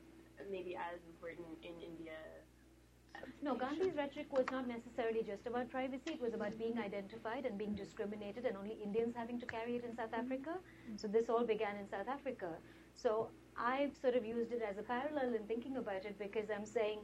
maybe 0.53 0.77
as 0.77 1.01
important 1.09 1.49
in 1.65 1.73
India 1.81 2.40
no, 3.43 3.55
Gandhi's 3.55 3.97
rhetoric 3.97 4.33
was 4.33 4.47
not 4.51 4.67
necessarily 4.69 5.23
just 5.23 5.47
about 5.47 5.71
privacy. 5.71 6.13
It 6.13 6.21
was 6.21 6.35
about 6.35 6.59
being 6.59 6.79
identified 6.79 7.47
and 7.47 7.57
being 7.57 7.75
discriminated, 7.75 8.45
and 8.45 8.57
only 8.57 8.77
Indians 8.83 9.15
having 9.17 9.39
to 9.41 9.47
carry 9.47 9.77
it 9.77 9.85
in 9.85 9.97
South 9.97 10.11
mm-hmm. 10.11 10.33
Africa. 10.33 10.59
So 10.97 11.09
this 11.09 11.29
all 11.29 11.45
began 11.45 11.77
in 11.77 11.89
South 11.89 12.09
Africa. 12.09 12.51
So 12.95 13.29
I've 13.57 13.97
sort 14.01 14.17
of 14.17 14.25
used 14.25 14.53
it 14.53 14.63
as 14.69 14.79
a 14.79 14.83
parallel 14.83 15.35
in 15.35 15.45
thinking 15.47 15.77
about 15.77 16.05
it 16.05 16.19
because 16.19 16.51
I'm 16.55 16.67
saying 16.67 17.01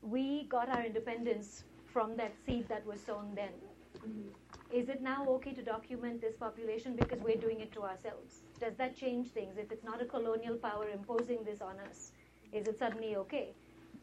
we 0.00 0.44
got 0.48 0.68
our 0.68 0.84
independence 0.84 1.64
from 1.92 2.16
that 2.16 2.32
seed 2.44 2.68
that 2.68 2.84
was 2.86 3.00
sown 3.00 3.32
then. 3.34 3.52
Mm-hmm. 3.98 4.28
Is 4.72 4.88
it 4.88 5.02
now 5.02 5.26
okay 5.28 5.52
to 5.52 5.62
document 5.62 6.20
this 6.20 6.34
population 6.34 6.96
because 6.96 7.20
we're 7.20 7.36
doing 7.36 7.60
it 7.60 7.72
to 7.72 7.82
ourselves? 7.82 8.40
Does 8.58 8.74
that 8.76 8.96
change 8.96 9.28
things? 9.28 9.58
If 9.58 9.70
it's 9.70 9.84
not 9.84 10.00
a 10.00 10.06
colonial 10.06 10.56
power 10.56 10.88
imposing 10.88 11.44
this 11.44 11.60
on 11.60 11.78
us, 11.90 12.12
is 12.52 12.66
it 12.66 12.78
suddenly 12.78 13.16
okay? 13.16 13.54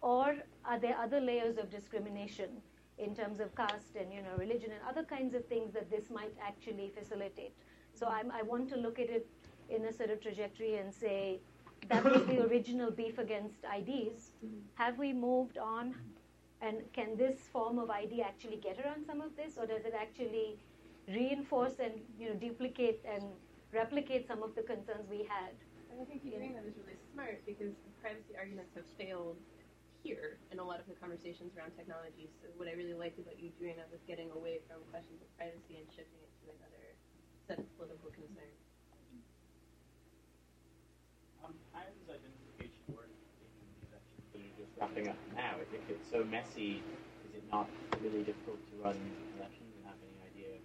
Or 0.01 0.35
are 0.65 0.79
there 0.79 0.97
other 0.97 1.19
layers 1.19 1.57
of 1.57 1.69
discrimination 1.69 2.49
in 2.97 3.15
terms 3.15 3.39
of 3.39 3.55
caste 3.55 3.95
and 3.99 4.13
you 4.13 4.21
know 4.21 4.35
religion 4.37 4.71
and 4.71 4.81
other 4.89 5.03
kinds 5.03 5.33
of 5.33 5.45
things 5.45 5.73
that 5.73 5.89
this 5.89 6.09
might 6.09 6.33
actually 6.41 6.91
facilitate? 6.97 7.53
So 7.93 8.07
I'm, 8.07 8.31
i 8.31 8.41
want 8.41 8.69
to 8.69 8.77
look 8.77 8.99
at 8.99 9.09
it 9.09 9.27
in 9.69 9.85
a 9.85 9.93
sort 9.93 10.09
of 10.09 10.21
trajectory 10.21 10.75
and 10.77 10.93
say 10.93 11.39
that 11.89 12.03
was 12.03 12.25
the 12.25 12.43
original 12.47 12.91
beef 12.91 13.17
against 13.17 13.59
IDs. 13.77 14.31
Have 14.75 14.97
we 14.97 15.13
moved 15.13 15.57
on? 15.57 15.95
And 16.61 16.77
can 16.93 17.15
this 17.17 17.39
form 17.53 17.79
of 17.79 17.89
ID 17.89 18.21
actually 18.21 18.57
get 18.57 18.79
around 18.83 19.05
some 19.05 19.21
of 19.21 19.35
this, 19.37 19.57
or 19.57 19.65
does 19.65 19.85
it 19.85 19.93
actually 19.97 20.57
reinforce 21.07 21.79
and 21.79 21.93
you 22.19 22.29
know 22.29 22.35
duplicate 22.35 23.03
and 23.09 23.23
replicate 23.73 24.27
some 24.27 24.43
of 24.43 24.55
the 24.55 24.61
concerns 24.61 25.07
we 25.09 25.19
had? 25.19 25.53
I 25.99 26.05
think 26.05 26.21
you 26.23 26.31
doing 26.31 26.53
that 26.53 26.63
is 26.63 26.75
really 26.79 26.97
smart 27.13 27.41
because 27.45 27.73
privacy 28.01 28.33
arguments 28.37 28.71
have 28.75 28.85
failed 28.97 29.35
here 30.03 30.39
in 30.51 30.59
a 30.59 30.63
lot 30.63 30.79
of 30.79 30.87
the 30.87 30.95
conversations 30.95 31.51
around 31.55 31.75
technology. 31.75 32.31
So 32.39 32.47
what 32.55 32.67
I 32.67 32.73
really 32.73 32.95
liked 32.95 33.19
about 33.19 33.35
you 33.39 33.51
doing 33.59 33.75
that 33.75 33.91
was 33.91 33.99
getting 34.07 34.31
away 34.31 34.63
from 34.67 34.79
questions 34.91 35.19
of 35.19 35.29
privacy 35.35 35.79
and 35.79 35.87
shifting 35.91 36.19
it 36.23 36.31
to 36.43 36.55
another 36.55 36.85
set 37.47 37.59
of 37.59 37.67
political 37.75 38.11
concerns. 38.15 38.59
Um, 41.43 41.53
how 41.75 41.83
does 41.83 41.99
identification 42.07 42.83
work 42.95 43.11
in 43.43 43.59
these 43.59 43.83
elections 43.91 44.23
that 44.31 44.39
are 44.39 44.55
just 44.55 44.71
wrapping 44.79 45.07
up 45.11 45.19
now? 45.35 45.59
If 45.59 45.83
it's 45.91 46.07
so 46.07 46.23
messy, 46.23 46.79
is 47.27 47.31
it 47.35 47.43
not 47.51 47.67
really 47.99 48.23
difficult 48.23 48.59
to 48.71 48.73
run 48.79 48.95
elections 49.35 49.71
and 49.75 49.83
have 49.83 49.99
any 49.99 50.19
idea? 50.23 50.63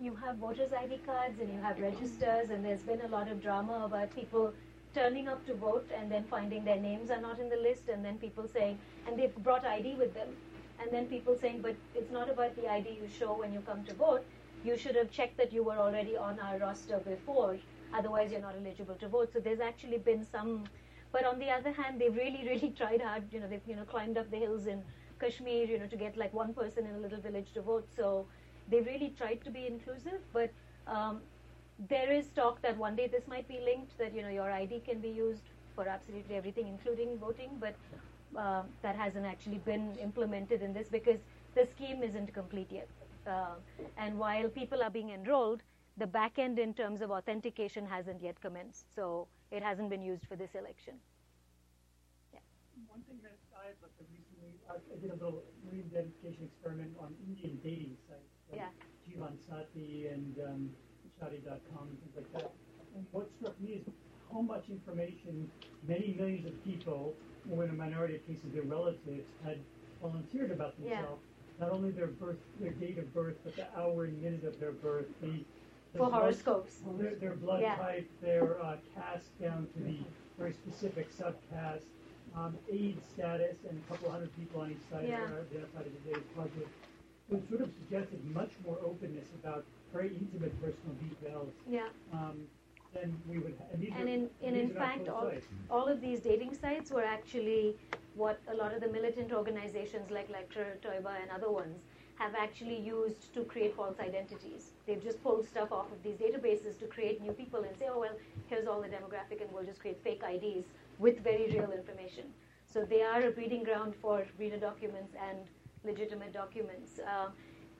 You 0.00 0.16
have 0.16 0.40
voters' 0.40 0.72
ID 0.72 1.04
cards 1.04 1.36
and 1.40 1.52
you 1.52 1.60
have 1.60 1.76
registers, 1.76 2.48
and 2.48 2.64
there's 2.64 2.82
been 2.82 3.04
a 3.04 3.12
lot 3.12 3.28
of 3.28 3.42
drama 3.42 3.84
about 3.84 4.14
people 4.14 4.54
turning 4.94 5.28
up 5.28 5.44
to 5.46 5.54
vote 5.54 5.88
and 5.96 6.10
then 6.10 6.24
finding 6.24 6.64
their 6.64 6.80
names 6.80 7.10
are 7.10 7.20
not 7.20 7.38
in 7.38 7.48
the 7.48 7.56
list, 7.56 7.88
and 7.88 8.04
then 8.04 8.18
people 8.18 8.46
saying, 8.48 8.78
and 9.06 9.18
they've 9.18 9.34
brought 9.36 9.64
ID 9.64 9.94
with 9.94 10.14
them, 10.14 10.28
and 10.80 10.90
then 10.92 11.06
people 11.06 11.36
saying, 11.40 11.60
but 11.62 11.76
it's 11.94 12.10
not 12.10 12.30
about 12.30 12.56
the 12.56 12.68
ID 12.68 12.98
you 13.00 13.08
show 13.08 13.38
when 13.38 13.52
you 13.52 13.60
come 13.60 13.84
to 13.84 13.94
vote. 13.94 14.24
You 14.64 14.76
should 14.76 14.96
have 14.96 15.10
checked 15.10 15.36
that 15.38 15.52
you 15.52 15.62
were 15.62 15.76
already 15.76 16.16
on 16.16 16.38
our 16.40 16.58
roster 16.58 16.98
before, 16.98 17.58
otherwise 17.92 18.30
you're 18.30 18.40
not 18.40 18.56
eligible 18.56 18.94
to 18.96 19.08
vote. 19.08 19.32
So 19.32 19.40
there's 19.40 19.60
actually 19.60 19.98
been 19.98 20.24
some, 20.24 20.64
but 21.12 21.24
on 21.24 21.38
the 21.38 21.50
other 21.50 21.72
hand, 21.72 22.00
they've 22.00 22.14
really, 22.14 22.42
really 22.46 22.70
tried 22.76 23.00
hard. 23.00 23.32
You 23.32 23.40
know, 23.40 23.48
they've 23.48 23.66
you 23.66 23.76
know 23.76 23.84
climbed 23.84 24.18
up 24.18 24.30
the 24.30 24.36
hills 24.36 24.66
in 24.66 24.82
Kashmir, 25.20 25.64
you 25.66 25.78
know, 25.78 25.86
to 25.86 25.96
get 25.96 26.16
like 26.16 26.34
one 26.34 26.52
person 26.52 26.86
in 26.86 26.94
a 26.94 26.98
little 26.98 27.20
village 27.20 27.52
to 27.54 27.62
vote. 27.62 27.88
So 27.96 28.26
they've 28.68 28.86
really 28.86 29.14
tried 29.16 29.44
to 29.44 29.50
be 29.50 29.66
inclusive, 29.66 30.20
but 30.32 30.50
um, 30.86 31.20
there 31.88 32.12
is 32.12 32.26
talk 32.30 32.60
that 32.62 32.76
one 32.76 32.96
day 32.96 33.06
this 33.06 33.26
might 33.26 33.48
be 33.48 33.58
linked, 33.64 33.96
that 33.98 34.14
you 34.14 34.22
know 34.22 34.28
your 34.28 34.50
ID 34.50 34.80
can 34.80 35.00
be 35.00 35.08
used 35.08 35.42
for 35.74 35.88
absolutely 35.88 36.36
everything, 36.36 36.68
including 36.68 37.16
voting, 37.18 37.50
but 37.58 37.74
uh, 38.36 38.62
that 38.82 38.96
hasn't 38.96 39.24
actually 39.26 39.58
been 39.58 39.96
implemented 40.02 40.62
in 40.62 40.72
this 40.72 40.88
because 40.88 41.20
the 41.54 41.66
scheme 41.74 42.02
isn't 42.02 42.32
complete 42.34 42.70
yet. 42.70 42.88
Uh, 43.26 43.54
and 43.96 44.18
while 44.18 44.48
people 44.48 44.82
are 44.82 44.90
being 44.90 45.10
enrolled, 45.10 45.62
the 45.96 46.06
back 46.06 46.38
end 46.38 46.58
in 46.58 46.74
terms 46.74 47.00
of 47.00 47.10
authentication 47.10 47.86
hasn't 47.86 48.22
yet 48.22 48.40
commenced, 48.40 48.86
so 48.94 49.26
it 49.50 49.62
hasn't 49.62 49.90
been 49.90 50.02
used 50.02 50.26
for 50.26 50.36
this 50.36 50.54
election. 50.54 50.94
Yeah. 52.32 52.40
One 52.88 53.02
thing 53.02 53.18
that 53.22 53.36
I 53.56 53.72
looked 53.82 54.00
at 54.00 54.06
recently, 54.12 54.56
I 54.68 55.00
did 55.00 55.10
a 55.10 55.14
little 55.14 55.42
re-identification 55.70 56.44
experiment 56.44 56.96
on 56.98 57.14
Indian 57.26 57.58
dating 57.62 57.96
sites, 58.08 58.32
like 58.50 58.60
yeah. 58.60 58.70
Jeevan 59.04 59.36
Sati 59.46 60.06
and 60.06 60.38
um, 60.38 60.70
Shaadi.com 61.20 61.88
and 61.88 61.98
things 62.00 62.16
like 62.16 62.32
that. 62.32 62.52
And 62.96 63.06
what 63.12 63.28
struck 63.38 63.60
me 63.60 63.72
is 63.72 63.82
how 64.32 64.40
much 64.40 64.64
information 64.68 65.50
many 65.86 66.14
millions 66.18 66.46
of 66.46 66.64
people, 66.64 67.14
or 67.50 67.64
in 67.64 67.70
a 67.70 67.74
minority 67.74 68.16
of 68.16 68.26
cases 68.26 68.52
their 68.52 68.62
relatives, 68.62 69.28
had 69.44 69.58
volunteered 70.02 70.50
about 70.50 70.76
themselves. 70.80 71.20
Yeah. 71.58 71.66
Not 71.66 71.72
only 71.72 71.90
their 71.90 72.06
birth, 72.06 72.38
their 72.58 72.72
date 72.72 72.98
of 72.98 73.12
birth, 73.12 73.36
but 73.44 73.54
the 73.54 73.66
hour 73.78 74.04
and 74.04 74.20
minute 74.22 74.44
of 74.44 74.58
their 74.58 74.72
birth, 74.72 75.06
the, 75.20 75.44
the 75.92 75.98
for 75.98 76.08
blood, 76.08 76.12
horoscopes, 76.22 76.76
their, 76.98 77.14
their 77.16 77.34
blood 77.34 77.60
yeah. 77.60 77.76
type, 77.76 78.10
their 78.22 78.62
uh, 78.62 78.76
caste 78.94 79.38
down 79.40 79.66
to 79.74 79.82
the 79.82 79.98
very 80.38 80.54
specific 80.54 81.08
subcaste, 81.14 81.84
um, 82.34 82.56
AIDS 82.72 83.04
status 83.12 83.56
and 83.68 83.78
a 83.78 83.92
couple 83.92 84.10
hundred 84.10 84.34
people 84.36 84.62
on 84.62 84.70
each 84.70 84.78
side 84.90 85.06
Yeah. 85.06 85.24
of 85.24 85.50
the 85.50 85.60
outside 85.60 85.86
of 85.86 85.92
the 86.04 86.10
AIDS 86.16 86.26
project, 86.34 86.68
which 87.28 87.42
sort 87.50 87.60
of 87.60 87.70
suggested 87.84 88.24
much 88.32 88.52
more 88.64 88.78
openness 88.82 89.28
about 89.42 89.64
very 89.92 90.08
intimate 90.08 90.54
personal 90.60 90.94
details. 91.08 91.52
Yeah. 91.68 91.88
Um, 92.12 92.46
than 92.92 93.16
we 93.28 93.38
would. 93.38 93.54
And 93.72 93.84
And 93.84 94.08
are- 94.08 94.12
in, 94.12 94.30
and 94.42 94.56
in 94.56 94.70
fact, 94.70 95.08
all, 95.08 95.30
all 95.70 95.86
of 95.86 96.00
these 96.00 96.20
dating 96.20 96.54
sites 96.54 96.90
were 96.90 97.04
actually 97.04 97.76
what 98.16 98.40
a 98.48 98.54
lot 98.54 98.74
of 98.74 98.80
the 98.80 98.88
militant 98.88 99.32
organizations 99.32 100.10
like 100.10 100.28
Lashkar-e-Toiba, 100.28 101.22
and 101.22 101.30
other 101.30 101.50
ones 101.50 101.78
have 102.16 102.34
actually 102.34 102.78
used 102.78 103.32
to 103.32 103.44
create 103.44 103.74
false 103.76 103.98
identities. 104.00 104.72
They've 104.86 105.02
just 105.02 105.22
pulled 105.22 105.46
stuff 105.46 105.70
off 105.72 105.90
of 105.92 106.02
these 106.02 106.16
databases 106.16 106.78
to 106.80 106.86
create 106.86 107.22
new 107.22 107.32
people 107.32 107.62
and 107.62 107.74
say, 107.78 107.86
oh, 107.88 108.00
well, 108.00 108.16
here's 108.48 108.66
all 108.66 108.82
the 108.82 108.88
demographic, 108.88 109.40
and 109.40 109.50
we'll 109.52 109.64
just 109.64 109.80
create 109.80 109.98
fake 110.02 110.22
IDs 110.28 110.66
with 110.98 111.20
very 111.20 111.46
real 111.50 111.70
information. 111.70 112.24
So 112.66 112.84
they 112.84 113.02
are 113.02 113.22
a 113.22 113.30
breeding 113.30 113.62
ground 113.62 113.94
for 114.02 114.26
reader 114.38 114.58
documents 114.58 115.14
and 115.28 115.38
legitimate 115.84 116.32
documents. 116.32 117.00
Um, 117.06 117.32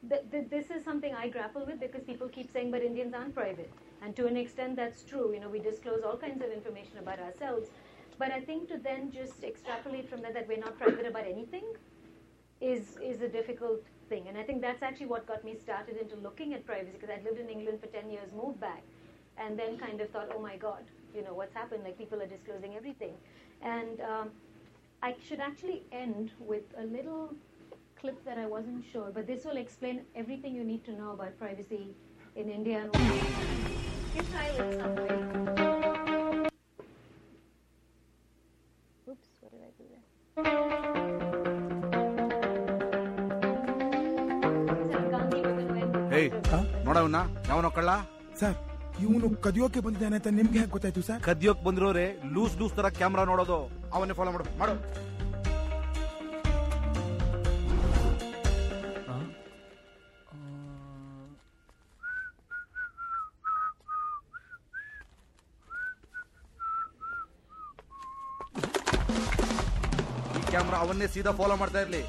th- 0.09 0.31
th- 0.31 0.49
this 0.49 0.71
is 0.71 0.85
something 0.85 1.15
I 1.15 1.29
grapple 1.29 1.65
with 1.67 1.81
because 1.81 2.03
people 2.05 2.29
keep 2.29 2.51
saying, 2.53 2.71
but 2.71 2.83
Indians 2.83 3.15
aren't 3.15 3.35
private. 3.35 3.71
And 4.03 4.17
to 4.17 4.27
an 4.27 4.37
extent, 4.37 4.77
that's 4.77 5.03
true. 5.05 5.33
You 5.35 5.41
know, 5.41 5.49
we 5.49 5.59
disclose 5.59 6.03
all 6.03 6.17
kinds 6.17 6.43
of 6.43 6.51
information 6.51 6.99
about 6.99 7.19
ourselves. 7.21 7.69
But 8.19 8.31
I 8.33 8.41
think 8.41 8.69
to 8.69 8.79
then 8.79 9.11
just 9.11 9.43
extrapolate 9.45 10.09
from 10.09 10.23
that 10.23 10.35
that 10.35 10.49
we're 10.49 10.59
not 10.59 10.79
private 10.79 11.07
about 11.07 11.27
anything 11.27 11.65
is 12.61 12.97
is 13.03 13.23
a 13.23 13.29
difficult 13.29 13.85
thing. 14.09 14.29
And 14.29 14.37
I 14.37 14.43
think 14.43 14.61
that's 14.61 14.83
actually 14.83 15.07
what 15.07 15.27
got 15.27 15.45
me 15.45 15.57
started 15.57 15.97
into 15.97 16.17
looking 16.17 16.55
at 16.55 16.67
privacy 16.67 16.93
because 16.99 17.11
I'd 17.11 17.25
lived 17.25 17.41
in 17.41 17.49
England 17.49 17.81
for 17.81 17.87
10 17.87 18.11
years, 18.11 18.33
moved 18.33 18.61
back, 18.61 18.83
and 19.39 19.59
then 19.59 19.79
kind 19.79 20.01
of 20.01 20.11
thought, 20.11 20.29
oh 20.35 20.41
my 20.41 20.57
God, 20.57 20.85
you 21.15 21.23
know, 21.23 21.35
what's 21.35 21.55
happened? 21.55 21.85
Like 21.85 21.97
people 21.99 22.21
are 22.23 22.27
disclosing 22.27 22.77
everything. 22.77 23.15
And 23.63 24.01
um, 24.01 24.31
I 25.03 25.15
should 25.27 25.41
actually 25.41 25.85
end 25.93 26.33
with 26.39 26.65
a 26.77 26.85
little 26.85 27.35
clip 28.00 28.24
that 28.26 28.38
I 28.38 28.48
wasn't 28.48 28.84
sure, 28.86 29.12
but 29.12 29.26
this 29.26 29.46
will 29.46 29.58
explain 29.58 30.02
everything 30.16 30.54
you 30.54 30.66
need 30.66 30.84
to 30.86 30.94
know 30.94 31.12
about 31.12 31.38
privacy 31.38 31.84
in 32.36 32.50
India 32.50 32.78
and 32.84 32.92
Give 34.16 34.28
Tyler 34.32 34.68
some 34.74 34.96
way. 34.98 35.16
Oops, 39.08 39.28
what 39.42 39.52
did 39.52 39.62
I 39.62 39.72
do 39.74 39.86
there? 39.86 41.16
ಏಯ್ 46.18 46.30
ನೋಡವನ್ನ 46.88 47.20
ಯಾವನೋ 47.50 47.70
ಕಳ್ಳ 47.78 47.92
sir 48.42 48.56
ಇವನು 49.04 49.28
ಕದಿಯೋಕೆ 49.46 49.80
ಬಂದಿದ್ದಾನೆ 49.86 50.16
ಅಂತ 50.20 50.30
ನಿಮ್ಗೆ 50.40 50.58
ಹೇಗೆ 50.62 50.72
ಗೊತ್ತಾಯ್ತು 50.76 51.02
ಸರ್ 51.08 51.20
ಕದಿಯೋಕ್ 51.28 51.62
ಬಂದಿರೋರೆ 51.68 52.06
ಲೂಸ್ 52.36 52.56
ಲೂಸ್ 52.60 52.76
ತರ 52.78 52.90
ಕ್ಯಾಮ್ರಾ 53.00 53.24
ನೋಡೋದು 53.32 53.58
ಅವನ್ನೇ 53.96 54.16
ಫಾಲೋ 54.20 54.32
ಮಾಡು 54.36 54.46
ಮಾಡು 54.62 54.74
ಅವನ್ನೇ 70.91 71.09
ಸೀದಾ 71.15 71.33
ಫಾಲೋ 71.41 71.57
ಮಾಡ್ತಾ 71.63 71.81
ಇರ್ಲಿ. 71.85 72.03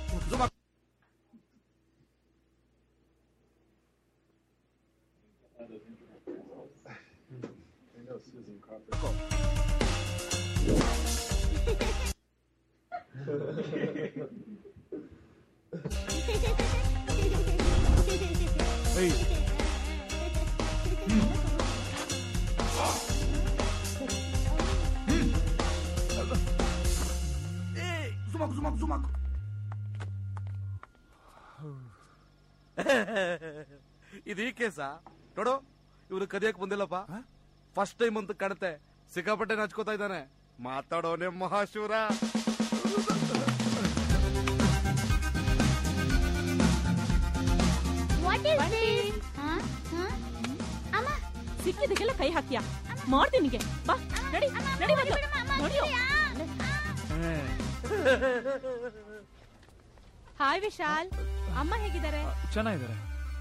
ಕೇಸ 34.61 34.79
ನೋಡು 35.37 35.55
ಇವ್ರು 36.11 36.27
ಕದಿಯಕ್ 36.27 36.59
ಬಂದಿಲ್ಲಪ್ಪ 36.59 36.99
ಫಸ್ಟ್ 37.77 37.99
ಟೈಮ್ 37.99 38.19
ಅಂತ 38.19 38.35
ಕಾಣುತ್ತೆ 38.43 38.73
ಸಿಕ್ಕಾಪಟ್ಟೆ 39.13 39.57
ನಾಚ್ಕೋತಾ 39.57 39.95
ಇದ್ದಾನೆ 39.95 40.21
ಮಾತಾಡೋನೆ 40.61 41.29
ಮಹಾಶಿವರ 41.41 41.95
ವಾಟ್ 48.25 48.47
ಇಸ್ 48.47 48.63
ದಿಸ್ 48.75 49.21
ಅಮ್ಮ 50.97 51.09
ಸಿಕ್ಕಿದಕ್ಕೆಲ್ಲ 51.65 52.13
ಕೈ 52.21 52.29
ಹಾಕ್ತೀಯಾ 52.37 52.63
ಮಾಡ್ತೀನಿ 53.09 53.43
ನಿನಗೆ 53.47 53.61
ಬಾ 53.89 53.95
ನಡಿ 54.33 54.47
ನಡಿ 54.81 54.95
ಮೊದ್ಲು. 54.95 55.17
ನಡಿಯೋ. 55.61 55.85
ಹಾಯ್ 60.41 60.61
ವಿಶಾಲ್ 60.65 61.09
ಅಮ್ಮ 61.61 61.73
ಹೇಗಿದ್ದಾರೆ 61.83 62.21
ಚೆನ್ನಾಗಿದ್ದಾರೆ 62.55 62.97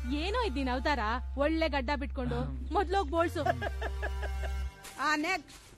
ಏನೋ 0.09 0.43
ಇದ್ದೀನಿ 0.43 0.71
ಅವತಾರ? 0.71 0.99
ಒಳ್ಳೆ 1.37 1.69
ಗಡ್ಡ 1.69 1.91
ಬಿಟ್ಕೊಂಡು. 1.97 2.69
ಮೊದ್ಲೋಗ್ 2.73 3.11
ಬೋಳ್ಸು. 3.11 3.45
ಆ 5.01 5.17
ನೆಕ್ಸ್ಟ್ 5.17 5.70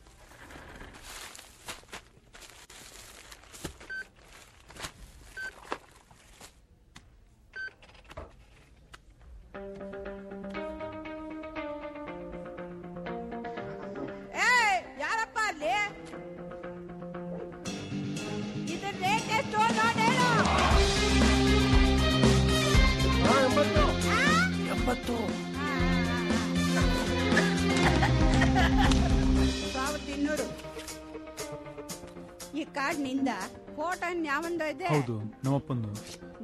ಇದೆ. 34.75 34.87
ಹೌದು 34.95 35.15
ನಮ್ಮಪ್ಪಂದು. 35.45 35.91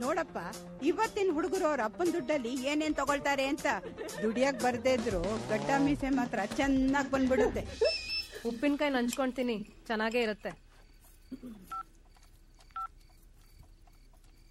ನೋಡಪ್ಪ 0.03 0.39
ಇವತ್ತಿನ 0.91 1.33
ಹುಡುಗರು 1.37 1.67
ಅವ್ರ 1.71 1.81
ಅಪ್ಪನ 1.91 2.13
ದುಡ್ಡಲ್ಲಿ 2.17 2.53
ಏನೇನ್ 2.71 2.95
ತಗೊಳ್ತಾರೆ 3.01 3.45
ಅಂತ 3.53 3.67
ದುಡಿಯಕ್ 4.23 4.61
ಬರ್ದೇ 4.65 4.93
ಇದ್ರು 4.99 5.23
ಗಡ್ಡ 5.53 5.71
ಮೀಸೆ 5.87 6.11
ಮಾತ್ರ 6.21 6.39
ಚೆನ್ನಾಗ್ 6.59 7.11
ಬಂದ್ಬಿಡುತ್ತೆ. 7.15 7.65
ಉಪ್ಪಿನಕಾಯಿ 8.51 8.93
ನಂಚ್ಕೊಂತೀನಿ 8.97 9.57
ಚೆನ್ನಾಗೇ 9.89 10.23
ಇರುತ್ತೆ. 10.27 10.53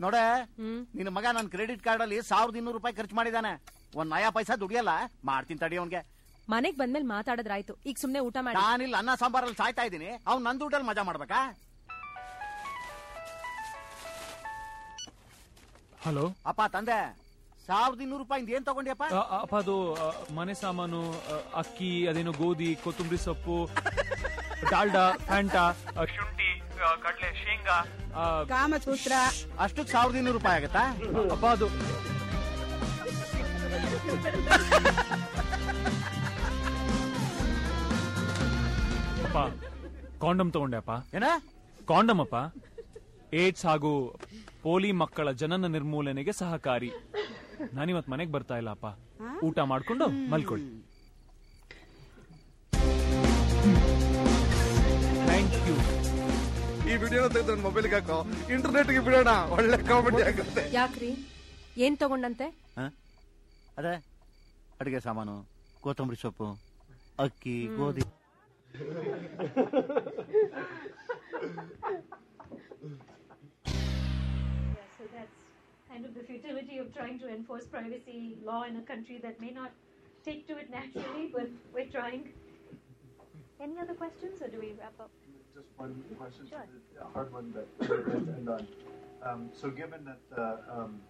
ನೋಡೆ 0.04 0.24
ನಿನ್ನ 0.98 1.12
ಮಗ 1.18 1.26
ನನ್ನ 1.38 1.50
ಕ್ರೆಡಿಟ್ 1.54 1.84
ಕಾರ್ಡ್ 1.86 2.04
ಅಲ್ಲಿ 2.06 2.18
ಸಾವಿರದ 2.32 2.60
ಇನ್ನೂರು 2.60 2.78
ರೂಪಾಯಿ 2.78 2.96
ಖರ್ಚು 3.00 3.16
ಮಾಡಿದಾನೆ. 3.20 3.54
ಒಂದ್ 4.00 4.12
ನಯಾ 4.16 4.30
ಪೈಸಾ 4.36 4.56
ದುಡಿಯಲ್ಲ 4.64 4.92
ಮಾಡ್ತೀನಿ 5.30 5.60
ತಡಿ 5.64 5.78
ಅವನ್ಗೆ. 5.82 6.02
ಮನೆಗ್ 6.54 6.78
ಬಂದ್ಮೇಲೆ 6.82 7.08
ಮಾತಾಡದ್ರಾಯ್ತು 7.16 7.74
ಈಗ 7.90 7.96
ಸುಮ್ನೆ 8.04 8.20
ಊಟ 8.28 8.38
ಮಾಡಿ. 8.48 8.58
ನಾನಿಲ್ಲ 8.66 8.96
ಅನ್ನ 9.02 9.16
ಸಾಂಬಾರಲ್ಲಿ 9.22 9.58
ಸಾಯ್ತಾ 9.62 9.86
ಇದ್ದೀನಿ 9.88 10.10
ಅವ್ನು 10.30 10.42
ನನ್ನ 10.48 10.58
ದುಡ್ಡಲ್ಲಿ 10.64 10.88
ಮಜಾ 10.92 11.04
ಮಾಡ್ಬೇಕಾ? 11.10 11.40
ಹಲೋ 16.07 16.25
ಅಪ್ಪ 16.47 16.63
ತಂದೆ 16.73 16.99
ಸಾವಿರದ 17.69 18.01
ಇನ್ನೂರು 18.05 18.23
ರೂಪಾಯಿಂದ 18.23 18.51
ಏನ್ 18.51 18.65
ತಗೊಂಡಿಯಪ್ಪ 18.67 19.05
ಅಪ್ಪ 19.37 19.55
ಅದು 19.59 19.75
ಆ, 19.97 20.07
ಮನೆ 20.35 20.55
ಸಾಮಾನು 20.61 21.01
ಆ, 21.13 21.37
ಅಕ್ಕಿ 21.55 21.91
ಅದೇನು 22.11 22.33
ಗೋಧಿ 22.39 22.71
ಕೊತ್ತಂಬರಿ 22.83 23.19
ಸೊಪ್ಪು 23.25 23.57
ಡಾಲ್ಡಾ 24.73 25.05
ಫ್ಯಾಂಟಾ 25.25 25.65
ಆ, 25.93 26.05
ಶುಂಠಿ 26.15 26.51
ಆ, 26.81 26.93
ಕಡ್ಲೆ 27.05 27.31
ಶೇಂಗಾ 27.41 27.79
ಆ, 28.15 28.25
ಕಾಮಸೂತ್ರ 28.51 29.13
ಅಷ್ಟಕ್ಕೆ 29.59 29.93
ಸಾವಿರದ 29.93 30.21
ಇನ್ನೂರು 30.21 30.39
ರೂಪಾಯಿ 30.39 30.59
ಆಗತ್ತಾ 30.61 30.85
ಅಪ್ಪ 31.31 31.45
ಅದು 31.55 31.69
ಅಪ್ಪ 39.25 39.39
ಕಾಂಡಮ್ 40.23 40.51
ತಗೊಂಡೆ 40.55 40.79
ಅಪ್ಪ 40.79 40.93
ಏನ 41.17 41.27
ಕಾಂಡಮ್ 41.89 42.21
ಅಪ್ಪ 42.21 42.37
ಏಡ್ಸ್ 43.42 43.66
ಹಾಗೂ 43.70 43.92
ಪೋಲಿ 44.64 44.92
ಮಕ್ಕಳ 45.02 45.28
ಜನನ 45.42 45.66
ನಿರ್ಮೂಲನೆಗೆ 45.76 46.34
ಸಹಕಾರಿ. 46.42 46.90
ನಾನಿವತ್ 47.78 48.10
ಮನೆಗೆ 48.14 48.32
ಬರ್ತಾ 48.36 48.56
ಇಲ್ಲ 48.62 48.70
ಅಪ್ಪ. 48.76 48.88
ಊಟ 49.48 49.60
ಮಾಡ್ಕೊಂಡು 49.72 50.06
ಮಲ್ಕೊಳ್ಳಿ. 50.34 50.68
ಥ್ಯಾಂಕ್ 55.28 55.58
ಯು 55.70 55.76
ಈ 56.90 56.96
ವಿಡಿಯೋ 57.04 57.24
ತೆಗೆದು 57.36 57.52
ನನ್ನ 57.52 57.64
ಮೊಬೈಲ್ಗೆ 57.68 57.96
ಹಾಕೋ. 58.00 58.18
ಇಂಟರ್ನೆಟ್ಗೆ 58.56 59.02
ಬಿಡೋಣ. 59.08 59.32
ಒಳ್ಳೆ 59.58 59.80
ಕಾಮಿಡಿ 59.90 60.22
ಆಗುತ್ತೆ. 60.30 60.64
ಯಾಕ್ರಿ? 60.80 61.12
ಏನ್ 61.86 61.98
ತಗೊಂಡಂತೆ? 62.04 62.48
ಅದೇ 63.80 63.96
ಅಡಿಗೆ 64.82 65.00
ಸಾಮಾನು 65.08 65.36
ಕೊತ್ತಂಬರಿ 65.84 66.20
ಸೊಪ್ಪು 66.24 66.48
ಅಕ್ಕಿ 67.26 67.58
ಗೋಧಿ. 67.80 68.06
Kind 75.98 76.06
of 76.06 76.14
the 76.14 76.24
futility 76.32 76.78
of 76.78 76.94
trying 76.94 77.18
to 77.18 77.28
enforce 77.28 77.66
privacy 77.66 78.38
law 78.46 78.64
in 78.64 78.76
a 78.76 78.82
country 78.82 79.20
that 79.24 79.42
may 79.42 79.50
not 79.50 79.72
take 80.24 80.46
to 80.48 80.56
it 80.56 80.70
naturally, 80.70 81.32
but 81.34 81.50
we're 81.74 81.88
trying. 81.88 82.30
Any 83.60 83.80
other 83.80 83.96
questions, 83.96 84.40
or 84.40 84.48
do 84.48 84.60
we 84.60 84.74
wrap 84.80 84.94
up? 85.00 85.10
Just 85.56 85.66
one 85.78 86.04
question, 86.20 86.46
Sure. 86.48 86.64
a 87.02 87.14
hard 87.14 87.34
one 87.34 87.52
that 87.54 87.68
we're 87.90 88.04
going 88.04 88.28
to 88.28 88.32
end 88.34 88.48
on. 88.50 88.68
Um, 89.26 89.50
so 89.60 89.72
given 89.72 90.06
that 90.06 90.40
uh, 90.40 90.82
um, 90.82 91.02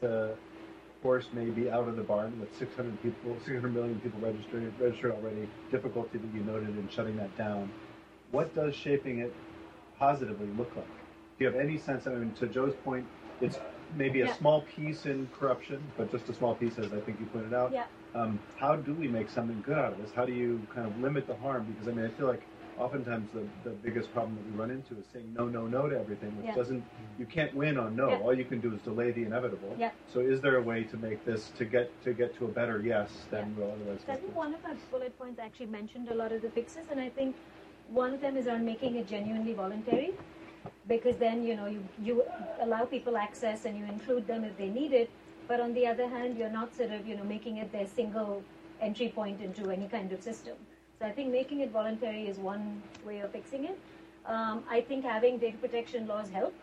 the 0.00 0.36
horse 1.02 1.26
may 1.32 1.46
be 1.46 1.68
out 1.68 1.88
of 1.88 1.96
the 1.96 2.04
barn 2.04 2.38
with 2.38 2.56
600 2.56 3.02
people, 3.02 3.36
600 3.44 3.74
million 3.74 3.98
people 3.98 4.20
registered, 4.20 4.72
registered 4.78 5.10
already, 5.10 5.48
difficulty 5.72 6.18
that 6.18 6.32
you 6.32 6.44
noted 6.44 6.68
in 6.68 6.88
shutting 6.90 7.16
that 7.16 7.36
down, 7.36 7.68
what 8.30 8.54
does 8.54 8.72
shaping 8.76 9.18
it 9.18 9.34
positively 9.98 10.46
look 10.56 10.70
like? 10.76 10.86
Do 11.38 11.44
you 11.44 11.46
have 11.46 11.56
any 11.56 11.76
sense? 11.76 12.06
I 12.06 12.10
mean, 12.10 12.32
to 12.34 12.46
Joe's 12.46 12.74
point, 12.84 13.06
it's 13.40 13.58
maybe 13.96 14.20
a 14.22 14.26
Yeah. 14.26 14.32
small 14.34 14.62
piece 14.62 15.06
in 15.06 15.28
corruption, 15.38 15.82
but 15.96 16.10
just 16.10 16.28
a 16.28 16.34
small 16.34 16.54
piece, 16.54 16.78
as 16.78 16.92
I 16.92 17.00
think 17.00 17.20
you 17.20 17.26
pointed 17.26 17.54
out. 17.54 17.72
Yeah. 17.72 17.84
Um, 18.14 18.38
how 18.56 18.76
do 18.76 18.94
we 18.94 19.08
make 19.08 19.28
something 19.30 19.62
good 19.64 19.78
out 19.78 19.92
of 19.92 19.98
this? 19.98 20.12
How 20.12 20.24
do 20.24 20.32
you 20.32 20.60
kind 20.74 20.86
of 20.86 20.98
limit 21.00 21.26
the 21.26 21.36
harm? 21.36 21.64
Because 21.72 21.88
I 21.88 21.92
mean, 21.92 22.04
I 22.06 22.08
feel 22.10 22.26
like 22.26 22.42
oftentimes 22.78 23.30
the, 23.32 23.44
the 23.62 23.74
biggest 23.76 24.12
problem 24.12 24.36
that 24.36 24.44
we 24.50 24.58
run 24.58 24.70
into 24.70 24.98
is 24.98 25.04
saying 25.12 25.32
no, 25.36 25.46
no, 25.46 25.66
no 25.66 25.88
to 25.88 25.98
everything, 25.98 26.34
which 26.36 26.46
Yeah. 26.46 26.54
doesn't. 26.54 26.82
You 27.18 27.26
can't 27.26 27.54
win 27.54 27.76
on 27.78 27.94
no. 27.94 28.08
Yeah. 28.10 28.18
All 28.20 28.34
you 28.34 28.44
can 28.44 28.58
do 28.60 28.74
is 28.74 28.80
delay 28.82 29.10
the 29.10 29.22
inevitable. 29.24 29.76
Yeah. 29.78 29.90
So, 30.08 30.20
is 30.20 30.40
there 30.40 30.56
a 30.56 30.62
way 30.62 30.84
to 30.84 30.96
make 30.96 31.24
this 31.24 31.50
to 31.58 31.64
get 31.64 31.90
to 32.04 32.12
get 32.12 32.34
to 32.36 32.46
a 32.46 32.48
better 32.48 32.80
yes 32.80 33.26
than 33.30 33.54
we'll 33.56 33.70
otherwise? 33.70 34.00
So 34.06 34.12
I 34.12 34.16
think 34.16 34.34
one 34.34 34.54
of 34.54 34.64
our 34.64 34.74
bullet 34.90 35.16
points 35.18 35.38
actually 35.38 35.66
mentioned 35.66 36.08
a 36.08 36.14
lot 36.14 36.32
of 36.32 36.42
the 36.42 36.50
fixes, 36.50 36.86
and 36.90 36.98
I 37.00 37.10
think 37.10 37.36
one 37.88 38.14
of 38.14 38.20
them 38.20 38.36
is 38.36 38.46
on 38.48 38.64
making 38.64 38.96
it 38.96 39.06
genuinely 39.06 39.52
voluntary, 39.52 40.14
because 40.86 41.16
then 41.16 41.44
you 41.44 41.56
know 41.56 41.66
you 41.66 41.82
you 42.02 42.24
allow 42.60 42.84
people 42.84 43.16
access 43.16 43.64
and 43.64 43.78
you 43.78 43.84
include 43.84 44.26
them 44.26 44.44
if 44.44 44.56
they 44.56 44.68
need 44.68 44.92
it, 44.92 45.10
but 45.48 45.60
on 45.60 45.74
the 45.74 45.86
other 45.86 46.08
hand, 46.08 46.38
you're 46.38 46.50
not 46.50 46.74
sort 46.74 46.90
of 46.90 47.06
you 47.06 47.16
know 47.16 47.24
making 47.24 47.58
it 47.58 47.72
their 47.72 47.86
single 47.86 48.42
entry 48.80 49.08
point 49.08 49.40
into 49.40 49.70
any 49.70 49.88
kind 49.88 50.12
of 50.12 50.22
system. 50.22 50.56
So 51.00 51.06
I 51.06 51.12
think 51.12 51.30
making 51.30 51.60
it 51.60 51.70
voluntary 51.70 52.26
is 52.26 52.38
one 52.38 52.82
way 53.04 53.20
of 53.20 53.32
fixing 53.32 53.64
it. 53.64 53.78
Um, 54.26 54.64
I 54.68 54.80
think 54.80 55.04
having 55.04 55.38
data 55.38 55.56
protection 55.58 56.06
laws 56.06 56.30
help 56.30 56.54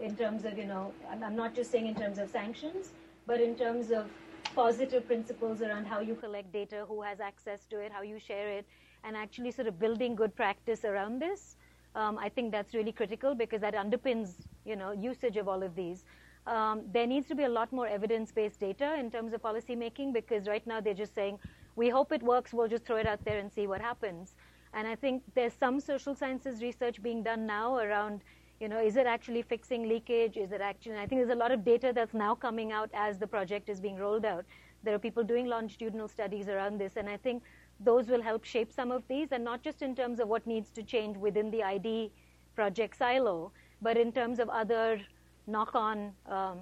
in 0.00 0.16
terms 0.16 0.44
of 0.44 0.58
you 0.58 0.66
know 0.66 0.92
I'm, 1.10 1.22
I'm 1.22 1.36
not 1.36 1.54
just 1.54 1.70
saying 1.70 1.86
in 1.86 1.94
terms 1.94 2.18
of 2.18 2.30
sanctions, 2.30 2.92
but 3.26 3.40
in 3.40 3.54
terms 3.56 3.90
of 3.90 4.10
positive 4.54 5.06
principles 5.06 5.62
around 5.62 5.84
how 5.86 6.00
you 6.00 6.14
collect 6.14 6.52
data, 6.52 6.84
who 6.88 7.02
has 7.02 7.20
access 7.20 7.64
to 7.66 7.78
it, 7.80 7.92
how 7.92 8.02
you 8.02 8.18
share 8.18 8.48
it, 8.48 8.66
and 9.02 9.16
actually 9.16 9.50
sort 9.50 9.66
of 9.68 9.78
building 9.78 10.14
good 10.14 10.34
practice 10.34 10.84
around 10.84 11.20
this. 11.20 11.56
Um, 11.94 12.18
I 12.18 12.28
think 12.28 12.50
that's 12.50 12.74
really 12.74 12.92
critical 12.92 13.34
because 13.34 13.60
that 13.60 13.74
underpins, 13.74 14.46
you 14.64 14.76
know, 14.76 14.92
usage 14.92 15.36
of 15.36 15.48
all 15.48 15.62
of 15.62 15.74
these. 15.74 16.04
Um, 16.46 16.82
there 16.92 17.06
needs 17.06 17.26
to 17.28 17.34
be 17.34 17.44
a 17.44 17.48
lot 17.48 17.72
more 17.72 17.86
evidence-based 17.86 18.60
data 18.60 18.96
in 18.98 19.10
terms 19.10 19.32
of 19.32 19.42
policy 19.42 19.74
making 19.74 20.12
because 20.12 20.46
right 20.46 20.66
now 20.66 20.80
they're 20.80 20.92
just 20.92 21.14
saying, 21.14 21.38
we 21.76 21.88
hope 21.88 22.12
it 22.12 22.22
works, 22.22 22.52
we'll 22.52 22.68
just 22.68 22.84
throw 22.84 22.96
it 22.96 23.06
out 23.06 23.24
there 23.24 23.38
and 23.38 23.50
see 23.50 23.66
what 23.66 23.80
happens. 23.80 24.34
And 24.74 24.86
I 24.86 24.94
think 24.96 25.22
there's 25.34 25.54
some 25.54 25.80
social 25.80 26.14
sciences 26.14 26.60
research 26.60 27.02
being 27.02 27.22
done 27.22 27.46
now 27.46 27.76
around, 27.78 28.22
you 28.60 28.68
know, 28.68 28.80
is 28.80 28.96
it 28.96 29.06
actually 29.06 29.42
fixing 29.42 29.88
leakage? 29.88 30.36
Is 30.36 30.52
it 30.52 30.60
actually, 30.60 30.96
I 30.96 31.06
think 31.06 31.20
there's 31.20 31.30
a 31.30 31.34
lot 31.34 31.52
of 31.52 31.64
data 31.64 31.92
that's 31.94 32.14
now 32.14 32.34
coming 32.34 32.72
out 32.72 32.90
as 32.92 33.18
the 33.18 33.26
project 33.26 33.68
is 33.68 33.80
being 33.80 33.96
rolled 33.96 34.24
out. 34.24 34.44
There 34.82 34.94
are 34.94 34.98
people 34.98 35.24
doing 35.24 35.46
longitudinal 35.46 36.08
studies 36.08 36.48
around 36.48 36.78
this, 36.78 36.96
and 36.96 37.08
I 37.08 37.16
think 37.16 37.42
those 37.80 38.08
will 38.08 38.22
help 38.22 38.44
shape 38.44 38.72
some 38.72 38.90
of 38.90 39.02
these, 39.08 39.32
and 39.32 39.44
not 39.44 39.62
just 39.62 39.82
in 39.82 39.94
terms 39.94 40.20
of 40.20 40.28
what 40.28 40.46
needs 40.46 40.70
to 40.70 40.82
change 40.82 41.16
within 41.16 41.50
the 41.50 41.62
ID 41.62 42.12
project 42.54 42.96
silo, 42.96 43.52
but 43.82 43.96
in 43.96 44.12
terms 44.12 44.38
of 44.38 44.48
other 44.48 45.00
knock-on 45.46 46.12
um, 46.26 46.60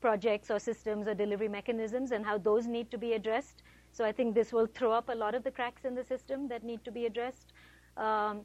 projects 0.00 0.50
or 0.50 0.58
systems 0.58 1.08
or 1.08 1.14
delivery 1.14 1.48
mechanisms 1.48 2.12
and 2.12 2.24
how 2.24 2.38
those 2.38 2.66
need 2.66 2.90
to 2.90 2.98
be 2.98 3.14
addressed. 3.14 3.62
So 3.92 4.04
I 4.04 4.12
think 4.12 4.34
this 4.34 4.52
will 4.52 4.66
throw 4.66 4.92
up 4.92 5.08
a 5.08 5.14
lot 5.14 5.34
of 5.34 5.44
the 5.44 5.50
cracks 5.50 5.84
in 5.84 5.94
the 5.94 6.04
system 6.04 6.48
that 6.48 6.64
need 6.64 6.84
to 6.84 6.90
be 6.90 7.06
addressed. 7.06 7.52
Um, 7.96 8.42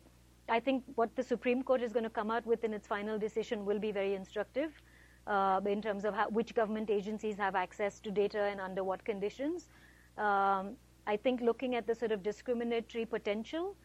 I 0.49 0.59
think 0.59 0.83
what 0.95 1.15
the 1.15 1.23
Supreme 1.23 1.63
Court 1.63 1.81
is 1.81 1.91
going 1.91 2.03
to 2.03 2.09
come 2.09 2.31
out 2.31 2.45
with 2.45 2.63
in 2.63 2.73
its 2.73 2.87
final 2.87 3.19
decision 3.19 3.65
will 3.65 3.79
be 3.79 3.91
very 3.91 4.13
instructive 4.13 4.71
uh, 5.25 5.59
in 5.65 5.81
terms 5.81 6.05
of 6.05 6.13
how, 6.13 6.29
which 6.29 6.53
government 6.55 6.89
agencies 6.89 7.35
have 7.37 7.55
access 7.55 7.99
to 7.99 8.11
data 8.11 8.43
and 8.43 8.61
under 8.61 8.83
what 8.83 9.03
conditions. 9.03 9.67
Um, 10.17 10.75
I 11.07 11.17
think 11.17 11.41
looking 11.41 11.75
at 11.75 11.87
the 11.87 11.95
sort 11.95 12.11
of 12.11 12.21
discriminatory 12.21 13.05
potential 13.05 13.75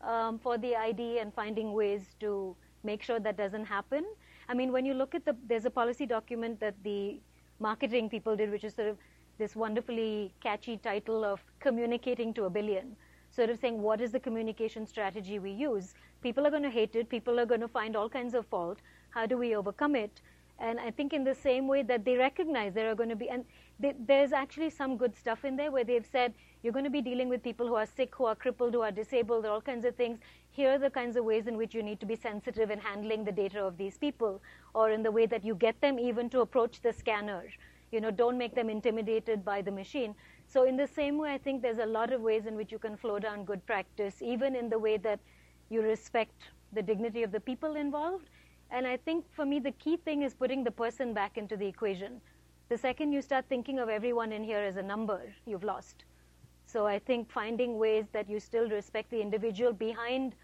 um, 0.00 0.38
for 0.38 0.56
the 0.56 0.76
ID 0.76 1.18
and 1.18 1.34
finding 1.34 1.72
ways 1.72 2.14
to 2.20 2.56
make 2.84 3.02
sure 3.02 3.18
that 3.18 3.36
doesn't 3.36 3.64
happen. 3.64 4.04
I 4.48 4.54
mean, 4.54 4.72
when 4.72 4.86
you 4.86 4.94
look 4.94 5.14
at 5.14 5.24
the, 5.24 5.36
there's 5.46 5.64
a 5.64 5.70
policy 5.70 6.06
document 6.06 6.60
that 6.60 6.74
the 6.84 7.20
marketing 7.58 8.08
people 8.08 8.36
did, 8.36 8.50
which 8.50 8.64
is 8.64 8.74
sort 8.74 8.88
of 8.88 8.96
this 9.38 9.56
wonderfully 9.56 10.32
catchy 10.40 10.76
title 10.76 11.24
of 11.24 11.44
communicating 11.60 12.32
to 12.34 12.44
a 12.44 12.50
billion. 12.50 12.96
Sort 13.30 13.50
of 13.50 13.58
saying, 13.58 13.82
what 13.82 14.00
is 14.00 14.12
the 14.12 14.20
communication 14.20 14.86
strategy 14.86 15.38
we 15.38 15.50
use? 15.50 15.94
People 16.22 16.46
are 16.46 16.50
going 16.50 16.62
to 16.62 16.70
hate 16.70 16.96
it. 16.96 17.08
People 17.08 17.38
are 17.38 17.46
going 17.46 17.60
to 17.60 17.68
find 17.68 17.96
all 17.96 18.08
kinds 18.08 18.34
of 18.34 18.46
fault. 18.46 18.78
How 19.10 19.26
do 19.26 19.36
we 19.36 19.54
overcome 19.54 19.96
it? 19.96 20.22
And 20.58 20.80
I 20.80 20.90
think 20.90 21.12
in 21.12 21.24
the 21.24 21.34
same 21.34 21.68
way 21.68 21.82
that 21.82 22.04
they 22.04 22.16
recognize 22.16 22.72
there 22.72 22.90
are 22.90 22.94
going 22.94 23.10
to 23.10 23.16
be, 23.16 23.28
and 23.28 23.44
there's 23.78 24.32
actually 24.32 24.70
some 24.70 24.96
good 24.96 25.16
stuff 25.16 25.44
in 25.44 25.56
there 25.56 25.70
where 25.70 25.84
they've 25.84 26.06
said 26.06 26.34
you're 26.62 26.72
going 26.72 26.84
to 26.84 26.90
be 26.90 27.00
dealing 27.00 27.28
with 27.28 27.42
people 27.42 27.66
who 27.66 27.76
are 27.76 27.86
sick, 27.86 28.14
who 28.16 28.24
are 28.24 28.34
crippled, 28.34 28.74
who 28.74 28.80
are 28.80 28.90
disabled, 28.90 29.46
all 29.46 29.60
kinds 29.60 29.84
of 29.84 29.94
things. 29.94 30.18
Here 30.50 30.72
are 30.72 30.78
the 30.78 30.90
kinds 30.90 31.16
of 31.16 31.24
ways 31.24 31.46
in 31.46 31.56
which 31.56 31.74
you 31.74 31.82
need 31.84 32.00
to 32.00 32.06
be 32.06 32.16
sensitive 32.16 32.70
in 32.70 32.80
handling 32.80 33.24
the 33.24 33.30
data 33.30 33.62
of 33.62 33.78
these 33.78 33.96
people, 33.96 34.42
or 34.74 34.90
in 34.90 35.04
the 35.04 35.12
way 35.12 35.26
that 35.26 35.44
you 35.44 35.54
get 35.54 35.80
them 35.80 35.98
even 35.98 36.28
to 36.30 36.40
approach 36.40 36.80
the 36.80 36.92
scanner. 36.92 37.44
You 37.92 38.00
know, 38.00 38.10
don't 38.10 38.36
make 38.36 38.54
them 38.54 38.68
intimidated 38.68 39.44
by 39.44 39.62
the 39.62 39.70
machine. 39.70 40.14
So 40.46 40.64
in 40.64 40.76
the 40.76 40.88
same 40.88 41.16
way, 41.16 41.32
I 41.32 41.38
think 41.38 41.62
there's 41.62 41.78
a 41.78 41.86
lot 41.86 42.12
of 42.12 42.20
ways 42.20 42.46
in 42.46 42.56
which 42.56 42.72
you 42.72 42.78
can 42.78 42.96
flow 42.96 43.20
down 43.20 43.44
good 43.44 43.64
practice, 43.64 44.20
even 44.20 44.56
in 44.56 44.68
the 44.68 44.78
way 44.78 44.96
that 44.96 45.20
you 45.70 45.82
respect 45.82 46.50
the 46.72 46.82
dignity 46.82 47.22
of 47.22 47.30
the 47.30 47.40
people 47.40 47.76
involved. 47.76 48.28
And 48.70 48.86
I 48.86 48.96
think 48.96 49.24
for 49.32 49.46
me, 49.46 49.60
the 49.60 49.72
key 49.72 49.96
thing 49.98 50.22
is 50.22 50.34
putting 50.34 50.64
the 50.64 50.70
person 50.70 51.14
back 51.14 51.38
into 51.38 51.56
the 51.56 51.66
equation. 51.66 52.20
The 52.68 52.76
second 52.76 53.12
you 53.12 53.22
start 53.22 53.46
thinking 53.48 53.78
of 53.78 53.88
everyone 53.88 54.30
in 54.30 54.44
here 54.44 54.58
as 54.58 54.76
a 54.76 54.82
number, 54.82 55.22
you've 55.46 55.64
lost. 55.64 56.04
So 56.66 56.86
I 56.86 56.98
think 56.98 57.30
finding 57.30 57.78
ways 57.78 58.04
that 58.12 58.28
you 58.28 58.38
still 58.38 58.68
respect 58.68 59.10
the 59.10 59.22
individual 59.22 59.72
behind 59.72 60.34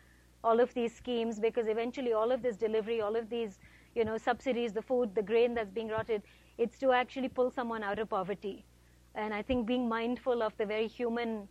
all 0.42 0.58
of 0.58 0.72
these 0.72 0.94
schemes, 0.94 1.38
because 1.38 1.66
eventually 1.68 2.14
all 2.14 2.32
of 2.32 2.40
this 2.40 2.56
delivery, 2.56 3.02
all 3.02 3.14
of 3.14 3.28
these, 3.28 3.58
you 3.94 4.06
know, 4.06 4.16
subsidies, 4.16 4.72
the 4.72 4.80
food, 4.80 5.14
the 5.14 5.22
grain 5.22 5.52
that's 5.52 5.70
being 5.70 5.88
rotted, 5.88 6.22
it's 6.56 6.78
to 6.78 6.92
actually 6.92 7.28
pull 7.28 7.50
someone 7.50 7.82
out 7.82 7.98
of 7.98 8.08
poverty. 8.08 8.64
And 9.14 9.34
I 9.34 9.42
think 9.42 9.66
being 9.66 9.86
mindful 9.86 10.42
of 10.42 10.56
the 10.56 10.64
very 10.64 10.86
human 10.86 11.46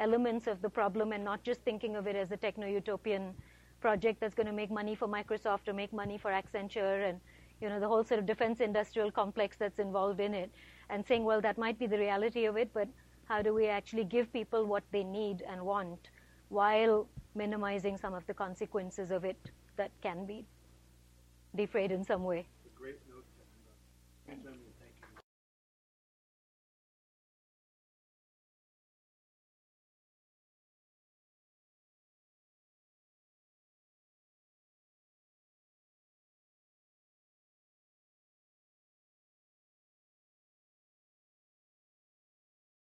elements 0.00 0.48
of 0.48 0.60
the 0.60 0.68
problem 0.68 1.12
and 1.12 1.24
not 1.24 1.44
just 1.44 1.60
thinking 1.62 1.94
of 1.94 2.08
it 2.08 2.16
as 2.16 2.32
a 2.32 2.36
techno-utopian 2.36 3.32
project 3.80 4.20
that's 4.20 4.34
going 4.34 4.46
to 4.46 4.52
make 4.52 4.72
money 4.72 4.96
for 4.96 5.06
Microsoft 5.06 5.68
or 5.68 5.72
make 5.72 5.92
money 5.92 6.18
for 6.18 6.32
Accenture 6.32 7.08
and 7.08 7.20
you 7.60 7.68
know 7.68 7.80
the 7.80 7.88
whole 7.88 8.04
sort 8.04 8.20
of 8.20 8.26
defense 8.26 8.60
industrial 8.60 9.10
complex 9.10 9.56
that's 9.56 9.78
involved 9.78 10.20
in 10.20 10.34
it 10.34 10.50
and 10.90 11.06
saying 11.06 11.24
well 11.24 11.40
that 11.40 11.58
might 11.58 11.78
be 11.78 11.86
the 11.86 11.98
reality 11.98 12.44
of 12.44 12.56
it 12.56 12.70
but 12.72 12.88
how 13.28 13.42
do 13.42 13.54
we 13.54 13.66
actually 13.66 14.04
give 14.04 14.32
people 14.32 14.66
what 14.66 14.84
they 14.92 15.04
need 15.04 15.42
and 15.48 15.60
want 15.62 16.10
while 16.48 17.08
minimizing 17.34 17.96
some 17.96 18.14
of 18.14 18.26
the 18.26 18.34
consequences 18.34 19.10
of 19.10 19.24
it 19.24 19.50
that 19.76 19.90
can 20.02 20.24
be 20.26 20.44
defrayed 21.54 21.90
in 21.90 22.04
some 22.04 22.24
way 22.24 22.46
Great 22.76 22.98
note. 23.08 24.65